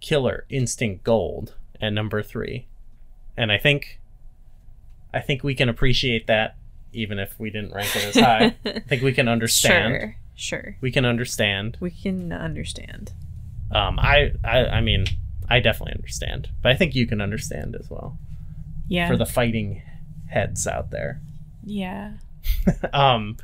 killer 0.00 0.44
instinct 0.48 1.02
gold 1.02 1.54
at 1.80 1.92
number 1.92 2.22
three 2.22 2.66
and 3.36 3.50
i 3.50 3.58
think 3.58 3.98
i 5.12 5.20
think 5.20 5.42
we 5.42 5.54
can 5.54 5.68
appreciate 5.68 6.26
that 6.26 6.56
even 6.92 7.18
if 7.18 7.38
we 7.40 7.50
didn't 7.50 7.72
rank 7.72 7.94
it 7.96 8.04
as 8.04 8.14
high 8.16 8.54
i 8.66 8.78
think 8.80 9.02
we 9.02 9.12
can 9.12 9.28
understand 9.28 9.94
Sure. 9.94 10.16
Sure. 10.36 10.76
we 10.82 10.90
can 10.92 11.04
understand 11.06 11.76
We 11.80 11.90
can 11.90 12.30
understand. 12.32 13.12
um, 13.72 13.98
I, 13.98 14.32
I, 14.44 14.66
I 14.66 14.80
mean, 14.82 15.06
I 15.48 15.60
definitely 15.60 15.94
understand, 15.94 16.50
but 16.62 16.70
I 16.72 16.76
think 16.76 16.94
you 16.94 17.06
can 17.06 17.20
understand 17.20 17.74
as 17.74 17.88
well 17.90 18.18
Yeah. 18.88 19.08
for 19.08 19.16
the 19.16 19.26
fighting 19.26 19.82
heads 20.28 20.66
out 20.66 20.90
there. 20.90 21.20
yeah. 21.64 22.12
Um, 22.92 23.38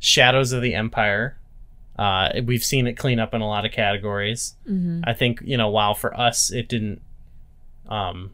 Shadows 0.00 0.50
of 0.52 0.62
the 0.62 0.74
Empire. 0.74 1.36
Uh, 1.96 2.40
we've 2.44 2.64
seen 2.64 2.86
it 2.88 2.94
clean 2.94 3.20
up 3.20 3.34
in 3.34 3.40
a 3.40 3.46
lot 3.46 3.64
of 3.64 3.70
categories. 3.70 4.54
Mm-hmm. 4.68 5.02
I 5.04 5.12
think 5.14 5.40
you 5.44 5.56
know, 5.56 5.68
while 5.68 5.94
for 5.94 6.18
us 6.18 6.50
it 6.50 6.68
didn't, 6.68 7.02
um, 7.88 8.32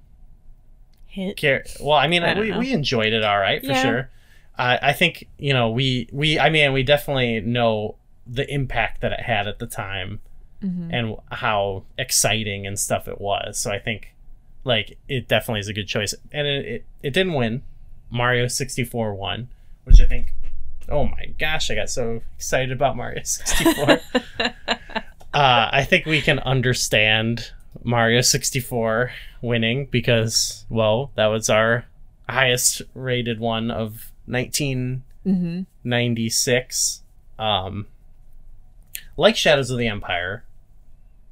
Hit. 1.09 1.37
care. 1.37 1.65
Well, 1.81 1.99
I 1.99 2.07
mean, 2.07 2.23
I 2.23 2.39
we, 2.39 2.51
know. 2.51 2.59
we 2.59 2.73
enjoyed 2.73 3.13
it 3.13 3.23
all 3.25 3.39
right 3.39 3.61
for 3.61 3.67
Yeah. 3.73 3.83
sure. 3.83 4.11
I 4.59 4.79
I 4.83 4.93
think 4.93 5.29
you 5.39 5.53
know 5.53 5.71
we 5.71 6.09
we 6.13 6.39
I 6.39 6.51
mean 6.51 6.73
we 6.73 6.83
definitely 6.83 7.41
know 7.41 7.97
the 8.27 8.53
impact 8.53 9.01
that 9.01 9.13
it 9.13 9.21
had 9.21 9.47
at 9.47 9.59
the 9.59 9.67
time 9.67 10.21
Mm-hmm. 10.63 10.93
and 10.93 11.17
how 11.31 11.85
exciting 11.97 12.67
and 12.67 12.77
stuff 12.77 13.07
it 13.07 13.21
was. 13.21 13.61
So 13.61 13.71
I 13.71 13.79
think 13.79 14.13
like 14.65 14.99
it 15.09 15.29
definitely 15.29 15.61
is 15.61 15.69
a 15.69 15.73
good 15.73 15.87
choice. 15.87 16.15
And 16.33 16.49
it 16.49 16.67
it, 16.67 16.85
it 17.01 17.11
didn't 17.13 17.35
win. 17.35 17.63
Mario 18.11 18.49
64 18.49 19.15
won, 19.15 19.51
which 19.85 20.01
I 20.01 20.05
think 20.07 20.33
oh 20.89 21.05
my 21.05 21.27
gosh, 21.39 21.71
I 21.71 21.77
got 21.77 21.91
so 21.91 22.23
excited 22.35 22.73
about 22.73 22.97
Mario 22.97 23.23
64. 23.25 24.01
uh, 24.41 24.49
I 25.33 25.87
think 25.89 26.07
we 26.07 26.21
can 26.21 26.41
understand 26.41 27.53
Mario 27.85 28.21
64 28.21 29.13
winning 29.41 29.87
because 29.87 30.67
well, 30.69 31.13
that 31.15 31.27
was 31.27 31.49
our 31.49 31.85
highest 32.29 32.83
rated 32.95 33.39
one 33.39 33.71
of 33.71 34.11
1996. 34.29 37.03
mm-hmm. 37.39 37.43
Um 37.43 37.87
like 39.17 39.37
Shadows 39.37 39.71
of 39.71 39.79
the 39.79 39.89
Empire, 39.89 40.45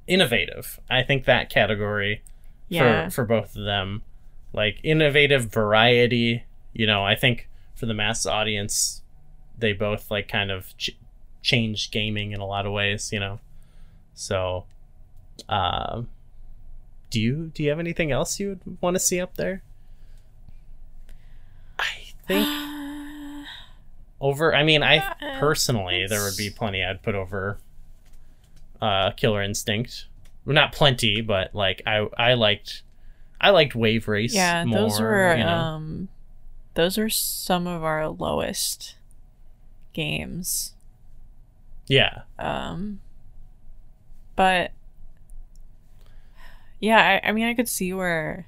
innovative. 0.06 0.80
I 0.90 1.02
think 1.02 1.24
that 1.24 1.50
category 1.50 2.22
Yeah. 2.68 3.04
for 3.08 3.10
for 3.10 3.24
both 3.24 3.56
of 3.56 3.64
them, 3.64 4.02
like 4.52 4.78
innovative 4.82 5.52
variety. 5.52 6.44
You 6.72 6.86
know, 6.86 7.04
I 7.04 7.14
think 7.14 7.48
for 7.74 7.86
the 7.86 7.94
mass 7.94 8.26
audience, 8.26 9.02
they 9.58 9.72
both 9.72 10.10
like 10.10 10.28
kind 10.28 10.50
of 10.50 10.76
ch- 10.76 10.96
changed 11.42 11.92
gaming 11.92 12.32
in 12.32 12.40
a 12.40 12.46
lot 12.46 12.66
of 12.66 12.72
ways. 12.72 13.12
You 13.12 13.20
know, 13.20 13.40
so. 14.14 14.64
Um, 15.50 16.08
do 17.10 17.20
you 17.20 17.50
do 17.54 17.62
you 17.62 17.68
have 17.68 17.78
anything 17.78 18.10
else 18.10 18.40
you 18.40 18.48
would 18.48 18.78
want 18.80 18.94
to 18.96 19.00
see 19.00 19.20
up 19.20 19.36
there? 19.36 19.62
I 21.78 21.84
think 22.26 22.48
over. 24.20 24.54
I 24.54 24.62
mean, 24.62 24.82
I 24.82 25.14
personally 25.40 26.06
there 26.08 26.22
would 26.24 26.36
be 26.36 26.50
plenty 26.50 26.82
I'd 26.84 27.02
put 27.02 27.14
over. 27.14 27.58
Uh, 28.80 29.10
Killer 29.12 29.42
Instinct, 29.42 30.06
well, 30.44 30.54
not 30.54 30.72
plenty, 30.72 31.20
but 31.22 31.54
like 31.54 31.80
I 31.86 32.06
I 32.18 32.34
liked, 32.34 32.82
I 33.40 33.50
liked 33.50 33.74
Wave 33.74 34.06
Race. 34.06 34.34
yeah, 34.34 34.64
more, 34.64 34.78
those 34.78 35.00
were 35.00 35.36
you 35.36 35.44
know? 35.44 35.50
um 35.50 36.08
those 36.74 36.98
were 36.98 37.08
some 37.08 37.66
of 37.66 37.82
our 37.82 38.06
lowest 38.08 38.96
games. 39.94 40.74
yeah, 41.86 42.22
Um 42.38 43.00
but 44.36 44.72
yeah, 46.78 47.20
I, 47.24 47.28
I 47.28 47.32
mean 47.32 47.46
I 47.46 47.54
could 47.54 47.68
see 47.68 47.94
where 47.94 48.46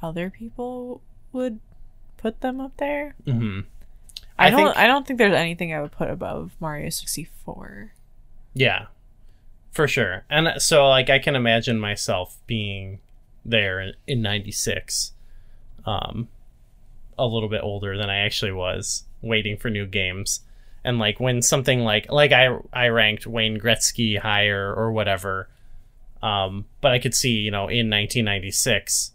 other 0.00 0.30
people 0.30 1.00
would 1.32 1.58
put 2.16 2.40
them 2.42 2.60
up 2.60 2.76
there. 2.76 3.16
hmm 3.24 3.60
I, 4.38 4.46
I 4.46 4.50
don't 4.50 4.58
think- 4.66 4.76
I 4.76 4.86
don't 4.86 5.06
think 5.06 5.18
there's 5.18 5.34
anything 5.34 5.74
I 5.74 5.80
would 5.80 5.92
put 5.92 6.10
above 6.10 6.52
Mario 6.60 6.90
64. 6.90 7.92
yeah, 8.54 8.86
for 9.72 9.86
sure. 9.88 10.24
And 10.30 10.60
so 10.60 10.88
like 10.88 11.10
I 11.10 11.18
can 11.18 11.34
imagine 11.36 11.78
myself 11.80 12.36
being 12.46 13.00
there 13.44 13.80
in, 13.80 13.94
in 14.06 14.22
'96, 14.22 15.12
um, 15.86 16.28
a 17.18 17.26
little 17.26 17.48
bit 17.48 17.62
older 17.62 17.96
than 17.96 18.10
I 18.10 18.18
actually 18.18 18.52
was, 18.52 19.04
waiting 19.22 19.56
for 19.56 19.70
new 19.70 19.86
games. 19.86 20.40
And 20.84 20.98
like 20.98 21.18
when 21.20 21.42
something 21.42 21.80
like 21.80 22.10
like 22.10 22.32
I 22.32 22.56
I 22.72 22.88
ranked 22.88 23.26
Wayne 23.26 23.58
Gretzky 23.58 24.18
higher 24.18 24.72
or 24.72 24.92
whatever, 24.92 25.48
um, 26.22 26.66
but 26.80 26.92
I 26.92 26.98
could 26.98 27.14
see 27.14 27.30
you 27.32 27.50
know 27.50 27.62
in 27.68 27.90
1996, 27.90 29.12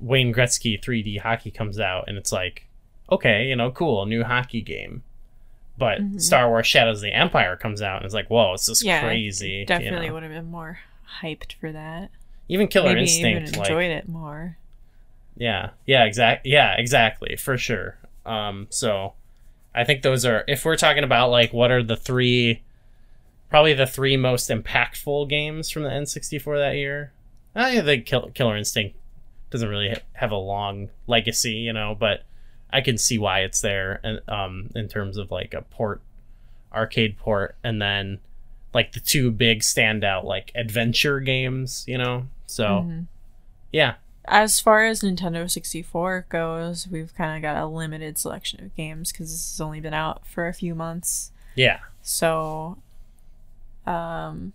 Wayne 0.00 0.32
Gretzky 0.34 0.82
3D 0.82 1.20
hockey 1.20 1.50
comes 1.50 1.78
out 1.78 2.04
and 2.08 2.16
it's 2.18 2.32
like, 2.32 2.66
okay, 3.14 3.46
you 3.46 3.56
know, 3.56 3.70
cool, 3.70 4.06
new 4.06 4.24
hockey 4.24 4.60
game. 4.62 5.02
But 5.78 6.00
Mhm. 6.00 6.20
Star 6.20 6.48
Wars 6.48 6.66
Shadows 6.66 6.98
of 6.98 7.02
the 7.02 7.12
Empire 7.12 7.56
comes 7.56 7.80
out 7.82 7.96
and 7.96 8.04
it's 8.04 8.14
like, 8.14 8.28
whoa, 8.28 8.52
it's 8.54 8.66
just 8.66 8.84
Yeah, 8.84 9.00
crazy. 9.02 9.48
you 9.48 9.66
Definitely 9.66 10.08
know? 10.08 10.14
would 10.14 10.22
have 10.22 10.32
been 10.32 10.50
more 10.50 10.80
hyped 11.22 11.54
for 11.54 11.72
that. 11.72 12.10
Even 12.48 12.68
Killer 12.68 12.90
Maybe 12.90 13.00
Instinct, 13.02 13.48
even 13.48 13.58
like 13.58 13.68
enjoyed 13.70 13.90
it 13.90 14.08
more. 14.08 14.56
yeah, 15.36 15.70
yeah, 15.86 16.04
exact, 16.04 16.46
yeah, 16.46 16.74
exactly, 16.76 17.36
for 17.36 17.56
sure. 17.56 17.96
Um, 18.26 18.66
so 18.70 19.14
I 19.74 19.84
think 19.84 20.02
those 20.02 20.24
are 20.26 20.44
if 20.46 20.64
we're 20.64 20.76
talking 20.76 21.04
about 21.04 21.30
like 21.30 21.52
what 21.52 21.70
are 21.70 21.82
the 21.82 21.96
three, 21.96 22.62
probably 23.48 23.72
the 23.74 23.86
three 23.86 24.16
most 24.16 24.50
impactful 24.50 25.28
games 25.28 25.70
from 25.70 25.82
the 25.84 25.90
N64 25.90 26.58
that 26.58 26.76
year. 26.76 27.12
I 27.54 27.80
think 27.80 28.06
Kill, 28.06 28.30
Killer 28.34 28.56
Instinct 28.56 28.96
doesn't 29.50 29.68
really 29.68 29.90
ha- 29.90 30.00
have 30.14 30.30
a 30.30 30.36
long 30.36 30.88
legacy, 31.06 31.52
you 31.54 31.72
know, 31.72 31.96
but 31.98 32.22
I 32.72 32.80
can 32.80 32.96
see 32.98 33.18
why 33.18 33.40
it's 33.40 33.60
there, 33.60 34.00
and 34.02 34.20
um, 34.28 34.70
in 34.74 34.88
terms 34.88 35.16
of 35.18 35.30
like 35.30 35.52
a 35.54 35.62
port, 35.62 36.00
arcade 36.72 37.16
port, 37.18 37.56
and 37.62 37.80
then 37.82 38.18
like 38.74 38.92
the 38.92 39.00
two 39.00 39.30
big 39.30 39.60
standout 39.60 40.24
like 40.24 40.50
adventure 40.54 41.20
games, 41.20 41.84
you 41.86 41.98
know. 41.98 42.26
So 42.46 42.64
Mhm. 42.88 43.06
yeah, 43.72 43.94
As 44.24 44.60
far 44.60 44.84
as 44.84 45.00
Nintendo 45.02 45.50
64 45.50 46.26
goes, 46.28 46.86
we've 46.88 47.14
kind 47.14 47.36
of 47.36 47.42
got 47.42 47.60
a 47.62 47.66
limited 47.66 48.16
selection 48.18 48.64
of 48.64 48.74
games 48.76 49.10
because 49.12 49.30
this 49.30 49.52
has 49.52 49.60
only 49.60 49.80
been 49.80 49.92
out 49.94 50.26
for 50.26 50.46
a 50.48 50.54
few 50.54 50.74
months. 50.74 51.32
yeah. 51.56 51.80
So, 52.02 52.78
um, 53.86 54.52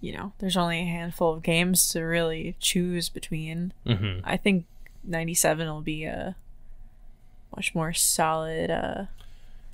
you 0.00 0.12
know, 0.14 0.32
there's 0.38 0.56
only 0.56 0.80
a 0.80 0.84
handful 0.84 1.32
of 1.34 1.42
games 1.42 1.88
to 1.90 2.00
really 2.02 2.56
choose 2.60 3.08
between. 3.08 3.72
hmm 3.86 4.20
I 4.24 4.36
think 4.36 4.66
97 5.04 5.66
will 5.68 5.80
be 5.82 6.04
a 6.04 6.36
much 7.56 7.74
more 7.74 7.92
solid 7.92 8.70
uh 8.70 9.04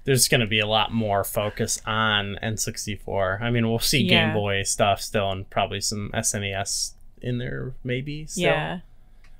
There's 0.05 0.29
going 0.29 0.41
to 0.41 0.47
be 0.47 0.61
a 0.61 0.67
lot 0.67 0.93
more 0.93 1.25
focus 1.25 1.81
on 1.87 2.39
N64. 2.43 3.41
I 3.43 3.51
mean, 3.51 3.69
we'll 3.69 3.79
see 3.81 4.03
Yeah. 4.05 4.27
Game 4.27 4.35
Boy 4.35 4.63
stuff 4.63 5.01
still, 5.01 5.31
and 5.33 5.49
probably 5.51 5.81
some 5.81 6.11
SNES 6.15 6.93
in 7.21 7.39
there, 7.39 7.73
maybe. 7.83 8.27
Still. 8.27 8.45
yeah. 8.45 8.81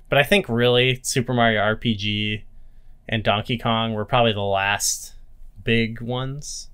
But 0.09 0.17
I 0.19 0.23
think 0.23 0.47
really 0.49 0.99
Super 1.03 1.33
Mario 1.33 1.61
RPG 1.61 2.41
and 3.09 3.23
Donkey 3.23 3.57
Kong 3.57 3.93
were 3.93 4.05
probably 4.05 4.33
the 4.33 4.41
last 4.41 5.13
big 5.63 6.01
ones. 6.01 6.69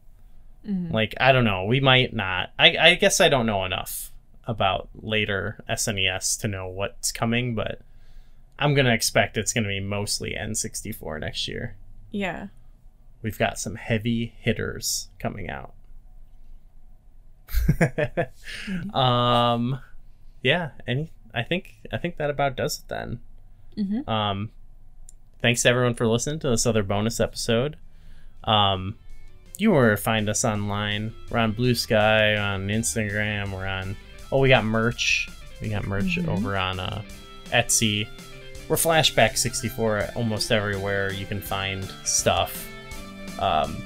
Mhm. 0.68 0.92
Like 0.92 1.14
I 1.20 1.32
don't 1.32 1.44
know, 1.46 1.66
we 1.66 1.80
might 1.80 2.14
not. 2.14 2.52
I 2.58 2.78
I 2.78 2.96
guess 2.96 3.20
I 3.22 3.30
don't 3.30 3.46
know 3.46 3.66
enough 3.66 4.12
about 4.48 4.90
later 4.96 5.64
SNES 5.70 6.40
to 6.42 6.48
know 6.48 6.68
what's 6.68 7.12
coming, 7.12 7.54
but 7.56 7.80
I'm 8.60 8.74
gonna 8.76 8.94
expect 8.94 9.38
it's 9.38 9.54
gonna 9.54 9.68
be 9.68 9.80
mostly 9.80 10.36
N64 10.40 11.20
next 11.22 11.48
year. 11.48 11.76
Yeah. 12.12 12.48
We've 13.22 13.38
got 13.40 13.58
some 13.58 13.76
heavy 13.76 14.34
hitters 14.40 15.10
coming 15.20 15.50
out. 15.50 15.74
um, 18.94 19.80
yeah. 20.42 20.72
Any, 20.88 21.12
I 21.34 21.44
think 21.44 21.76
I 21.92 21.98
think 21.98 22.18
that 22.18 22.30
about 22.30 22.56
does 22.56 22.80
it 22.80 22.86
then. 22.88 23.20
Mhm. 23.78 24.08
Um, 24.08 24.52
thanks 25.42 25.64
to 25.64 25.70
everyone 25.70 25.96
for 25.96 26.08
listening 26.08 26.40
to 26.40 26.50
this 26.50 26.66
other 26.66 26.84
bonus 26.84 27.20
episode. 27.20 27.78
Um, 28.44 28.96
you 29.58 29.72
were 29.72 29.96
find 29.98 30.30
us 30.30 30.44
online. 30.46 31.14
We're 31.30 31.40
on 31.40 31.54
Bluesky, 31.54 32.40
on 32.40 32.68
Instagram. 32.68 33.52
We're 33.52 33.66
on. 33.68 33.96
Oh, 34.32 34.40
we 34.40 34.50
got 34.50 34.66
merch. 34.66 35.30
We 35.62 35.70
got 35.70 35.86
merch 35.86 36.18
Mhm. 36.18 36.28
over 36.28 36.58
on 36.58 36.80
uh, 36.80 37.02
Etsy. 37.52 38.08
We're 38.74 38.78
Flashback 38.78 39.38
64 39.38 40.14
almost 40.16 40.52
everywhere 40.52 41.14
you 41.14 41.28
can 41.28 41.40
find 41.40 41.84
stuff. 42.06 42.68
Um, 43.40 43.78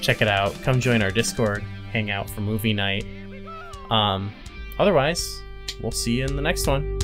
check 0.00 0.22
it 0.22 0.28
out. 0.28 0.54
Come 0.62 0.78
join 0.78 1.02
our 1.02 1.10
Discord. 1.10 1.64
Hang 1.90 2.12
out 2.12 2.30
for 2.30 2.42
movie 2.42 2.72
night. 2.72 3.04
Um, 3.90 4.32
otherwise, 4.78 5.42
we'll 5.80 5.90
see 5.90 6.18
you 6.18 6.26
in 6.26 6.36
the 6.36 6.42
next 6.42 6.68
one. 6.68 6.96